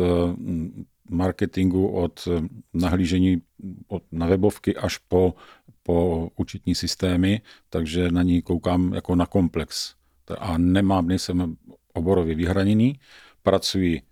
marketingu, 1.10 1.88
od 1.88 2.28
nahlížení 2.74 3.42
od, 3.88 4.02
na 4.12 4.26
webovky 4.26 4.76
až 4.76 4.98
po 4.98 5.34
po 5.82 6.28
účetní 6.36 6.74
systémy, 6.74 7.40
takže 7.70 8.10
na 8.10 8.22
ní 8.22 8.42
koukám 8.42 8.94
jako 8.94 9.14
na 9.14 9.26
komplex. 9.26 9.94
A 10.38 10.58
nemám, 10.58 11.08
nejsem 11.08 11.56
oborově 11.92 12.34
vyhraněný, 12.34 13.00
pracuji 13.42 14.02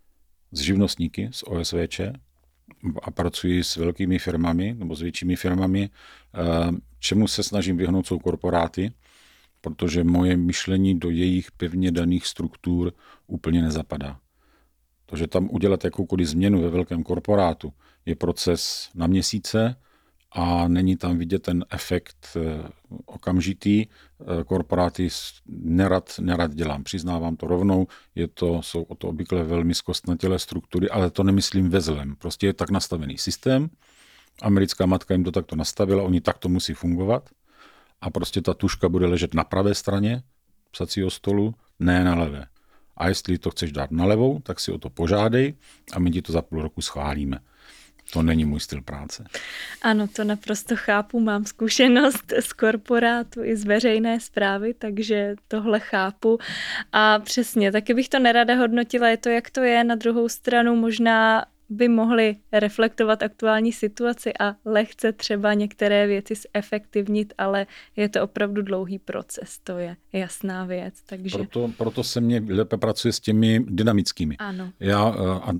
s 0.53 0.61
živnostníky, 0.61 1.29
s 1.33 1.47
OSVČ 1.47 2.01
a 3.03 3.11
pracuji 3.11 3.65
s 3.65 3.77
velkými 3.77 4.19
firmami 4.19 4.75
nebo 4.79 4.95
s 4.95 5.01
většími 5.01 5.37
firmami. 5.37 5.91
Eh, 6.35 6.71
čemu 6.99 7.29
se 7.29 7.43
snažím 7.43 7.77
vyhnout 7.77 8.07
jsou 8.07 8.19
korporáty, 8.19 8.93
protože 9.61 10.05
moje 10.05 10.37
myšlení 10.37 10.99
do 10.99 11.11
jejich 11.11 11.53
pevně 11.53 11.93
daných 11.93 12.27
struktur 12.27 12.93
úplně 13.27 13.63
nezapadá. 13.63 14.21
To, 15.07 15.17
že 15.17 15.27
tam 15.27 15.49
udělat 15.51 15.85
jakoukoliv 15.85 16.29
změnu 16.29 16.63
ve 16.63 16.69
velkém 16.69 17.03
korporátu, 17.03 17.73
je 18.07 18.15
proces 18.15 18.91
na 18.95 19.07
měsíce, 19.07 19.77
a 20.33 20.69
není 20.69 20.97
tam 20.97 21.19
vidět 21.19 21.43
ten 21.43 21.65
efekt 21.71 22.37
eh, 22.37 22.69
okamžitý. 23.07 23.87
Eh, 23.87 24.45
korporáty 24.45 25.09
nerad, 25.49 26.15
nerad 26.21 26.55
dělám, 26.55 26.85
přiznávám 26.85 27.37
to 27.37 27.47
rovnou, 27.47 27.87
je 28.15 28.29
to, 28.29 28.63
jsou 28.63 28.83
o 28.83 28.95
to 28.95 29.09
obvykle 29.09 29.45
velmi 29.45 29.75
zkostnatělé 29.75 30.39
struktury, 30.39 30.91
ale 30.91 31.11
to 31.11 31.23
nemyslím 31.23 31.71
ve 31.71 31.81
zlem. 31.81 32.17
Prostě 32.17 32.47
je 32.47 32.53
tak 32.53 32.71
nastavený 32.71 33.19
systém, 33.19 33.71
americká 34.43 34.87
matka 34.87 35.15
jim 35.15 35.25
to 35.25 35.33
takto 35.33 35.57
nastavila, 35.57 36.03
oni 36.03 36.21
takto 36.21 36.49
musí 36.49 36.75
fungovat 36.75 37.31
a 38.01 38.11
prostě 38.11 38.43
ta 38.43 38.55
tuška 38.55 38.89
bude 38.89 39.07
ležet 39.07 39.35
na 39.35 39.45
pravé 39.45 39.75
straně 39.75 40.23
psacího 40.71 41.11
stolu, 41.11 41.55
ne 41.79 42.05
na 42.05 42.15
levé. 42.15 42.47
A 42.97 43.09
jestli 43.09 43.39
to 43.39 43.51
chceš 43.51 43.73
dát 43.73 43.91
na 43.91 44.05
levou, 44.05 44.41
tak 44.41 44.61
si 44.61 44.73
o 44.73 44.79
to 44.79 44.91
požádej 44.91 45.55
a 45.93 45.99
my 45.99 46.11
ti 46.11 46.23
to 46.23 46.33
za 46.33 46.43
půl 46.43 46.63
roku 46.63 46.83
schválíme. 46.83 47.39
To 48.13 48.23
není 48.23 48.45
můj 48.45 48.61
styl 48.61 48.83
práce. 48.83 49.25
Ano, 49.83 50.09
to 50.17 50.25
naprosto 50.25 50.77
chápu. 50.77 51.21
Mám 51.21 51.45
zkušenost 51.45 52.33
z 52.41 52.53
korporátu 52.53 53.45
i 53.45 53.57
z 53.57 53.65
veřejné 53.65 54.21
zprávy, 54.21 54.75
takže 54.75 55.35
tohle 55.49 55.81
chápu. 55.81 56.39
A 56.93 57.19
přesně, 57.19 57.73
taky 57.73 57.95
bych 57.95 58.09
to 58.09 58.19
nerada 58.19 58.55
hodnotila, 58.55 59.09
je 59.09 59.17
to, 59.17 59.29
jak 59.29 59.51
to 59.51 59.63
je. 59.63 59.85
Na 59.85 59.95
druhou 59.95 60.29
stranu 60.29 60.77
možná 60.77 61.45
by 61.71 61.89
mohly 61.89 62.37
reflektovat 62.53 63.23
aktuální 63.23 63.73
situaci 63.73 64.33
a 64.41 64.55
lehce 64.65 65.13
třeba 65.13 65.55
některé 65.55 66.07
věci 66.07 66.35
zefektivnit, 66.57 67.35
ale 67.39 67.67
je 67.97 68.09
to 68.09 68.23
opravdu 68.23 68.63
dlouhý 68.63 68.99
proces, 68.99 69.59
to 69.59 69.79
je 69.79 69.97
jasná 70.13 70.65
věc. 70.65 70.95
Takže... 71.07 71.39
Proto, 71.39 71.71
proto 71.79 72.05
se 72.05 72.21
mně 72.21 72.43
lépe 72.49 72.77
pracuje 72.77 73.13
s 73.13 73.21
těmi 73.21 73.65
dynamickými. 73.69 74.37
Ano. 74.37 74.73
Já, 74.81 75.03
a 75.43 75.53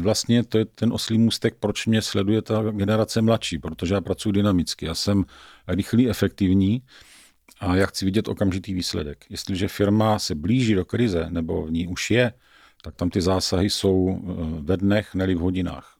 vlastně 0.00 0.44
to 0.44 0.58
je 0.58 0.64
ten 0.64 0.92
oslý 0.92 1.18
můstek, 1.18 1.54
proč 1.60 1.86
mě 1.86 2.02
sleduje 2.02 2.42
ta 2.42 2.62
generace 2.70 3.22
mladší, 3.22 3.58
protože 3.58 3.94
já 3.94 4.00
pracuji 4.00 4.32
dynamicky. 4.32 4.86
Já 4.86 4.94
jsem 4.94 5.24
rychlý, 5.68 6.10
efektivní 6.10 6.82
a 7.60 7.76
já 7.76 7.86
chci 7.86 8.04
vidět 8.04 8.28
okamžitý 8.28 8.74
výsledek. 8.74 9.24
Jestliže 9.30 9.68
firma 9.68 10.18
se 10.18 10.34
blíží 10.34 10.74
do 10.74 10.84
krize 10.84 11.26
nebo 11.30 11.66
v 11.66 11.70
ní 11.70 11.86
už 11.86 12.10
je, 12.10 12.32
tak 12.82 12.94
tam 12.94 13.10
ty 13.10 13.20
zásahy 13.20 13.70
jsou 13.70 14.18
eh, 14.18 14.32
ve 14.60 14.76
dnech, 14.76 15.14
neli 15.14 15.34
v 15.34 15.38
hodinách. 15.38 15.96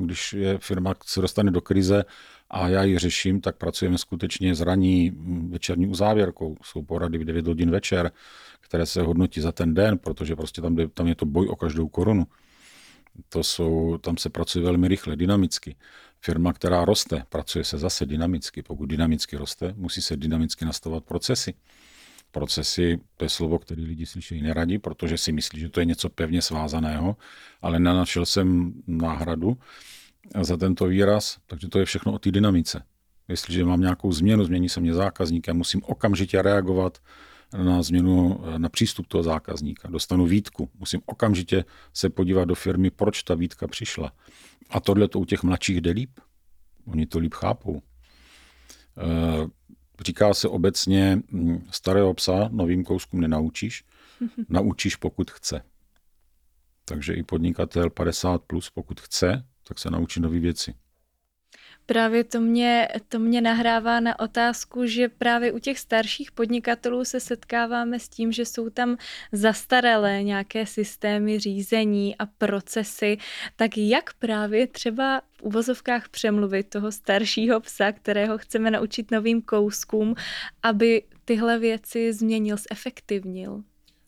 Když 0.00 0.32
je 0.32 0.58
firma 0.58 0.94
se 1.04 1.20
dostane 1.20 1.50
do 1.50 1.60
krize 1.60 2.04
a 2.50 2.68
já 2.68 2.84
ji 2.84 2.98
řeším, 2.98 3.40
tak 3.40 3.56
pracujeme 3.56 3.98
skutečně 3.98 4.54
s 4.54 4.60
raní 4.60 5.10
hm, 5.10 5.50
večerní 5.50 5.86
uzávěrkou. 5.86 6.56
Jsou 6.62 6.82
porady 6.82 7.18
v 7.18 7.24
9 7.24 7.46
hodin 7.46 7.70
večer, 7.70 8.10
které 8.60 8.86
se 8.86 9.02
hodnotí 9.02 9.40
za 9.40 9.52
ten 9.52 9.74
den, 9.74 9.98
protože 9.98 10.36
prostě 10.36 10.60
tam, 10.60 10.76
tam 10.94 11.06
je 11.06 11.14
to 11.14 11.26
boj 11.26 11.48
o 11.48 11.56
každou 11.56 11.88
korunu. 11.88 12.26
To 13.28 13.44
jsou, 13.44 13.98
tam 13.98 14.16
se 14.16 14.30
pracuje 14.30 14.64
velmi 14.64 14.88
rychle, 14.88 15.16
dynamicky. 15.16 15.76
Firma, 16.20 16.52
která 16.52 16.84
roste, 16.84 17.24
pracuje 17.28 17.64
se 17.64 17.78
zase 17.78 18.06
dynamicky. 18.06 18.62
Pokud 18.62 18.86
dynamicky 18.86 19.36
roste, 19.36 19.74
musí 19.76 20.02
se 20.02 20.16
dynamicky 20.16 20.64
nastavovat 20.64 21.04
procesy. 21.04 21.54
Procesy, 22.30 23.00
to 23.16 23.24
je 23.24 23.28
slovo, 23.28 23.58
které 23.58 23.82
lidi 23.82 24.06
slyší 24.06 24.42
neradí, 24.42 24.78
protože 24.78 25.18
si 25.18 25.32
myslí, 25.32 25.60
že 25.60 25.68
to 25.68 25.80
je 25.80 25.86
něco 25.86 26.08
pevně 26.08 26.42
svázaného, 26.42 27.16
ale 27.62 27.78
nenašel 27.78 28.26
jsem 28.26 28.72
náhradu 28.86 29.58
za 30.40 30.56
tento 30.56 30.86
výraz, 30.86 31.38
takže 31.46 31.68
to 31.68 31.78
je 31.78 31.84
všechno 31.84 32.12
o 32.12 32.18
té 32.18 32.30
dynamice. 32.30 32.82
Jestliže 33.28 33.64
mám 33.64 33.80
nějakou 33.80 34.12
změnu, 34.12 34.44
změní 34.44 34.68
se 34.68 34.80
mě 34.80 34.94
zákazník, 34.94 35.48
já 35.48 35.54
musím 35.54 35.82
okamžitě 35.84 36.42
reagovat 36.42 36.98
na 37.56 37.82
změnu, 37.82 38.40
na 38.58 38.68
přístup 38.68 39.06
toho 39.06 39.22
zákazníka. 39.22 39.88
Dostanu 39.88 40.26
výtku, 40.26 40.70
musím 40.78 41.00
okamžitě 41.06 41.64
se 41.94 42.10
podívat 42.10 42.44
do 42.44 42.54
firmy, 42.54 42.90
proč 42.90 43.22
ta 43.22 43.34
výtka 43.34 43.68
přišla. 43.68 44.12
A 44.70 44.80
tohle 44.80 45.08
to 45.08 45.20
u 45.20 45.24
těch 45.24 45.42
mladších 45.42 45.80
jde 45.80 45.90
líp. 45.90 46.20
Oni 46.86 47.06
to 47.06 47.18
líp 47.18 47.34
chápou. 47.34 47.82
Eh, 48.98 49.46
říká 50.06 50.34
se 50.34 50.48
obecně, 50.48 51.22
hm, 51.32 51.66
starého 51.70 52.14
psa 52.14 52.48
novým 52.52 52.84
kouskům 52.84 53.20
nenaučíš, 53.20 53.84
naučíš 54.48 54.96
pokud 54.96 55.30
chce. 55.30 55.62
Takže 56.84 57.14
i 57.14 57.22
podnikatel 57.22 57.90
50 57.90 58.42
plus, 58.42 58.70
pokud 58.70 59.00
chce, 59.00 59.46
tak 59.68 59.78
se 59.78 59.90
naučí 59.90 60.20
nové 60.20 60.38
věci. 60.38 60.74
Právě 61.90 62.24
to 62.24 62.40
mě, 62.40 62.88
to 63.08 63.18
mě 63.18 63.40
nahrává 63.40 64.00
na 64.00 64.20
otázku, 64.20 64.86
že 64.86 65.08
právě 65.08 65.52
u 65.52 65.58
těch 65.58 65.78
starších 65.78 66.32
podnikatelů 66.32 67.04
se 67.04 67.20
setkáváme 67.20 67.98
s 67.98 68.08
tím, 68.08 68.32
že 68.32 68.44
jsou 68.44 68.70
tam 68.70 68.96
zastaralé 69.32 70.22
nějaké 70.22 70.66
systémy 70.66 71.38
řízení 71.38 72.16
a 72.16 72.26
procesy. 72.26 73.18
Tak 73.56 73.78
jak 73.78 74.14
právě 74.14 74.66
třeba 74.66 75.20
v 75.32 75.42
uvozovkách 75.42 76.08
přemluvit 76.08 76.68
toho 76.68 76.92
staršího 76.92 77.60
psa, 77.60 77.92
kterého 77.92 78.38
chceme 78.38 78.70
naučit 78.70 79.10
novým 79.10 79.42
kouskům, 79.42 80.14
aby 80.62 81.02
tyhle 81.24 81.58
věci 81.58 82.12
změnil, 82.12 82.56
zefektivnil? 82.70 83.62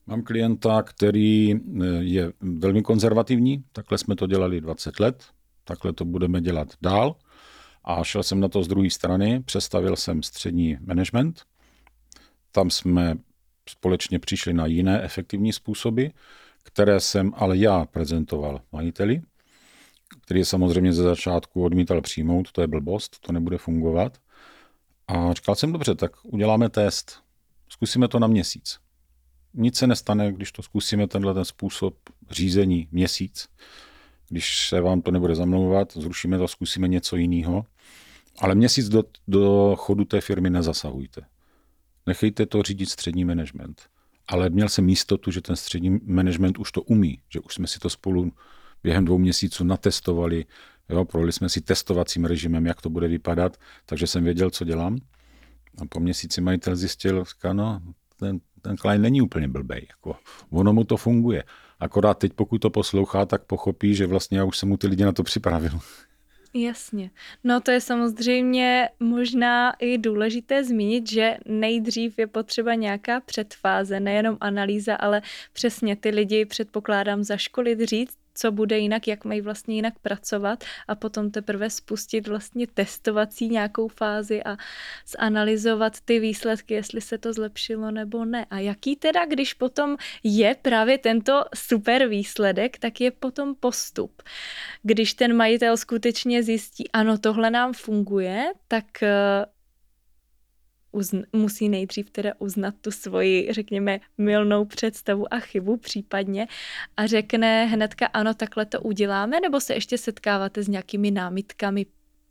Mám 0.06 0.22
klienta, 0.22 0.82
který 0.82 1.52
eh, 1.52 1.58
je 1.98 2.32
velmi 2.40 2.82
konzervativní, 2.82 3.64
takhle 3.72 3.98
jsme 3.98 4.16
to 4.16 4.26
dělali 4.26 4.60
20 4.60 5.00
let, 5.00 5.24
takhle 5.64 5.92
to 5.92 6.04
budeme 6.04 6.40
dělat 6.40 6.68
dál. 6.82 7.16
A 7.84 8.04
šel 8.04 8.22
jsem 8.22 8.40
na 8.40 8.48
to 8.48 8.62
z 8.62 8.68
druhé 8.68 8.90
strany, 8.90 9.42
přestavil 9.42 9.96
jsem 9.96 10.22
střední 10.22 10.78
management. 10.86 11.42
Tam 12.52 12.70
jsme 12.70 13.16
společně 13.68 14.18
přišli 14.18 14.52
na 14.52 14.66
jiné 14.66 15.02
efektivní 15.02 15.52
způsoby, 15.52 16.06
které 16.62 17.00
jsem 17.00 17.32
ale 17.36 17.56
já 17.56 17.84
prezentoval 17.84 18.60
majiteli, 18.72 19.22
který 20.22 20.40
je 20.40 20.44
samozřejmě 20.44 20.92
ze 20.92 21.02
začátku 21.02 21.64
odmítal 21.64 22.00
přijmout, 22.00 22.52
to 22.52 22.60
je 22.60 22.66
blbost, 22.66 23.20
to 23.20 23.32
nebude 23.32 23.58
fungovat. 23.58 24.18
A 25.08 25.32
říkal 25.32 25.54
jsem, 25.54 25.72
dobře, 25.72 25.94
tak 25.94 26.12
uděláme 26.24 26.68
test, 26.68 27.22
zkusíme 27.68 28.08
to 28.08 28.18
na 28.18 28.26
měsíc. 28.26 28.78
Nic 29.54 29.76
se 29.76 29.86
nestane, 29.86 30.32
když 30.32 30.52
to 30.52 30.62
zkusíme 30.62 31.06
tenhle 31.06 31.34
ten 31.34 31.44
způsob 31.44 31.94
řízení 32.30 32.88
měsíc. 32.90 33.48
Když 34.28 34.68
se 34.68 34.80
vám 34.80 35.02
to 35.02 35.10
nebude 35.10 35.34
zamlouvat, 35.34 35.92
zrušíme 35.92 36.38
to, 36.38 36.48
zkusíme 36.48 36.88
něco 36.88 37.16
jiného. 37.16 37.64
Ale 38.38 38.54
měsíc 38.54 38.88
do, 38.88 39.04
do 39.28 39.74
chodu 39.78 40.04
té 40.04 40.20
firmy 40.20 40.50
nezasahujte. 40.50 41.20
Nechejte 42.06 42.46
to 42.46 42.62
řídit 42.62 42.88
střední 42.88 43.24
management. 43.24 43.82
Ale 44.28 44.50
měl 44.50 44.68
jsem 44.68 44.88
jistotu, 44.88 45.30
že 45.30 45.40
ten 45.40 45.56
střední 45.56 46.00
management 46.04 46.58
už 46.58 46.72
to 46.72 46.82
umí, 46.82 47.18
že 47.28 47.40
už 47.40 47.54
jsme 47.54 47.66
si 47.66 47.78
to 47.78 47.90
spolu 47.90 48.32
během 48.82 49.04
dvou 49.04 49.18
měsíců 49.18 49.64
natestovali, 49.64 50.44
jo, 50.88 51.04
projeli 51.04 51.32
jsme 51.32 51.48
si 51.48 51.60
testovacím 51.60 52.24
režimem, 52.24 52.66
jak 52.66 52.82
to 52.82 52.90
bude 52.90 53.08
vypadat, 53.08 53.56
takže 53.86 54.06
jsem 54.06 54.24
věděl, 54.24 54.50
co 54.50 54.64
dělám. 54.64 54.98
A 55.78 55.86
po 55.88 56.00
měsíci 56.00 56.40
majitel 56.40 56.76
zjistil, 56.76 57.24
říká, 57.24 57.52
no, 57.52 57.80
ten, 58.16 58.40
ten 58.62 58.76
klient 58.76 59.02
není 59.02 59.22
úplně 59.22 59.48
blbej, 59.48 59.86
jako, 59.90 60.16
ono 60.50 60.72
mu 60.72 60.84
to 60.84 60.96
funguje. 60.96 61.44
Akorát 61.80 62.18
teď, 62.18 62.32
pokud 62.32 62.58
to 62.58 62.70
poslouchá, 62.70 63.26
tak 63.26 63.44
pochopí, 63.44 63.94
že 63.94 64.06
vlastně 64.06 64.38
já 64.38 64.44
už 64.44 64.58
jsem 64.58 64.68
mu 64.68 64.76
ty 64.76 64.86
lidi 64.86 65.04
na 65.04 65.12
to 65.12 65.22
připravil. 65.22 65.80
Jasně. 66.54 67.10
No 67.44 67.60
to 67.60 67.70
je 67.70 67.80
samozřejmě 67.80 68.88
možná 69.00 69.72
i 69.78 69.98
důležité 69.98 70.64
zmínit, 70.64 71.10
že 71.10 71.36
nejdřív 71.46 72.18
je 72.18 72.26
potřeba 72.26 72.74
nějaká 72.74 73.20
předfáze, 73.20 74.00
nejenom 74.00 74.38
analýza, 74.40 74.96
ale 74.96 75.22
přesně 75.52 75.96
ty 75.96 76.10
lidi 76.10 76.44
předpokládám 76.44 77.24
zaškolit, 77.24 77.80
říct, 77.80 78.21
co 78.34 78.52
bude 78.52 78.78
jinak, 78.78 79.08
jak 79.08 79.24
mají 79.24 79.40
vlastně 79.40 79.74
jinak 79.74 79.98
pracovat 79.98 80.64
a 80.88 80.94
potom 80.94 81.30
teprve 81.30 81.70
spustit 81.70 82.28
vlastně 82.28 82.66
testovací 82.66 83.48
nějakou 83.48 83.88
fázi 83.88 84.42
a 84.44 84.56
zanalizovat 85.18 86.00
ty 86.00 86.18
výsledky, 86.18 86.74
jestli 86.74 87.00
se 87.00 87.18
to 87.18 87.32
zlepšilo 87.32 87.90
nebo 87.90 88.24
ne. 88.24 88.46
A 88.50 88.58
jaký 88.58 88.96
teda, 88.96 89.26
když 89.26 89.54
potom 89.54 89.96
je 90.22 90.56
právě 90.62 90.98
tento 90.98 91.44
super 91.54 92.08
výsledek, 92.08 92.78
tak 92.78 93.00
je 93.00 93.10
potom 93.10 93.54
postup. 93.54 94.22
Když 94.82 95.14
ten 95.14 95.36
majitel 95.36 95.76
skutečně 95.76 96.42
zjistí, 96.42 96.90
ano, 96.90 97.18
tohle 97.18 97.50
nám 97.50 97.72
funguje, 97.72 98.52
tak 98.68 99.02
eh, 99.02 99.46
uzn- 100.92 101.24
musí 101.32 101.68
nejdřív 101.68 102.10
teda 102.10 102.32
uznat 102.38 102.74
tu 102.80 102.90
svoji, 102.90 103.52
řekněme, 103.52 104.00
milnou 104.18 104.64
představu 104.64 105.34
a 105.34 105.38
chybu 105.38 105.76
případně 105.76 106.46
a 106.96 107.06
řekne 107.06 107.66
hnedka 107.66 108.06
ano, 108.06 108.34
takhle 108.34 108.66
to 108.66 108.80
uděláme, 108.80 109.40
nebo 109.40 109.60
se 109.60 109.74
ještě 109.74 109.98
setkáváte 109.98 110.62
s 110.62 110.68
nějakými 110.68 111.10
námitkami, 111.10 111.86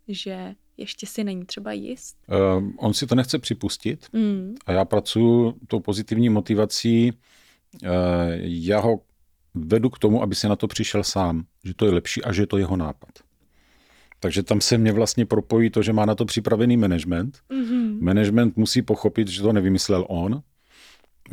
že 0.07 0.55
ještě 0.77 1.05
si 1.05 1.23
není 1.23 1.45
třeba 1.45 1.71
jist? 1.71 2.17
Uh, 2.27 2.69
on 2.77 2.93
si 2.93 3.07
to 3.07 3.15
nechce 3.15 3.39
připustit 3.39 4.05
mm. 4.13 4.55
a 4.65 4.71
já 4.71 4.85
pracuji 4.85 5.53
tou 5.67 5.79
pozitivní 5.79 6.29
motivací. 6.29 7.11
Uh, 7.83 7.89
já 8.41 8.79
ho 8.79 8.99
vedu 9.53 9.89
k 9.89 9.99
tomu, 9.99 10.21
aby 10.21 10.35
se 10.35 10.47
na 10.47 10.55
to 10.55 10.67
přišel 10.67 11.03
sám, 11.03 11.43
že 11.63 11.73
to 11.73 11.85
je 11.85 11.91
lepší 11.91 12.23
a 12.23 12.33
že 12.33 12.41
je 12.41 12.47
to 12.47 12.57
jeho 12.57 12.77
nápad. 12.77 13.09
Takže 14.21 14.43
tam 14.43 14.61
se 14.61 14.77
mě 14.77 14.91
vlastně 14.91 15.25
propojí 15.25 15.69
to, 15.69 15.81
že 15.81 15.93
má 15.93 16.05
na 16.05 16.15
to 16.15 16.25
připravený 16.25 16.77
management. 16.77 17.39
Mm-hmm. 17.49 18.01
Management 18.01 18.57
musí 18.57 18.81
pochopit, 18.81 19.27
že 19.27 19.41
to 19.41 19.53
nevymyslel 19.53 20.05
on, 20.09 20.41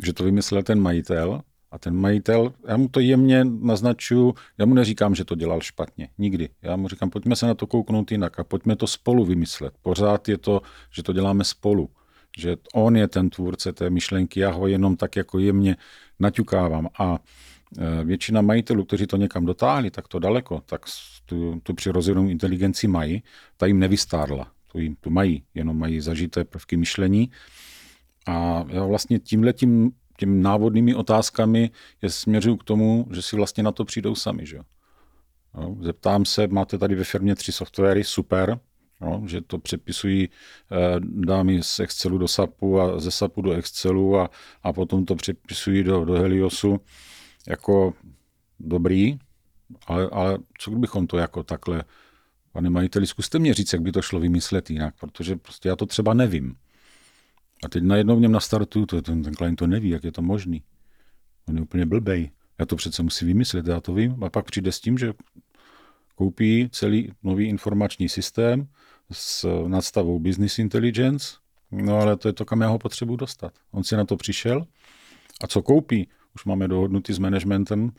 že 0.03 0.13
to 0.13 0.23
vymyslel 0.23 0.63
ten 0.63 0.79
majitel. 0.79 1.41
A 1.71 1.77
ten 1.77 1.95
majitel, 1.95 2.53
já 2.67 2.77
mu 2.77 2.87
to 2.87 2.99
jemně 2.99 3.45
naznačuju, 3.45 4.33
já 4.57 4.65
mu 4.65 4.73
neříkám, 4.73 5.15
že 5.15 5.25
to 5.25 5.35
dělal 5.35 5.61
špatně. 5.61 6.09
Nikdy. 6.17 6.49
Já 6.61 6.75
mu 6.75 6.87
říkám, 6.87 7.09
pojďme 7.09 7.35
se 7.35 7.45
na 7.47 7.53
to 7.53 7.67
kouknout 7.67 8.11
jinak 8.11 8.39
a 8.39 8.43
pojďme 8.43 8.75
to 8.75 8.87
spolu 8.87 9.25
vymyslet. 9.25 9.73
Pořád 9.81 10.29
je 10.29 10.37
to, 10.37 10.61
že 10.91 11.03
to 11.03 11.13
děláme 11.13 11.43
spolu. 11.43 11.89
Že 12.37 12.57
on 12.73 12.97
je 12.97 13.07
ten 13.07 13.29
tvůrce 13.29 13.73
té 13.73 13.89
myšlenky, 13.89 14.39
já 14.39 14.51
ho 14.51 14.67
jenom 14.67 14.97
tak 14.97 15.15
jako 15.15 15.39
jemně 15.39 15.77
naťukávám. 16.19 16.89
A 16.99 17.19
e, 17.77 18.03
většina 18.03 18.41
majitelů, 18.41 18.85
kteří 18.85 19.07
to 19.07 19.17
někam 19.17 19.45
dotáhli, 19.45 19.91
tak 19.91 20.07
to 20.07 20.19
daleko, 20.19 20.61
tak 20.65 20.85
tu, 21.29 21.59
tu 21.63 21.73
přirozenou 21.73 22.27
inteligenci 22.27 22.87
mají, 22.87 23.23
ta 23.57 23.65
jim 23.65 23.79
nevystárla. 23.79 24.51
Tu, 24.71 24.79
jim, 24.79 24.95
tu 24.95 25.09
mají, 25.09 25.43
jenom 25.53 25.79
mají 25.79 26.01
zažité 26.01 26.43
prvky 26.43 26.77
myšlení. 26.77 27.31
A 28.27 28.65
já 28.67 28.85
vlastně 28.85 29.19
tímhletím 29.19 29.91
těm 30.17 30.41
návodnými 30.41 30.95
otázkami 30.95 31.71
je 32.01 32.09
směřuju 32.09 32.57
k 32.57 32.63
tomu, 32.63 33.07
že 33.11 33.21
si 33.21 33.35
vlastně 33.35 33.63
na 33.63 33.71
to 33.71 33.85
přijdou 33.85 34.15
sami. 34.15 34.45
Že? 34.45 34.59
No, 35.55 35.77
zeptám 35.81 36.25
se, 36.25 36.47
máte 36.47 36.77
tady 36.77 36.95
ve 36.95 37.03
firmě 37.03 37.35
tři 37.35 37.51
softwary, 37.51 38.03
super, 38.03 38.59
no, 39.01 39.23
že 39.27 39.41
to 39.41 39.57
přepisují 39.57 40.29
eh, 40.29 40.99
dámy 40.99 41.63
z 41.63 41.79
Excelu 41.79 42.17
do 42.17 42.27
SAPu 42.27 42.79
a 42.81 42.99
ze 42.99 43.11
SAPu 43.11 43.41
do 43.41 43.51
Excelu 43.51 44.19
a, 44.19 44.29
a 44.63 44.73
potom 44.73 45.05
to 45.05 45.15
přepisují 45.15 45.83
do, 45.83 46.05
do 46.05 46.13
Heliosu. 46.13 46.79
Jako 47.47 47.93
dobrý, 48.59 49.19
ale, 49.87 50.09
ale 50.11 50.37
co 50.59 50.71
kdybychom 50.71 51.07
to 51.07 51.17
jako 51.17 51.43
takhle, 51.43 51.83
pane 52.51 52.69
majiteli, 52.69 53.07
zkuste 53.07 53.39
mě 53.39 53.53
říct, 53.53 53.73
jak 53.73 53.81
by 53.81 53.91
to 53.91 54.01
šlo 54.01 54.19
vymyslet 54.19 54.69
jinak, 54.69 54.95
protože 54.99 55.35
prostě 55.35 55.69
já 55.69 55.75
to 55.75 55.85
třeba 55.85 56.13
nevím. 56.13 56.55
A 57.65 57.69
teď 57.69 57.83
najednou 57.83 58.17
v 58.17 58.21
něm 58.21 58.31
nastartuju, 58.31 58.85
to, 58.85 59.01
ten, 59.01 59.23
ten 59.23 59.33
klient 59.33 59.55
to 59.55 59.67
neví, 59.67 59.89
jak 59.89 60.03
je 60.03 60.11
to 60.11 60.21
možný. 60.21 60.63
On 61.47 61.55
je 61.55 61.61
úplně 61.61 61.85
blbej. 61.85 62.31
Já 62.59 62.65
to 62.65 62.75
přece 62.75 63.03
musím 63.03 63.27
vymyslet, 63.27 63.67
já 63.67 63.81
to 63.81 63.93
vím. 63.93 64.23
A 64.23 64.29
pak 64.29 64.45
přijde 64.45 64.71
s 64.71 64.79
tím, 64.79 64.97
že 64.97 65.13
koupí 66.15 66.69
celý 66.71 67.11
nový 67.23 67.47
informační 67.47 68.09
systém 68.09 68.67
s 69.11 69.47
nadstavou 69.67 70.19
business 70.19 70.59
intelligence, 70.59 71.35
no 71.71 71.97
ale 71.97 72.17
to 72.17 72.27
je 72.27 72.33
to, 72.33 72.45
kam 72.45 72.61
já 72.61 72.67
ho 72.67 72.79
potřebuji 72.79 73.15
dostat. 73.15 73.53
On 73.71 73.83
si 73.83 73.95
na 73.95 74.05
to 74.05 74.17
přišel 74.17 74.65
a 75.43 75.47
co 75.47 75.61
koupí, 75.61 76.09
už 76.35 76.45
máme 76.45 76.67
dohodnutý 76.67 77.13
s 77.13 77.19
managementem, 77.19 77.91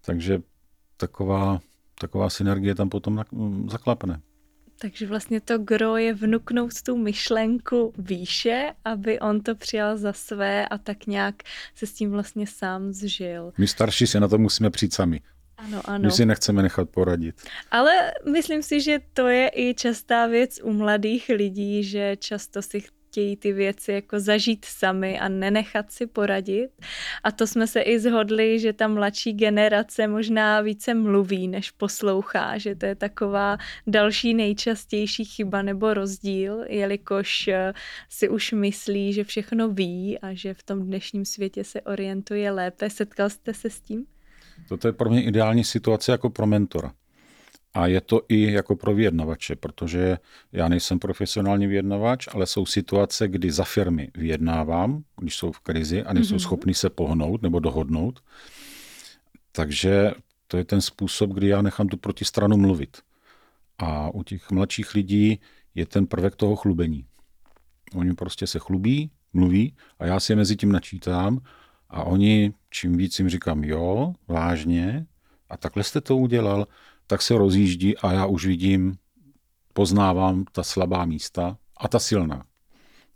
takže 0.00 0.38
taková, 0.96 1.60
taková 2.00 2.30
synergie 2.30 2.74
tam 2.74 2.88
potom 2.88 3.24
zaklapne. 3.70 4.20
Takže 4.78 5.06
vlastně 5.06 5.40
to 5.40 5.58
gro 5.58 5.96
je 5.96 6.14
vnuknout 6.14 6.82
tu 6.82 6.96
myšlenku 6.96 7.92
výše, 7.98 8.72
aby 8.84 9.20
on 9.20 9.40
to 9.40 9.54
přijal 9.54 9.96
za 9.96 10.12
své 10.12 10.68
a 10.68 10.78
tak 10.78 11.06
nějak 11.06 11.34
se 11.74 11.86
s 11.86 11.92
tím 11.92 12.10
vlastně 12.10 12.46
sám 12.46 12.92
zžil. 12.92 13.52
My 13.58 13.68
starší 13.68 14.06
se 14.06 14.20
na 14.20 14.28
to 14.28 14.38
musíme 14.38 14.70
přijít 14.70 14.94
sami. 14.94 15.20
Ano, 15.56 15.82
ano. 15.84 16.04
My 16.04 16.10
si 16.10 16.26
nechceme 16.26 16.62
nechat 16.62 16.90
poradit. 16.90 17.42
Ale 17.70 18.12
myslím 18.32 18.62
si, 18.62 18.80
že 18.80 19.00
to 19.12 19.28
je 19.28 19.50
i 19.54 19.74
častá 19.74 20.26
věc 20.26 20.60
u 20.62 20.72
mladých 20.72 21.28
lidí, 21.28 21.84
že 21.84 22.16
často 22.16 22.62
si 22.62 22.82
chtějí 23.14 23.36
ty 23.36 23.52
věci 23.52 23.92
jako 23.92 24.20
zažít 24.20 24.64
sami 24.64 25.20
a 25.20 25.28
nenechat 25.28 25.92
si 25.92 26.06
poradit. 26.06 26.70
A 27.24 27.32
to 27.32 27.46
jsme 27.46 27.66
se 27.66 27.80
i 27.80 27.98
zhodli, 27.98 28.58
že 28.60 28.72
ta 28.72 28.88
mladší 28.88 29.32
generace 29.32 30.06
možná 30.06 30.60
více 30.60 30.94
mluví, 30.94 31.48
než 31.48 31.70
poslouchá, 31.70 32.58
že 32.58 32.74
to 32.74 32.86
je 32.86 32.94
taková 32.94 33.58
další 33.86 34.34
nejčastější 34.34 35.24
chyba 35.24 35.62
nebo 35.62 35.94
rozdíl, 35.94 36.64
jelikož 36.68 37.48
eh, 37.48 37.72
si 38.08 38.28
už 38.28 38.52
myslí, 38.52 39.12
že 39.12 39.24
všechno 39.24 39.68
ví 39.68 40.18
a 40.18 40.34
že 40.34 40.54
v 40.54 40.62
tom 40.62 40.82
dnešním 40.82 41.24
světě 41.24 41.64
se 41.64 41.80
orientuje 41.80 42.50
lépe. 42.50 42.90
Setkal 42.90 43.30
jste 43.30 43.54
se 43.54 43.70
s 43.70 43.80
tím? 43.80 44.06
Toto 44.68 44.88
je 44.88 44.92
pro 44.92 45.10
mě 45.10 45.22
ideální 45.24 45.64
situace 45.64 46.12
jako 46.12 46.30
pro 46.30 46.46
mentora. 46.46 46.92
A 47.74 47.86
je 47.86 48.00
to 48.00 48.22
i 48.28 48.52
jako 48.52 48.76
pro 48.76 48.94
vyjednavače, 48.94 49.56
protože 49.56 50.18
já 50.52 50.68
nejsem 50.68 50.98
profesionální 50.98 51.66
vyjednavač, 51.66 52.28
ale 52.32 52.46
jsou 52.46 52.66
situace, 52.66 53.28
kdy 53.28 53.52
za 53.52 53.64
firmy 53.64 54.10
vyjednávám, 54.14 55.04
když 55.20 55.36
jsou 55.36 55.52
v 55.52 55.60
krizi 55.60 56.02
a 56.02 56.12
nejsou 56.12 56.34
mm-hmm. 56.34 56.38
schopni 56.38 56.74
se 56.74 56.90
pohnout 56.90 57.42
nebo 57.42 57.58
dohodnout. 57.60 58.20
Takže 59.52 60.12
to 60.48 60.56
je 60.56 60.64
ten 60.64 60.80
způsob, 60.80 61.30
kdy 61.30 61.48
já 61.48 61.62
nechám 61.62 61.88
tu 61.88 61.96
protistranu 61.96 62.56
mluvit. 62.56 62.96
A 63.78 64.10
u 64.14 64.22
těch 64.22 64.50
mladších 64.50 64.94
lidí 64.94 65.40
je 65.74 65.86
ten 65.86 66.06
prvek 66.06 66.36
toho 66.36 66.56
chlubení. 66.56 67.06
Oni 67.94 68.14
prostě 68.14 68.46
se 68.46 68.58
chlubí, 68.58 69.10
mluví 69.32 69.74
a 69.98 70.06
já 70.06 70.20
si 70.20 70.32
je 70.32 70.36
mezi 70.36 70.56
tím 70.56 70.72
načítám 70.72 71.40
a 71.90 72.04
oni, 72.04 72.52
čím 72.70 72.96
víc 72.96 73.18
jim 73.18 73.28
říkám, 73.28 73.64
jo, 73.64 74.14
vážně, 74.28 75.06
a 75.50 75.56
takhle 75.56 75.84
jste 75.84 76.00
to 76.00 76.16
udělal, 76.16 76.66
tak 77.06 77.22
se 77.22 77.38
rozjíždí 77.38 77.98
a 77.98 78.12
já 78.12 78.26
už 78.26 78.46
vidím, 78.46 78.98
poznávám 79.72 80.44
ta 80.52 80.62
slabá 80.62 81.04
místa 81.04 81.58
a 81.76 81.88
ta 81.88 81.98
silná. 81.98 82.44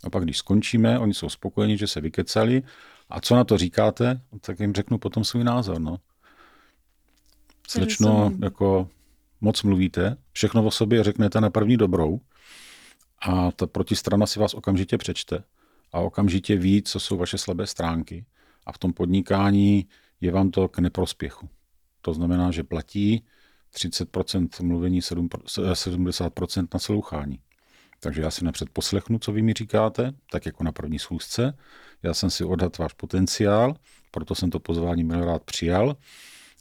A 0.05 0.11
pak, 0.11 0.25
když 0.25 0.39
skončíme, 0.39 0.99
oni 0.99 1.15
jsou 1.15 1.29
spokojeni, 1.29 1.79
že 1.79 1.87
se 1.87 2.01
vykecali. 2.01 2.63
A 3.09 3.21
co 3.21 3.37
na 3.37 3.45
to 3.45 3.59
říkáte? 3.59 4.21
Tak 4.41 4.61
jim 4.61 4.75
řeknu 4.75 4.99
potom 4.99 5.25
svůj 5.25 5.45
názor. 5.45 5.81
No. 5.81 5.99
Slečno, 7.69 8.33
jako 8.43 8.89
moc 9.41 9.63
mluvíte, 9.63 10.17
všechno 10.33 10.65
o 10.67 10.71
sobě 10.71 11.05
řeknete 11.05 11.41
na 11.41 11.51
první 11.51 11.77
dobrou 11.77 12.21
a 13.23 13.53
ta 13.53 13.67
protistrana 13.67 14.27
si 14.27 14.39
vás 14.39 14.55
okamžitě 14.55 14.99
přečte 14.99 15.45
a 15.93 16.01
okamžitě 16.01 16.57
ví, 16.57 16.83
co 16.83 17.01
jsou 17.01 17.17
vaše 17.17 17.39
slabé 17.39 17.67
stránky. 17.67 18.25
A 18.67 18.73
v 18.73 18.79
tom 18.79 18.93
podnikání 18.93 19.87
je 20.21 20.33
vám 20.33 20.51
to 20.51 20.69
k 20.69 20.79
neprospěchu. 20.79 21.49
To 22.01 22.15
znamená, 22.15 22.51
že 22.51 22.65
platí 22.65 23.25
30% 23.79 24.63
mluvení, 24.63 25.01
70% 25.01 26.69
naslouchání. 26.75 27.39
Takže 28.01 28.23
já 28.23 28.31
si 28.31 28.45
napřed 28.45 28.71
poslechnu, 28.71 29.19
co 29.19 29.33
vy 29.33 29.43
mi 29.43 29.53
říkáte, 29.53 30.13
tak 30.31 30.47
jako 30.47 30.65
na 30.65 30.73
první 30.73 30.99
schůzce. 30.99 31.59
Já 32.03 32.15
jsem 32.15 32.31
si 32.31 32.45
odhad 32.45 32.79
váš 32.79 32.93
potenciál, 32.93 33.75
proto 34.11 34.35
jsem 34.35 34.51
to 34.51 34.61
pozvání 34.61 35.05
milý 35.05 35.25
rád 35.25 35.43
přijal. 35.43 35.97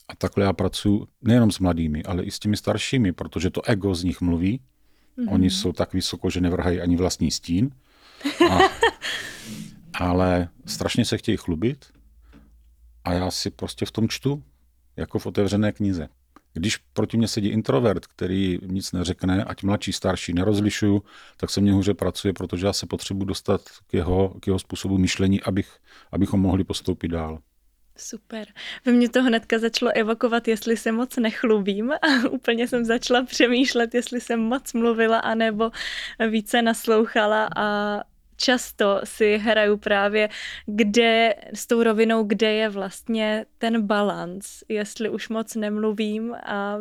A 0.08 0.16
takhle 0.16 0.44
já 0.44 0.54
pracuji 0.54 1.08
nejenom 1.22 1.52
s 1.52 1.60
mladými, 1.60 2.04
ale 2.04 2.24
i 2.24 2.32
s 2.32 2.40
těmi 2.40 2.58
staršími, 2.58 3.14
protože 3.14 3.50
to 3.50 3.62
ego 3.66 3.96
z 3.96 4.04
nich 4.04 4.22
mluví. 4.22 4.60
Mm-hmm. 5.18 5.34
Oni 5.34 5.50
jsou 5.50 5.72
tak 5.72 5.94
vysoko, 5.94 6.30
že 6.30 6.42
nevrhají 6.42 6.82
ani 6.82 6.96
vlastní 6.96 7.32
stín. 7.32 7.72
A, 8.52 8.60
ale 10.04 10.50
strašně 10.66 11.06
se 11.06 11.18
chtějí 11.18 11.38
chlubit 11.38 11.86
a 13.04 13.14
já 13.14 13.32
si 13.32 13.52
prostě 13.52 13.86
v 13.86 13.92
tom 13.92 14.10
čtu, 14.10 14.44
jako 14.96 15.20
v 15.20 15.26
otevřené 15.26 15.72
knize. 15.72 16.10
Když 16.58 16.78
proti 16.78 17.18
mě 17.18 17.28
sedí 17.28 17.50
introvert, 17.50 18.06
který 18.06 18.60
nic 18.62 18.92
neřekne, 18.92 19.44
ať 19.44 19.64
mladší, 19.64 19.94
starší, 19.94 20.34
nerozlišuju, 20.34 21.04
tak 21.38 21.50
se 21.50 21.62
mě 21.62 21.74
hůře 21.74 21.94
pracuje, 21.94 22.34
protože 22.34 22.66
já 22.66 22.74
se 22.74 22.86
potřebuji 22.86 23.26
dostat 23.26 23.62
k 23.88 23.94
jeho, 23.94 24.30
k 24.40 24.48
jeho 24.48 24.60
způsobu 24.60 24.98
myšlení, 24.98 25.42
abych, 25.42 25.78
abychom 26.12 26.42
mohli 26.42 26.64
postoupit 26.64 27.08
dál. 27.08 27.40
Super. 27.98 28.48
Ve 28.86 28.92
mně 28.92 29.10
to 29.10 29.24
hnedka 29.24 29.60
začalo 29.60 29.92
evokovat, 29.96 30.48
jestli 30.48 30.78
se 30.78 30.92
moc 30.92 31.18
nechlubím 31.18 31.92
a 31.92 32.30
úplně 32.30 32.68
jsem 32.68 32.86
začala 32.86 33.24
přemýšlet, 33.24 33.94
jestli 33.94 34.22
jsem 34.22 34.40
moc 34.40 34.74
mluvila 34.74 35.20
anebo 35.20 35.72
více 36.30 36.62
naslouchala 36.62 37.50
a 37.56 38.00
často 38.38 39.02
si 39.04 39.38
hraju 39.38 39.78
právě, 39.78 40.30
kde 40.66 41.36
s 41.54 41.68
tou 41.68 41.84
rovinou, 41.84 42.24
kde 42.24 42.54
je 42.54 42.70
vlastně 42.70 43.46
ten 43.58 43.82
balans, 43.82 44.64
jestli 44.70 45.10
už 45.10 45.30
moc 45.30 45.56
nemluvím 45.56 46.36
a 46.46 46.78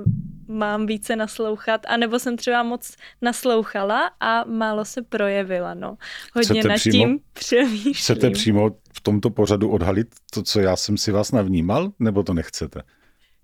mám 0.48 0.86
více 0.86 1.16
naslouchat, 1.16 1.80
anebo 1.88 2.18
jsem 2.18 2.36
třeba 2.36 2.62
moc 2.62 2.96
naslouchala 3.22 4.10
a 4.20 4.44
málo 4.44 4.84
se 4.84 5.02
projevila, 5.02 5.74
no. 5.74 5.96
Hodně 6.34 6.60
chcete 6.60 6.68
nad 6.68 6.76
přímo, 6.76 7.04
tím 7.04 7.18
přemýšlím. 7.32 7.94
Chcete 7.94 8.30
přímo 8.30 8.70
v 8.92 9.00
tomto 9.00 9.30
pořadu 9.30 9.70
odhalit 9.70 10.08
to, 10.34 10.42
co 10.42 10.60
já 10.60 10.76
jsem 10.76 10.96
si 10.96 11.12
vás 11.12 11.32
navnímal, 11.32 11.92
nebo 11.98 12.22
to 12.22 12.34
nechcete? 12.34 12.82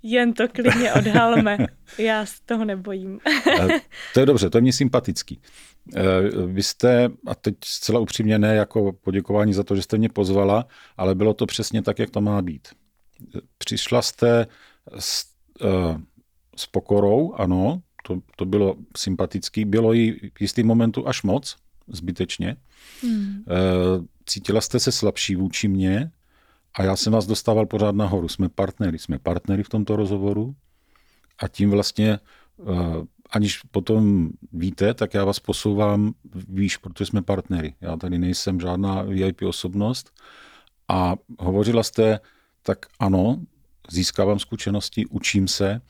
Jen 0.03 0.33
to 0.33 0.49
klidně 0.49 0.93
odhalme. 0.99 1.59
Já 1.99 2.27
z 2.27 2.41
toho 2.41 2.65
nebojím. 2.65 3.21
to 4.15 4.21
je 4.21 4.27
dobře, 4.27 4.51
to 4.51 4.59
je 4.59 4.62
mě 4.62 4.73
sympatický. 4.73 5.41
Eh, 5.97 6.03
vy 6.47 6.62
jste, 6.62 7.09
a 7.27 7.35
teď 7.35 7.55
zcela 7.65 8.01
upřímně 8.01 8.38
ne 8.38 8.55
jako 8.55 8.93
poděkování 8.93 9.55
za 9.55 9.62
to, 9.62 9.77
že 9.77 9.83
jste 9.83 9.99
mě 9.99 10.09
pozvala, 10.09 10.67
ale 10.97 11.15
bylo 11.15 11.35
to 11.35 11.47
přesně 11.47 11.83
tak, 11.83 11.99
jak 11.99 12.11
to 12.11 12.21
má 12.21 12.43
být. 12.43 12.69
Přišla 13.59 14.03
jste 14.03 14.47
s, 14.99 15.25
uh, 15.65 16.01
s 16.57 16.67
pokorou, 16.67 17.33
ano, 17.33 17.83
to, 18.07 18.19
to 18.37 18.45
bylo 18.45 18.77
sympatický, 18.97 19.65
bylo 19.65 19.93
jí 19.93 20.12
v 20.12 20.41
jistý 20.41 20.62
momentu 20.62 21.09
až 21.09 21.23
moc, 21.23 21.57
zbytečně. 21.88 22.57
Hmm. 23.03 23.45
Cítila 24.27 24.61
jste 24.61 24.81
se 24.81 24.93
slabší 24.93 25.37
vůči 25.37 25.69
mně 25.69 26.11
a 26.74 26.82
já 26.82 26.96
jsem 26.96 27.12
vás 27.12 27.26
dostával 27.26 27.66
pořád 27.66 27.94
nahoru. 27.94 28.28
Jsme 28.28 28.48
partnery, 28.48 28.98
jsme 28.98 29.18
partnery 29.18 29.62
v 29.62 29.68
tomto 29.68 29.96
rozhovoru 29.96 30.54
a 31.38 31.48
tím 31.48 31.70
vlastně 31.70 32.18
uh, 32.56 33.04
aniž 33.30 33.58
potom 33.70 34.30
víte, 34.52 34.94
tak 34.94 35.14
já 35.14 35.24
vás 35.24 35.40
posouvám 35.40 36.14
výš, 36.35 36.76
protože 36.76 37.06
jsme 37.06 37.22
partnery. 37.22 37.74
Já 37.80 37.96
tady 37.96 38.18
nejsem 38.18 38.61
žádná 38.61 39.02
VIP 39.02 39.42
osobnost. 39.42 40.12
A 40.88 41.14
hovořila 41.38 41.82
jste, 41.82 42.20
tak 42.62 42.87
ano, 42.98 43.40
získávám 43.90 44.38
zkušenosti, 44.38 45.06
učím 45.06 45.48
se, 45.48 45.80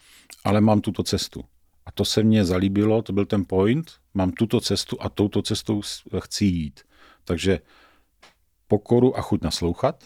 ale 0.45 0.61
mám 0.61 0.81
tuto 0.81 1.03
cestu. 1.03 1.45
A 1.87 1.93
to 1.93 2.05
se 2.05 2.23
mně 2.23 2.45
zalíbilo, 2.45 3.03
to 3.03 3.13
byl 3.13 3.27
ten 3.27 3.45
point, 3.45 3.93
mám 4.15 4.31
tuto 4.31 4.61
cestu 4.61 4.97
a 5.01 5.09
touto 5.09 5.43
cestou 5.43 5.81
chci 6.19 6.45
jít. 6.45 6.81
Takže 7.25 7.61
pokoru 8.69 9.19
a 9.19 9.23
chuť 9.23 9.43
naslouchat, 9.43 10.05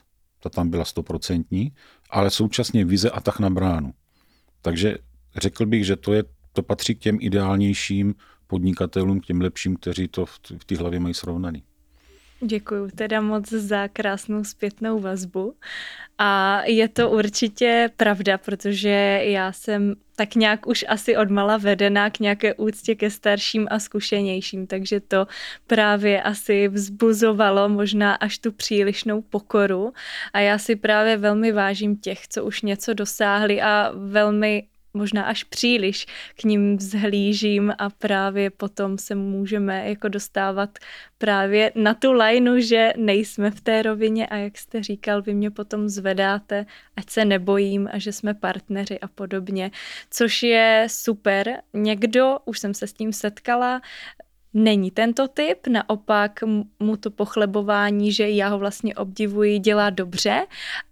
ta 0.51 0.57
tam 0.57 0.71
byla 0.71 0.85
stoprocentní, 0.85 1.73
ale 2.11 2.31
současně 2.31 2.85
vize 2.85 3.11
a 3.11 3.21
tak 3.21 3.39
na 3.39 3.51
bránu. 3.51 3.95
Takže 4.63 4.99
řekl 5.37 5.67
bych, 5.67 5.85
že 5.85 5.97
to 5.97 6.13
je 6.13 6.25
to 6.53 6.63
patří 6.63 6.95
k 6.95 6.99
těm 6.99 7.19
ideálnějším 7.21 8.15
podnikatelům, 8.47 9.21
k 9.21 9.27
těm 9.27 9.41
lepším, 9.41 9.77
kteří 9.77 10.09
to 10.09 10.27
v, 10.27 10.39
té 10.67 10.77
hlavě 10.77 11.01
mají 11.01 11.15
srovnaný. 11.15 11.63
Děkuji 12.41 12.89
teda 12.95 13.21
moc 13.21 13.49
za 13.49 13.89
krásnou 13.89 14.45
zpětnou 14.45 15.01
vazbu. 15.01 15.55
A 16.19 16.63
je 16.65 16.89
to 16.89 17.11
určitě 17.11 17.91
pravda, 17.97 18.39
protože 18.39 19.21
já 19.23 19.53
jsem 19.53 19.95
tak 20.17 20.35
nějak 20.35 20.67
už 20.67 20.85
asi 20.89 21.17
odmala 21.17 21.57
vedená 21.57 22.11
k 22.11 22.21
nějaké 22.21 22.55
úctě 22.55 22.95
ke 22.95 23.11
starším 23.11 23.67
a 23.71 23.79
zkušenějším, 23.79 24.67
takže 24.67 25.01
to 25.01 25.27
právě 25.67 26.23
asi 26.23 26.69
vzbuzovalo 26.69 27.69
možná 27.69 28.15
až 28.15 28.39
tu 28.39 28.53
přílišnou 28.53 29.23
pokoru. 29.23 29.93
A 30.33 30.41
já 30.41 30.59
si 30.59 30.77
právě 30.77 31.17
velmi 31.17 31.53
vážím 31.53 31.97
těch, 31.97 32.29
co 32.29 32.45
už 32.45 32.63
něco 32.63 32.95
dosáhli 32.95 33.63
a 33.63 33.93
velmi 33.95 34.67
možná 34.97 35.23
až 35.23 35.45
příliš 35.45 36.07
k 36.41 36.45
ním 36.45 36.77
vzhlížím 36.77 37.73
a 37.79 37.91
právě 37.91 38.51
potom 38.51 38.99
se 38.99 39.15
můžeme 39.15 39.89
jako 39.89 40.09
dostávat 40.09 40.79
právě 41.19 41.73
na 41.75 41.95
tu 41.95 42.13
lajnu, 42.13 42.61
že 42.61 42.93
nejsme 42.97 43.51
v 43.51 43.61
té 43.61 43.83
rovině 43.83 44.27
a 44.27 44.37
jak 44.37 44.59
jste 44.59 44.83
říkal, 44.83 45.23
vy 45.23 45.35
mě 45.35 45.51
potom 45.51 45.89
zvedáte, 45.89 46.67
ať 46.97 47.11
se 47.11 47.25
nebojím 47.25 47.89
a 47.93 47.99
že 47.99 48.13
jsme 48.13 48.35
partneři 48.35 49.01
a 49.01 49.09
podobně, 49.09 49.71
což 50.11 50.43
je 50.43 50.87
super. 50.91 51.63
Někdo, 51.75 52.39
už 52.45 52.59
jsem 52.59 52.75
se 52.75 52.87
s 52.87 52.93
tím 52.93 53.13
setkala, 53.13 53.81
není 54.57 54.91
tento 54.91 55.29
typ, 55.29 55.67
naopak 55.67 56.41
mu 56.81 56.97
to 56.97 57.11
pochlebování, 57.11 58.13
že 58.13 58.31
já 58.31 58.49
ho 58.49 58.59
vlastně 58.59 58.95
obdivuji, 58.95 59.59
dělá 59.59 59.91
dobře 59.91 60.47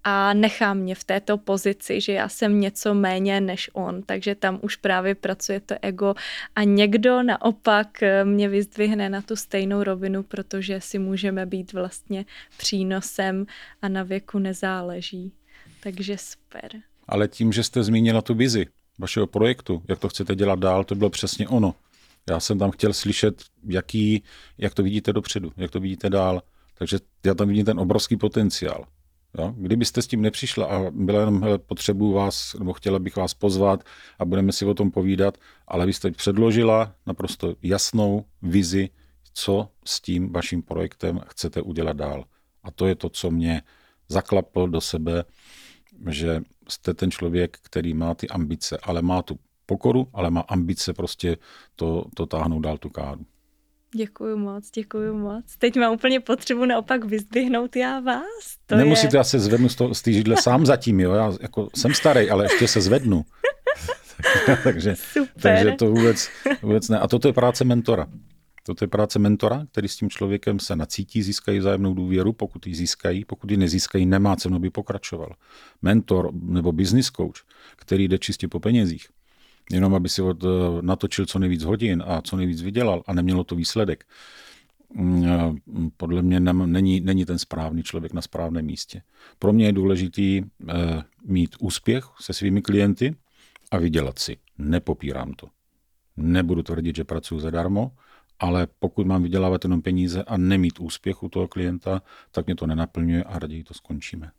a 0.04 0.34
nechá 0.34 0.74
mě 0.74 0.94
v 0.94 1.04
této 1.04 1.38
pozici, 1.38 2.00
že 2.00 2.12
já 2.12 2.28
jsem 2.28 2.60
něco 2.60 2.94
méně 2.94 3.40
než 3.40 3.70
on, 3.72 4.02
takže 4.02 4.34
tam 4.34 4.58
už 4.62 4.76
právě 4.76 5.14
pracuje 5.14 5.60
to 5.60 5.74
ego 5.82 6.14
a 6.56 6.64
někdo 6.64 7.22
naopak 7.22 8.02
eh, 8.02 8.24
mě 8.24 8.48
vyzdvihne 8.48 9.08
na 9.08 9.22
tu 9.22 9.36
stejnou 9.36 9.82
rovinu, 9.82 10.22
protože 10.22 10.80
si 10.80 10.98
můžeme 10.98 11.46
být 11.46 11.72
vlastně 11.72 12.24
přínosem 12.56 13.46
a 13.82 13.88
na 13.88 14.02
věku 14.02 14.38
nezáleží. 14.38 15.32
Takže 15.82 16.16
super. 16.18 16.70
Ale 17.08 17.28
tím, 17.28 17.52
že 17.52 17.62
jste 17.62 17.82
zmínila 17.82 18.22
tu 18.22 18.34
vizi 18.34 18.66
vašeho 18.98 19.26
projektu, 19.26 19.82
jak 19.88 19.98
to 19.98 20.08
chcete 20.08 20.34
dělat 20.34 20.58
dál, 20.58 20.84
to 20.84 20.94
bylo 20.94 21.10
přesně 21.10 21.48
ono. 21.48 21.74
Já 22.30 22.40
jsem 22.40 22.58
tam 22.58 22.70
chtěl 22.70 22.92
slyšet, 22.92 23.42
jaký, 23.68 24.22
jak 24.58 24.74
to 24.74 24.82
vidíte 24.82 25.12
dopředu, 25.12 25.52
jak 25.56 25.70
to 25.70 25.80
vidíte 25.80 26.10
dál. 26.10 26.42
Takže 26.78 26.98
já 27.26 27.34
tam 27.34 27.48
vidím 27.48 27.64
ten 27.64 27.80
obrovský 27.80 28.16
potenciál. 28.16 28.84
Jo? 29.38 29.54
Kdybyste 29.56 30.02
s 30.02 30.06
tím 30.06 30.22
nepřišla 30.22 30.66
a 30.66 30.90
byla 30.90 31.20
jenom 31.20 31.42
hele, 31.42 31.58
potřebu 31.58 32.12
vás, 32.12 32.54
nebo 32.58 32.72
chtěla 32.72 32.98
bych 32.98 33.16
vás 33.16 33.34
pozvat 33.34 33.84
a 34.18 34.24
budeme 34.24 34.52
si 34.52 34.66
o 34.66 34.74
tom 34.74 34.90
povídat, 34.90 35.38
ale 35.68 35.86
vy 35.86 35.92
jste 35.92 36.10
předložila 36.10 36.94
naprosto 37.06 37.54
jasnou 37.62 38.24
vizi, 38.42 38.90
co 39.32 39.68
s 39.84 40.00
tím 40.00 40.32
vaším 40.32 40.62
projektem 40.62 41.20
chcete 41.26 41.62
udělat 41.62 41.96
dál. 41.96 42.24
A 42.62 42.70
to 42.70 42.86
je 42.86 42.94
to, 42.94 43.08
co 43.08 43.30
mě 43.30 43.62
zaklaplo 44.08 44.66
do 44.66 44.80
sebe, 44.80 45.24
že 46.10 46.40
jste 46.68 46.94
ten 46.94 47.10
člověk, 47.10 47.58
který 47.62 47.94
má 47.94 48.14
ty 48.14 48.28
ambice, 48.28 48.78
ale 48.82 49.02
má 49.02 49.22
tu 49.22 49.38
pokoru, 49.66 50.08
ale 50.12 50.30
má 50.30 50.40
ambice 50.40 50.92
prostě 50.92 51.36
to, 51.76 52.04
to 52.14 52.26
táhnout 52.26 52.62
dál 52.62 52.78
tu 52.78 52.90
káru. 52.90 53.26
Děkuji 53.96 54.36
moc, 54.36 54.70
děkuji 54.70 55.14
moc. 55.14 55.44
Teď 55.58 55.76
mám 55.76 55.92
úplně 55.92 56.20
potřebu 56.20 56.64
naopak 56.64 57.04
vyzdvihnout 57.04 57.76
já 57.76 58.00
vás. 58.00 58.56
To 58.66 58.76
Nemusíte, 58.76 59.16
je... 59.16 59.18
já 59.18 59.24
se 59.24 59.38
zvednu 59.38 59.68
z, 59.68 60.02
té 60.02 60.12
židle 60.12 60.36
sám 60.42 60.66
zatím, 60.66 61.00
jo. 61.00 61.12
Já 61.12 61.32
jako 61.40 61.68
jsem 61.76 61.94
starý, 61.94 62.30
ale 62.30 62.44
ještě 62.44 62.68
se 62.68 62.80
zvednu. 62.80 63.24
takže, 64.64 64.96
Super. 65.12 65.28
takže 65.42 65.72
to 65.78 65.86
vůbec, 65.86 66.28
vůbec 66.62 66.88
ne. 66.88 66.98
A 66.98 67.08
toto 67.08 67.28
je 67.28 67.32
práce 67.32 67.64
mentora. 67.64 68.06
Toto 68.66 68.84
je 68.84 68.88
práce 68.88 69.18
mentora, 69.18 69.66
který 69.72 69.88
s 69.88 69.96
tím 69.96 70.10
člověkem 70.10 70.60
se 70.60 70.76
nacítí, 70.76 71.22
získají 71.22 71.58
vzájemnou 71.58 71.94
důvěru, 71.94 72.32
pokud 72.32 72.66
ji 72.66 72.74
získají, 72.74 73.24
pokud 73.24 73.50
ji 73.50 73.56
nezískají, 73.56 74.06
nemá 74.06 74.36
cenu, 74.36 74.58
by 74.58 74.70
pokračoval. 74.70 75.34
Mentor 75.82 76.30
nebo 76.34 76.72
business 76.72 77.10
coach, 77.10 77.46
který 77.76 78.08
jde 78.08 78.18
čistě 78.18 78.48
po 78.48 78.60
penězích, 78.60 79.06
jenom 79.72 79.94
aby 79.94 80.08
si 80.08 80.22
od, 80.22 80.44
eh, 80.44 80.48
natočil 80.80 81.26
co 81.26 81.38
nejvíc 81.38 81.62
hodin 81.62 82.02
a 82.06 82.22
co 82.22 82.36
nejvíc 82.36 82.62
vydělal 82.62 83.02
a 83.06 83.12
nemělo 83.12 83.44
to 83.44 83.56
výsledek, 83.56 84.04
mm, 84.94 85.24
eh, 85.24 85.52
podle 85.96 86.22
mě 86.22 86.40
není, 86.40 87.00
není 87.00 87.24
ten 87.24 87.38
správný 87.38 87.82
člověk 87.82 88.12
na 88.12 88.22
správném 88.22 88.64
místě. 88.64 89.02
Pro 89.38 89.52
mě 89.52 89.66
je 89.66 89.72
důležitý 89.72 90.42
eh, 90.68 91.02
mít 91.24 91.56
úspěch 91.58 92.04
se 92.20 92.32
svými 92.32 92.62
klienty 92.62 93.16
a 93.70 93.78
vydělat 93.78 94.18
si. 94.18 94.36
Nepopírám 94.58 95.32
to. 95.32 95.48
Nebudu 96.16 96.62
tvrdit, 96.62 96.96
že 96.96 97.04
pracuji 97.04 97.40
zadarmo, 97.40 97.92
ale 98.38 98.66
pokud 98.78 99.06
mám 99.06 99.22
vydělávat 99.22 99.64
jenom 99.64 99.82
peníze 99.82 100.22
a 100.22 100.36
nemít 100.36 100.80
úspěch 100.80 101.22
u 101.22 101.28
toho 101.28 101.48
klienta, 101.48 102.02
tak 102.30 102.46
mě 102.46 102.54
to 102.54 102.66
nenaplňuje 102.66 103.24
a 103.24 103.38
raději 103.38 103.64
to 103.64 103.74
skončíme. 103.74 104.30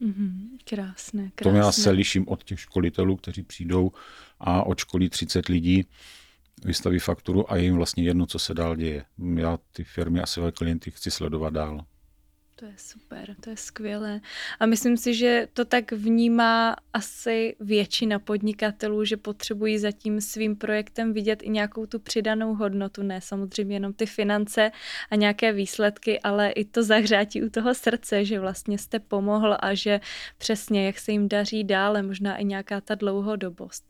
Mm-hmm, 0.00 0.48
krásné, 0.64 1.30
krásné. 1.34 1.60
To 1.60 1.66
já 1.66 1.72
se 1.72 1.90
liším 1.90 2.28
od 2.28 2.44
těch 2.44 2.60
školitelů, 2.60 3.16
kteří 3.16 3.42
přijdou 3.42 3.92
a 4.40 4.62
od 4.62 4.78
školí 4.78 5.08
30 5.08 5.48
lidí, 5.48 5.86
vystaví 6.64 6.98
fakturu 6.98 7.52
a 7.52 7.56
je 7.56 7.62
jim 7.62 7.76
vlastně 7.76 8.04
jedno, 8.04 8.26
co 8.26 8.38
se 8.38 8.54
dál 8.54 8.76
děje. 8.76 9.04
Já 9.36 9.58
ty 9.72 9.84
firmy 9.84 10.20
a 10.20 10.26
své 10.26 10.52
klienty 10.52 10.90
chci 10.90 11.10
sledovat 11.10 11.52
dál. 11.52 11.84
To 12.60 12.66
je 12.66 12.74
super, 12.76 13.34
to 13.40 13.50
je 13.50 13.56
skvělé. 13.56 14.20
A 14.60 14.66
myslím 14.66 14.96
si, 14.96 15.14
že 15.14 15.48
to 15.52 15.64
tak 15.64 15.92
vnímá 15.92 16.76
asi 16.92 17.56
většina 17.60 18.18
podnikatelů, 18.18 19.04
že 19.04 19.16
potřebují 19.16 19.78
za 19.78 19.92
tím 19.92 20.20
svým 20.20 20.56
projektem 20.56 21.12
vidět 21.12 21.42
i 21.42 21.48
nějakou 21.48 21.86
tu 21.86 21.98
přidanou 21.98 22.54
hodnotu, 22.54 23.02
ne 23.02 23.20
samozřejmě 23.20 23.76
jenom 23.76 23.92
ty 23.92 24.06
finance 24.06 24.70
a 25.10 25.16
nějaké 25.16 25.52
výsledky, 25.52 26.20
ale 26.20 26.50
i 26.50 26.64
to 26.64 26.82
zahřátí 26.82 27.42
u 27.42 27.50
toho 27.50 27.74
srdce, 27.74 28.24
že 28.24 28.40
vlastně 28.40 28.78
jste 28.78 28.98
pomohl 28.98 29.56
a 29.60 29.74
že 29.74 30.00
přesně, 30.38 30.86
jak 30.86 30.98
se 30.98 31.12
jim 31.12 31.28
daří 31.28 31.64
dále, 31.64 32.02
možná 32.02 32.36
i 32.36 32.44
nějaká 32.44 32.80
ta 32.80 32.94
dlouhodobost. 32.94 33.84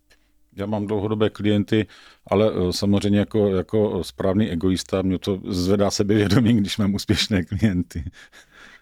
Já 0.56 0.66
mám 0.66 0.86
dlouhodobé 0.86 1.30
klienty, 1.30 1.86
ale 2.26 2.50
eh, 2.50 2.72
samozřejmě 2.72 3.18
jako, 3.18 3.48
jako 3.48 4.04
správný 4.04 4.50
egoista 4.50 5.02
mě 5.02 5.18
to 5.18 5.40
zvedá 5.48 5.90
sebevědomí, 5.90 6.56
když 6.56 6.78
mám 6.78 6.94
úspěšné 6.94 7.44
klienty. 7.44 8.04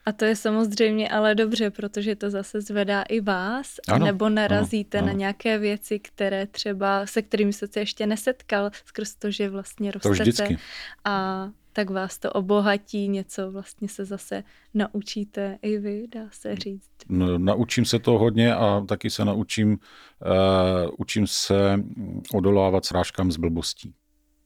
A 0.09 0.12
to 0.12 0.24
je 0.24 0.36
samozřejmě 0.36 1.09
ale 1.09 1.34
dobře, 1.34 1.70
protože 1.70 2.16
to 2.16 2.30
zase 2.30 2.61
zvedá 2.61 3.02
i 3.02 3.20
vás, 3.20 3.74
ano, 3.88 4.06
nebo 4.06 4.28
narazíte 4.28 4.98
ano, 4.98 5.04
ano. 5.04 5.12
na 5.12 5.18
nějaké 5.18 5.59
věci, 5.59 5.98
které 5.98 6.46
třeba, 6.46 7.06
se 7.06 7.22
kterými 7.22 7.52
jste 7.52 7.66
se 7.66 7.80
ještě 7.80 8.06
nesetkal, 8.06 8.70
skrz 8.84 9.14
to, 9.14 9.30
že 9.30 9.50
vlastně 9.50 9.90
rostete. 9.90 10.48
To. 10.48 10.54
A 11.04 11.48
tak 11.72 11.90
vás 11.90 12.18
to 12.18 12.32
obohatí, 12.32 13.09
něco 13.09 13.50
vlastně 13.50 13.88
se 13.88 14.04
zase 14.04 14.44
naučíte 14.74 15.59
i 15.62 15.78
vy, 15.78 16.06
dá 16.09 16.28
se 16.30 16.56
říct. 16.56 16.90
No, 17.09 17.38
naučím 17.38 17.84
se 17.84 17.98
to 17.98 18.18
hodně 18.18 18.54
a 18.54 18.84
taky 18.88 19.11
se 19.11 19.24
naučím, 19.24 19.70
uh, 19.70 20.90
učím 20.98 21.26
se 21.26 21.84
odolávat 22.34 22.84
srážkám 22.84 23.32
z 23.32 23.36
blbostí. 23.36 23.94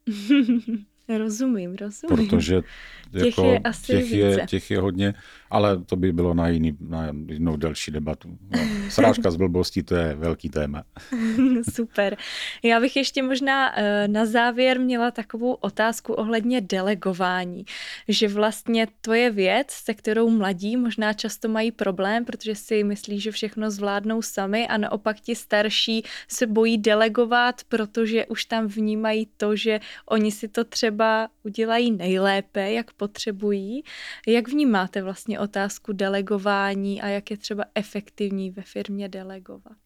rozumím, 1.19 1.75
rozumím. 1.75 2.17
Protože 2.17 2.63
těch 3.13 3.25
jako, 3.25 3.53
je 3.53 3.59
asi 3.59 3.87
těch, 3.87 4.05
více. 4.05 4.17
je, 4.17 4.47
těch 4.47 4.71
je 4.71 4.81
hodně, 4.81 5.15
ale 5.51 5.85
to 5.85 5.97
by 5.97 6.13
bylo 6.13 6.35
na, 6.35 6.49
jiný, 6.49 6.77
na 6.81 7.09
jinou 7.29 7.57
delší 7.57 7.91
debatu. 7.91 8.39
No, 8.51 8.61
srážka 8.89 9.31
z 9.31 9.37
blbostí, 9.37 9.83
to 9.83 9.95
je 9.95 10.15
velký 10.15 10.49
téma. 10.49 10.85
Super. 11.73 12.17
Já 12.63 12.81
bych 12.81 12.97
ještě 12.97 13.23
možná 13.23 13.79
eh, 13.79 14.09
na 14.09 14.27
závěr 14.27 14.81
měla 14.81 15.11
takovou 15.11 15.53
otázku 15.53 16.13
ohledně 16.13 16.61
delegování, 16.61 17.65
že 18.09 18.29
vlastně 18.29 18.87
to 19.01 19.13
je 19.13 19.31
věc, 19.31 19.71
se 19.71 19.95
kterou 19.95 20.31
mladí 20.31 20.77
možná 20.77 21.13
často 21.13 21.49
mají 21.49 21.73
problém, 21.73 22.25
protože 22.25 22.55
si 22.55 22.85
myslí, 22.85 23.21
že 23.21 23.31
všechno 23.31 23.71
zvládnou 23.71 24.23
sami 24.23 24.69
a 24.69 24.77
naopak 24.77 25.21
ti 25.21 25.35
starší 25.35 26.05
se 26.29 26.47
bojí 26.47 26.79
delegovat, 26.79 27.61
protože 27.69 28.27
už 28.27 28.45
tam 28.45 28.67
vnímají 28.67 29.29
to, 29.37 29.57
že 29.57 29.81
oni 30.07 30.31
si 30.31 30.49
to 30.49 30.65
třeba 30.65 31.02
udělají 31.43 31.91
nejlépe, 31.91 32.73
jak 32.73 32.93
potřebují. 32.93 33.83
Jak 34.27 34.49
vnímáte 34.49 35.03
vlastně 35.03 35.41
otázku 35.41 35.93
delegování 35.93 37.03
a 37.03 37.09
jak 37.09 37.31
je 37.31 37.37
třeba 37.37 37.65
efektivní 37.75 38.51
ve 38.51 38.63
firmě 38.63 39.09
delegovat? 39.09 39.77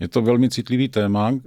Je 0.00 0.08
to 0.08 0.22
velmi 0.22 0.50
citlivý 0.50 0.88
téma. 0.88 1.32
Eh, 1.32 1.38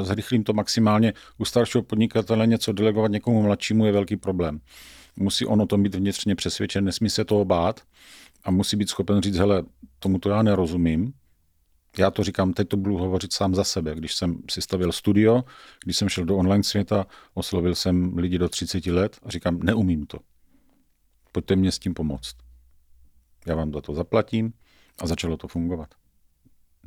eh, 0.00 0.04
zrychlím 0.04 0.44
to 0.44 0.52
maximálně. 0.52 1.12
U 1.38 1.44
staršího 1.44 1.82
podnikatele 1.82 2.46
něco 2.46 2.72
delegovat 2.72 3.10
někomu 3.10 3.42
mladšímu 3.42 3.86
je 3.86 3.92
velký 3.92 4.16
problém. 4.16 4.60
Musí 5.16 5.46
on 5.46 5.62
o 5.62 5.66
tom 5.66 5.82
být 5.82 5.94
vnitřně 5.94 6.34
přesvědčen, 6.34 6.84
nesmí 6.84 7.10
se 7.10 7.24
toho 7.24 7.44
bát 7.44 7.80
a 8.44 8.50
musí 8.50 8.76
být 8.76 8.88
schopen 8.88 9.22
říct, 9.22 9.36
hele, 9.36 9.62
tomu 9.98 10.18
to 10.18 10.30
já 10.30 10.42
nerozumím, 10.42 11.12
já 11.98 12.10
to 12.10 12.24
říkám, 12.24 12.52
teď 12.52 12.68
to 12.68 12.76
budu 12.76 12.98
hovořit 12.98 13.32
sám 13.32 13.54
za 13.54 13.64
sebe. 13.64 13.94
Když 13.94 14.14
jsem 14.14 14.42
si 14.50 14.62
stavil 14.62 14.92
studio, 14.92 15.44
když 15.84 15.96
jsem 15.96 16.08
šel 16.08 16.24
do 16.24 16.36
online 16.36 16.64
světa, 16.64 17.06
oslovil 17.34 17.74
jsem 17.74 18.18
lidi 18.18 18.38
do 18.38 18.48
30 18.48 18.86
let 18.86 19.18
a 19.22 19.30
říkám, 19.30 19.58
neumím 19.58 20.06
to. 20.06 20.18
Pojďte 21.32 21.56
mě 21.56 21.72
s 21.72 21.78
tím 21.78 21.94
pomoct. 21.94 22.36
Já 23.46 23.54
vám 23.54 23.72
za 23.72 23.80
to 23.80 23.94
zaplatím 23.94 24.52
a 24.98 25.06
začalo 25.06 25.36
to 25.36 25.48
fungovat. 25.48 25.94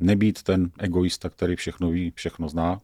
Nebýt 0.00 0.42
ten 0.42 0.70
egoista, 0.78 1.28
který 1.30 1.56
všechno 1.56 1.90
ví, 1.90 2.12
všechno 2.14 2.48
zná, 2.48 2.80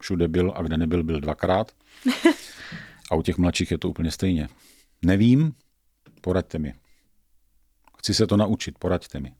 všude 0.00 0.28
byl 0.28 0.52
a 0.56 0.62
kde 0.62 0.76
nebyl, 0.76 1.04
byl 1.04 1.20
dvakrát. 1.20 1.72
A 3.10 3.14
u 3.14 3.22
těch 3.22 3.38
mladších 3.38 3.70
je 3.70 3.78
to 3.78 3.88
úplně 3.88 4.10
stejně. 4.10 4.48
Nevím, 5.02 5.54
poraďte 6.20 6.58
mi. 6.58 6.74
Chci 7.98 8.14
se 8.14 8.26
to 8.26 8.36
naučit, 8.36 8.78
poraďte 8.78 9.20
mi. 9.20 9.34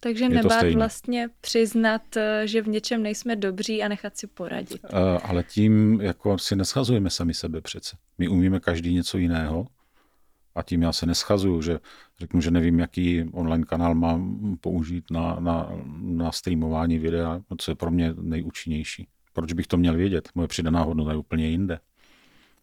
Takže 0.00 0.28
nebát 0.28 0.72
vlastně 0.74 1.28
přiznat, 1.40 2.16
eh, 2.16 2.42
že 2.46 2.62
v 2.62 2.68
něčem 2.68 3.02
nejsme 3.02 3.36
dobří 3.36 3.82
a 3.82 3.88
nechat 3.88 4.16
si 4.18 4.26
poradit. 4.26 4.84
Uh, 4.84 4.98
ale 5.22 5.42
tím 5.42 6.00
jako 6.00 6.38
si 6.38 6.56
neschazujeme 6.56 7.10
sami 7.10 7.34
sebe 7.34 7.60
přece. 7.60 7.96
My 8.18 8.28
umíme 8.28 8.60
každý 8.60 8.94
něco 8.94 9.18
jiného 9.18 9.66
a 10.54 10.62
tím 10.62 10.82
já 10.82 10.92
se 10.92 11.06
neschazuju, 11.06 11.62
že 11.62 11.78
řeknu, 12.18 12.40
že 12.40 12.50
nevím, 12.50 12.78
jaký 12.78 13.24
online 13.32 13.64
kanál 13.64 13.94
mám 13.94 14.56
použít 14.60 15.04
na, 15.10 15.36
na, 15.40 15.72
na 16.00 16.32
streamování 16.32 16.98
videa, 16.98 17.40
co 17.58 17.70
je 17.70 17.74
pro 17.74 17.90
mě 17.90 18.14
nejúčinnější. 18.20 19.08
Proč 19.32 19.52
bych 19.52 19.66
to 19.66 19.76
měl 19.76 19.96
vědět? 19.96 20.28
Moje 20.34 20.48
přidaná 20.48 20.82
hodnota 20.82 21.10
je 21.10 21.16
úplně 21.16 21.48
jinde. 21.48 21.78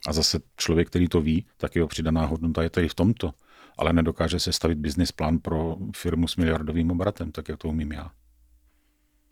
A 0.07 0.13
zase 0.13 0.39
člověk, 0.57 0.87
který 0.87 1.07
to 1.07 1.21
ví, 1.21 1.45
tak 1.57 1.75
jeho 1.75 1.87
přidaná 1.87 2.25
hodnota 2.25 2.63
je 2.63 2.69
tady 2.69 2.87
v 2.87 2.95
tomto 2.95 3.31
ale 3.77 3.93
nedokáže 3.93 4.39
se 4.39 4.53
stavit 4.53 4.77
business 4.77 5.11
plán 5.11 5.39
pro 5.39 5.77
firmu 5.95 6.27
s 6.27 6.35
miliardovým 6.35 6.91
obratem, 6.91 7.31
tak 7.31 7.49
jak 7.49 7.57
to 7.57 7.69
umím 7.69 7.91
já. 7.91 8.11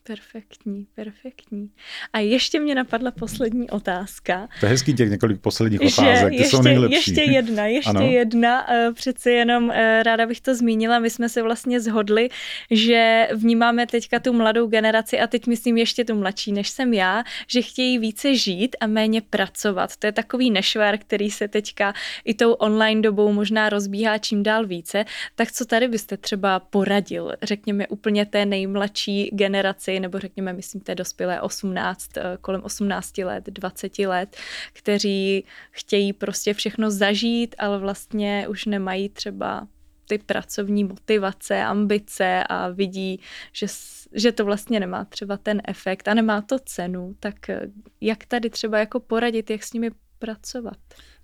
Perfektní, 0.07 0.87
perfektní. 0.95 1.69
A 2.13 2.19
ještě 2.19 2.59
mě 2.59 2.75
napadla 2.75 3.11
poslední 3.11 3.69
otázka. 3.69 4.47
To 4.59 4.65
je 4.65 4.69
hezký 4.69 4.93
těch 4.93 5.09
několik 5.09 5.41
posledních 5.41 5.81
otázek, 5.81 6.29
ty 6.29 6.35
ještě, 6.35 6.49
jsou 6.57 6.61
nejlepší. 6.61 6.95
Ještě 6.95 7.21
jedna, 7.21 7.65
ještě 7.65 7.89
ano? 7.89 8.07
jedna. 8.07 8.73
Eh, 8.73 8.93
přece 8.93 9.31
jenom 9.31 9.71
eh, 9.71 10.03
ráda 10.03 10.25
bych 10.25 10.41
to 10.41 10.55
zmínila. 10.55 10.99
My 10.99 11.09
jsme 11.09 11.29
se 11.29 11.41
vlastně 11.41 11.79
zhodli, 11.79 12.29
že 12.71 13.27
vnímáme 13.33 13.87
teďka 13.87 14.19
tu 14.19 14.33
mladou 14.33 14.67
generaci 14.67 15.19
a 15.19 15.27
teď 15.27 15.47
myslím 15.47 15.77
ještě 15.77 16.05
tu 16.05 16.15
mladší, 16.15 16.51
než 16.51 16.69
jsem 16.69 16.93
já, 16.93 17.23
že 17.47 17.61
chtějí 17.61 17.99
více 17.99 18.35
žít 18.35 18.75
a 18.79 18.87
méně 18.87 19.21
pracovat. 19.21 19.97
To 19.97 20.07
je 20.07 20.11
takový 20.11 20.51
nešvar, 20.51 20.97
který 20.97 21.31
se 21.31 21.47
teďka 21.47 21.93
i 22.25 22.33
tou 22.33 22.51
online 22.51 23.01
dobou 23.01 23.33
možná 23.33 23.69
rozbíhá 23.69 24.17
čím 24.17 24.43
dál 24.43 24.65
více. 24.65 25.05
Tak 25.35 25.51
co 25.51 25.65
tady 25.65 25.87
byste 25.87 26.17
třeba 26.17 26.59
poradil, 26.59 27.33
řekněme 27.43 27.87
úplně 27.87 28.25
té 28.25 28.45
nejmladší 28.45 29.29
generaci, 29.33 29.94
nebo 29.99 30.19
řekněme, 30.19 30.53
myslím, 30.53 30.81
té 30.81 30.95
dospělé 30.95 31.41
18, 31.41 32.17
eh, 32.17 32.37
kolem 32.41 32.61
18 32.63 33.23
let, 33.23 33.43
20 33.45 34.07
let, 34.07 34.37
kteří 34.73 35.45
chtějí 35.71 36.13
prostě 36.13 36.53
všechno 36.53 36.91
zažít, 36.91 37.55
ale 37.57 37.79
vlastně 37.79 38.47
už 38.47 38.65
nemají 38.65 39.09
třeba 39.09 39.67
ty 40.07 40.17
pracovní 40.17 40.83
motivace, 40.83 41.63
ambice 41.63 42.43
a 42.49 42.69
vidí, 42.69 43.19
že, 43.53 43.67
že 44.11 44.31
to 44.31 44.45
vlastně 44.45 44.79
nemá 44.79 45.05
třeba 45.05 45.37
ten 45.37 45.61
efekt 45.67 46.07
a 46.07 46.13
nemá 46.13 46.41
to 46.41 46.59
cenu, 46.59 47.15
tak 47.19 47.49
eh, 47.49 47.61
jak 48.01 48.25
tady 48.25 48.49
třeba 48.49 48.79
jako 48.79 48.99
poradit, 48.99 49.49
jak 49.49 49.63
s 49.63 49.73
nimi 49.73 49.91
pracovat? 50.19 50.77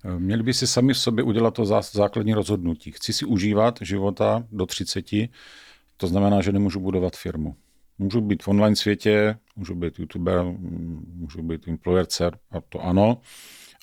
Eh, 0.04 0.18
měli 0.18 0.42
by 0.42 0.54
si 0.54 0.66
sami 0.66 0.94
v 0.94 0.98
sobě 0.98 1.24
udělat 1.24 1.54
to 1.54 1.64
základní 1.82 2.34
rozhodnutí. 2.34 2.92
Chci 2.92 3.12
si 3.12 3.24
užívat 3.24 3.78
života 3.80 4.46
do 4.52 4.66
30, 4.66 5.04
to 5.96 6.06
znamená, 6.06 6.42
že 6.42 6.52
nemůžu 6.52 6.80
budovat 6.80 7.16
firmu. 7.16 7.56
Můžu 7.98 8.20
být 8.20 8.42
v 8.42 8.48
online 8.48 8.76
světě, 8.76 9.38
můžu 9.56 9.74
být 9.74 9.98
youtuber, 9.98 10.44
můžu 11.14 11.42
být 11.42 11.68
influencer, 11.68 12.38
a 12.50 12.60
to 12.60 12.80
ano, 12.80 13.20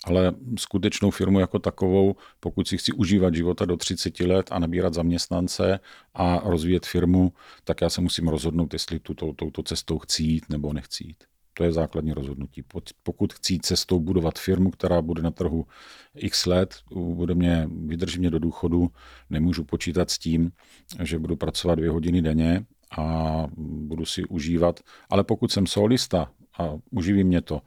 ale 0.03 0.33
skutečnou 0.59 1.11
firmu 1.11 1.39
jako 1.39 1.59
takovou, 1.59 2.15
pokud 2.39 2.67
si 2.67 2.77
chci 2.77 2.91
užívat 2.91 3.35
života 3.35 3.65
do 3.65 3.77
30 3.77 4.19
let 4.19 4.47
a 4.51 4.59
nabírat 4.59 4.93
zaměstnance 4.93 5.79
a 6.13 6.49
rozvíjet 6.49 6.85
firmu, 6.85 7.33
tak 7.63 7.81
já 7.81 7.89
se 7.89 8.01
musím 8.01 8.27
rozhodnout, 8.27 8.73
jestli 8.73 8.99
tuto, 8.99 9.33
touto 9.33 9.63
cestou 9.63 9.99
chci 9.99 10.23
jít 10.23 10.43
nebo 10.49 10.73
nechci 10.73 11.07
jít. 11.07 11.23
To 11.53 11.63
je 11.63 11.73
základní 11.73 12.13
rozhodnutí. 12.13 12.63
Pokud 13.03 13.33
chci 13.33 13.59
cestou 13.59 13.99
budovat 13.99 14.39
firmu, 14.39 14.71
která 14.71 15.01
bude 15.01 15.21
na 15.21 15.31
trhu 15.31 15.65
x 16.15 16.45
let, 16.45 16.75
bude 16.93 17.35
mě, 17.35 17.69
vydrží 17.85 18.19
mě 18.19 18.29
do 18.29 18.39
důchodu, 18.39 18.87
nemůžu 19.29 19.63
počítat 19.63 20.09
s 20.09 20.17
tím, 20.17 20.51
že 21.03 21.19
budu 21.19 21.35
pracovat 21.35 21.75
dvě 21.75 21.89
hodiny 21.89 22.21
denně 22.21 22.65
a 22.97 23.43
budu 23.57 24.05
si 24.05 24.25
užívat. 24.25 24.79
Ale 25.09 25.23
pokud 25.23 25.51
jsem 25.51 25.67
solista 25.67 26.31
a 26.57 26.69
uživí 26.89 27.23
mě 27.23 27.41
to, 27.41 27.61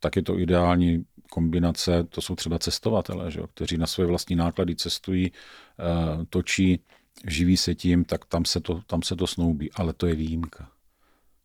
tak 0.00 0.16
je 0.16 0.22
to 0.22 0.38
ideální 0.38 1.04
kombinace, 1.30 2.04
to 2.04 2.20
jsou 2.20 2.34
třeba 2.34 2.58
cestovatelé, 2.58 3.30
že 3.30 3.40
kteří 3.54 3.76
na 3.76 3.86
své 3.86 4.06
vlastní 4.06 4.36
náklady 4.36 4.76
cestují, 4.76 5.32
eh, 5.32 6.24
točí, 6.30 6.80
živí 7.26 7.56
se 7.56 7.74
tím, 7.74 8.04
tak 8.04 8.24
tam 8.24 8.44
se, 8.44 8.60
to, 8.60 8.80
tam 8.86 9.02
se 9.02 9.16
to 9.16 9.26
snoubí. 9.26 9.72
Ale 9.72 9.92
to 9.92 10.06
je 10.06 10.14
výjimka. 10.14 10.70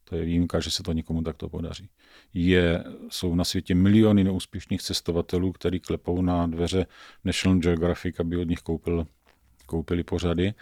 To 0.03 0.15
je 0.15 0.25
výjimka, 0.25 0.59
že 0.59 0.71
se 0.71 0.83
to 0.83 0.91
nikomu 0.91 1.21
takto 1.21 1.49
podaří. 1.49 1.89
Je, 2.33 2.83
jsou 3.09 3.35
na 3.35 3.43
světě 3.43 3.75
miliony 3.75 4.23
neúspěšných 4.23 4.81
cestovatelů, 4.81 5.51
kteří 5.51 5.79
klepou 5.79 6.21
na 6.21 6.47
dveře 6.47 6.85
National 7.23 7.59
Geographic, 7.59 8.19
aby 8.19 8.37
od 8.37 8.47
nich 8.47 8.59
koupil, 8.59 9.07
koupili 9.65 10.03
pořady 10.03 10.53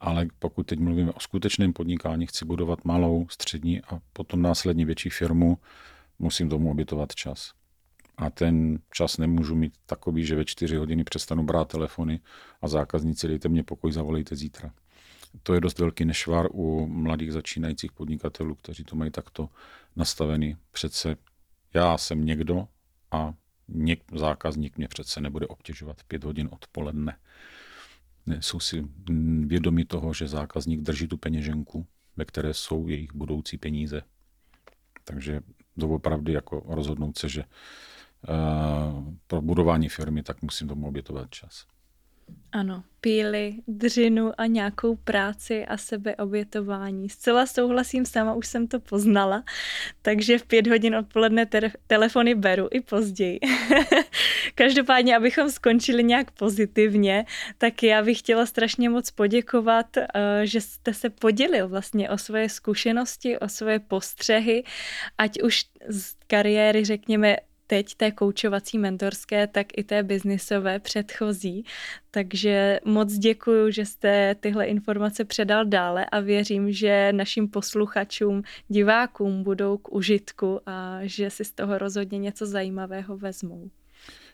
ale 0.00 0.26
pokud 0.38 0.66
teď 0.66 0.78
mluvíme 0.78 1.12
o 1.12 1.20
skutečném 1.20 1.72
podnikání, 1.72 2.26
chci 2.26 2.44
budovat 2.44 2.84
malou, 2.84 3.26
střední 3.28 3.82
a 3.82 4.00
potom 4.12 4.42
následně 4.42 4.86
větší 4.86 5.10
firmu, 5.10 5.58
musím 6.18 6.48
tomu 6.48 6.70
obětovat 6.70 7.14
čas. 7.14 7.52
A 8.16 8.30
ten 8.30 8.78
čas 8.92 9.18
nemůžu 9.18 9.54
mít 9.54 9.74
takový, 9.86 10.24
že 10.24 10.36
ve 10.36 10.44
čtyři 10.44 10.76
hodiny 10.76 11.04
přestanu 11.04 11.44
brát 11.44 11.68
telefony 11.68 12.20
a 12.62 12.68
zákazníci 12.68 13.28
dejte 13.28 13.48
mě 13.48 13.62
pokoj, 13.62 13.92
zavolejte 13.92 14.36
zítra. 14.36 14.70
To 15.42 15.54
je 15.54 15.60
dost 15.60 15.78
velký 15.78 16.04
nešvar 16.04 16.48
u 16.52 16.86
mladých 16.86 17.32
začínajících 17.32 17.92
podnikatelů, 17.92 18.54
kteří 18.54 18.84
to 18.84 18.96
mají 18.96 19.10
takto 19.10 19.48
nastavený. 19.96 20.56
Přece 20.70 21.16
já 21.74 21.98
jsem 21.98 22.24
někdo 22.24 22.68
a 23.10 23.34
něk, 23.68 24.02
zákazník 24.14 24.78
mě 24.78 24.88
přece 24.88 25.20
nebude 25.20 25.46
obtěžovat 25.46 25.96
pět 26.08 26.24
hodin 26.24 26.48
odpoledne. 26.52 27.16
Jsou 28.40 28.60
si 28.60 28.84
vědomi 29.46 29.84
toho, 29.84 30.14
že 30.14 30.28
zákazník 30.28 30.80
drží 30.80 31.08
tu 31.08 31.16
peněženku, 31.16 31.86
ve 32.16 32.24
které 32.24 32.54
jsou 32.54 32.88
jejich 32.88 33.14
budoucí 33.14 33.58
peníze. 33.58 34.02
Takže 35.04 35.40
doopravdy 35.76 36.32
jako 36.32 36.62
rozhodnout 36.66 37.18
se, 37.18 37.28
že 37.28 37.44
uh, 37.44 39.14
pro 39.26 39.42
budování 39.42 39.88
firmy, 39.88 40.22
tak 40.22 40.42
musím 40.42 40.68
tomu 40.68 40.88
obětovat 40.88 41.30
čas. 41.30 41.66
Ano, 42.52 42.84
píly, 43.00 43.54
dřinu 43.68 44.32
a 44.38 44.46
nějakou 44.46 44.96
práci 44.96 45.66
a 45.66 45.76
sebeobětování. 45.76 47.08
Zcela 47.08 47.46
souhlasím 47.46 48.06
sama, 48.06 48.34
už 48.34 48.46
jsem 48.46 48.68
to 48.68 48.80
poznala, 48.80 49.44
takže 50.02 50.38
v 50.38 50.46
pět 50.46 50.66
hodin 50.66 50.96
odpoledne 50.96 51.46
te- 51.46 51.72
telefony 51.86 52.34
beru 52.34 52.68
i 52.70 52.80
později. 52.80 53.40
Každopádně, 54.54 55.16
abychom 55.16 55.50
skončili 55.50 56.04
nějak 56.04 56.30
pozitivně, 56.30 57.26
tak 57.58 57.82
já 57.82 58.02
bych 58.02 58.18
chtěla 58.18 58.46
strašně 58.46 58.90
moc 58.90 59.10
poděkovat, 59.10 59.96
uh, 59.96 60.02
že 60.42 60.60
jste 60.60 60.94
se 60.94 61.10
podělil 61.10 61.68
vlastně 61.68 62.10
o 62.10 62.18
svoje 62.18 62.48
zkušenosti, 62.48 63.38
o 63.38 63.48
svoje 63.48 63.78
postřehy, 63.78 64.64
ať 65.18 65.42
už 65.42 65.64
z 65.88 66.14
kariéry, 66.26 66.84
řekněme, 66.84 67.36
teď 67.66 67.94
té 67.94 68.10
koučovací 68.10 68.78
mentorské, 68.78 69.46
tak 69.46 69.66
i 69.76 69.84
té 69.84 70.02
biznisové 70.02 70.78
předchozí. 70.78 71.64
Takže 72.10 72.80
moc 72.84 73.12
děkuji, 73.12 73.70
že 73.72 73.86
jste 73.86 74.34
tyhle 74.34 74.64
informace 74.64 75.24
předal 75.24 75.64
dále 75.64 76.06
a 76.06 76.20
věřím, 76.20 76.72
že 76.72 77.12
našim 77.12 77.48
posluchačům, 77.48 78.42
divákům 78.68 79.42
budou 79.42 79.76
k 79.76 79.92
užitku 79.92 80.60
a 80.66 80.98
že 81.02 81.30
si 81.30 81.44
z 81.44 81.52
toho 81.52 81.78
rozhodně 81.78 82.18
něco 82.18 82.46
zajímavého 82.46 83.16
vezmou. 83.16 83.70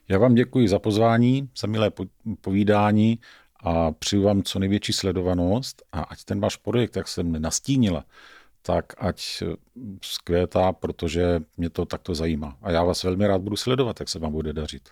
Já 0.09 0.18
vám 0.18 0.35
děkuji 0.35 0.68
za 0.68 0.78
pozvání, 0.78 1.49
za 1.59 1.66
milé 1.66 1.91
povídání 2.41 3.18
a 3.64 3.93
přeju 3.93 4.22
vám 4.22 4.43
co 4.43 4.59
největší 4.59 4.93
sledovanost 4.93 5.83
a 5.93 6.01
ať 6.01 6.24
ten 6.24 6.41
váš 6.41 6.57
projekt, 6.57 6.97
jak 6.97 7.09
jsem 7.09 7.43
nastínila, 7.43 8.05
tak 8.62 8.84
ať 8.98 9.42
zkvétá, 10.02 10.72
protože 10.72 11.40
mě 11.56 11.70
to 11.70 11.84
takto 11.84 12.14
zajímá. 12.14 12.56
A 12.62 12.70
já 12.70 12.84
vás 12.84 13.02
velmi 13.02 13.26
rád 13.26 13.42
budu 13.42 13.56
sledovat, 13.56 14.00
jak 14.00 14.08
se 14.08 14.18
vám 14.18 14.32
bude 14.32 14.52
dařit. 14.52 14.88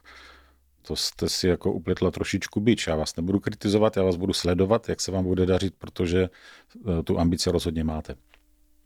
To 0.82 0.96
jste 0.96 1.28
si 1.28 1.48
jako 1.48 1.72
upletla 1.72 2.10
trošičku 2.10 2.60
byč. 2.60 2.86
Já 2.86 2.96
vás 2.96 3.16
nebudu 3.16 3.40
kritizovat, 3.40 3.96
já 3.96 4.02
vás 4.02 4.16
budu 4.16 4.32
sledovat, 4.32 4.88
jak 4.88 5.00
se 5.00 5.12
vám 5.12 5.24
bude 5.24 5.46
dařit, 5.46 5.74
protože 5.78 6.28
eh, 6.28 7.02
tu 7.02 7.18
ambici 7.18 7.50
rozhodně 7.50 7.84
máte. 7.84 8.14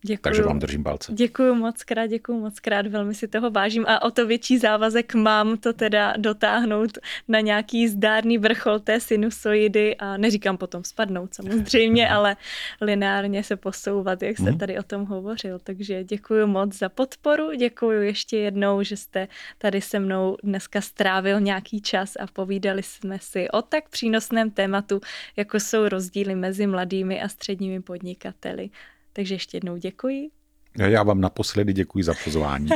Děkuju. 0.04 0.22
Takže 0.22 0.42
vám 0.42 0.58
držím 0.58 0.82
palce. 0.84 1.12
Děkuji 1.12 1.54
moc 1.54 1.82
krát, 1.82 2.06
děkuji 2.06 2.40
moc 2.40 2.60
krát, 2.60 2.86
velmi 2.86 3.14
si 3.14 3.28
toho 3.28 3.50
vážím 3.50 3.84
a 3.88 4.02
o 4.02 4.10
to 4.10 4.26
větší 4.26 4.58
závazek 4.58 5.14
mám 5.14 5.56
to 5.56 5.72
teda 5.72 6.14
dotáhnout 6.16 6.98
na 7.28 7.40
nějaký 7.40 7.88
zdárný 7.88 8.38
vrchol 8.38 8.78
té 8.78 9.00
sinusoidy 9.00 9.96
a 9.96 10.16
neříkám 10.16 10.56
potom 10.56 10.84
spadnout 10.84 11.34
samozřejmě, 11.34 12.08
ale 12.16 12.36
lineárně 12.80 13.44
se 13.44 13.56
posouvat, 13.56 14.22
jak 14.22 14.38
jste 14.38 14.50
mhm. 14.50 14.58
tady 14.58 14.78
o 14.78 14.82
tom 14.82 15.04
hovořil. 15.04 15.58
Takže 15.58 16.04
děkuji 16.04 16.46
moc 16.46 16.78
za 16.78 16.88
podporu, 16.88 17.52
děkuji 17.54 18.06
ještě 18.06 18.36
jednou, 18.36 18.82
že 18.82 18.96
jste 18.96 19.28
tady 19.58 19.80
se 19.80 19.98
mnou 19.98 20.36
dneska 20.42 20.80
strávil 20.80 21.40
nějaký 21.40 21.80
čas 21.80 22.16
a 22.16 22.26
povídali 22.26 22.82
jsme 22.82 23.18
si 23.18 23.50
o 23.50 23.62
tak 23.62 23.88
přínosném 23.88 24.50
tématu, 24.50 25.00
jako 25.36 25.60
jsou 25.60 25.88
rozdíly 25.88 26.34
mezi 26.34 26.66
mladými 26.66 27.22
a 27.22 27.28
středními 27.28 27.80
podnikateli. 27.80 28.70
Takže 29.12 29.34
ještě 29.34 29.56
jednou 29.56 29.76
děkuji. 29.76 30.30
Já 30.78 31.02
vám 31.02 31.20
naposledy 31.20 31.72
děkuji 31.72 32.04
za 32.04 32.14
pozvání. 32.24 32.68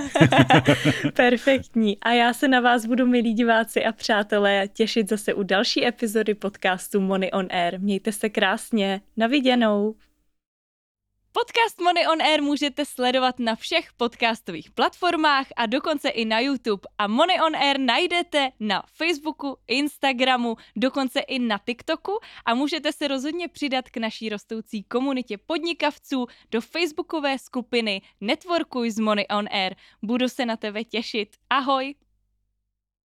Perfektní. 1.14 1.98
A 2.00 2.12
já 2.12 2.32
se 2.32 2.48
na 2.48 2.60
vás 2.60 2.86
budu, 2.86 3.06
milí 3.06 3.32
diváci 3.32 3.84
a 3.84 3.92
přátelé, 3.92 4.68
těšit 4.68 5.08
zase 5.08 5.34
u 5.34 5.42
další 5.42 5.86
epizody 5.86 6.34
podcastu 6.34 7.00
Money 7.00 7.30
on 7.32 7.48
Air. 7.50 7.80
Mějte 7.80 8.12
se 8.12 8.28
krásně. 8.28 9.00
Na 9.16 9.26
viděnou. 9.26 9.94
Podcast 11.36 11.80
Money 11.80 12.06
on 12.06 12.22
Air 12.22 12.42
můžete 12.42 12.84
sledovat 12.84 13.38
na 13.38 13.54
všech 13.54 13.92
podcastových 13.92 14.70
platformách 14.70 15.46
a 15.56 15.66
dokonce 15.66 16.08
i 16.08 16.24
na 16.24 16.40
YouTube. 16.40 16.88
A 16.98 17.06
Money 17.06 17.40
on 17.40 17.56
Air 17.56 17.80
najdete 17.80 18.50
na 18.60 18.82
Facebooku, 18.92 19.56
Instagramu, 19.68 20.56
dokonce 20.76 21.20
i 21.20 21.38
na 21.38 21.58
TikToku 21.58 22.12
a 22.44 22.54
můžete 22.54 22.92
se 22.92 23.08
rozhodně 23.08 23.48
přidat 23.48 23.88
k 23.88 23.96
naší 23.96 24.28
rostoucí 24.28 24.82
komunitě 24.82 25.38
podnikavců 25.38 26.26
do 26.50 26.60
facebookové 26.60 27.38
skupiny 27.38 28.02
Networkuj 28.20 28.90
z 28.90 28.98
Money 28.98 29.26
on 29.30 29.46
Air. 29.50 29.74
Budu 30.02 30.28
se 30.28 30.46
na 30.46 30.56
tebe 30.56 30.84
těšit. 30.84 31.28
Ahoj! 31.50 31.94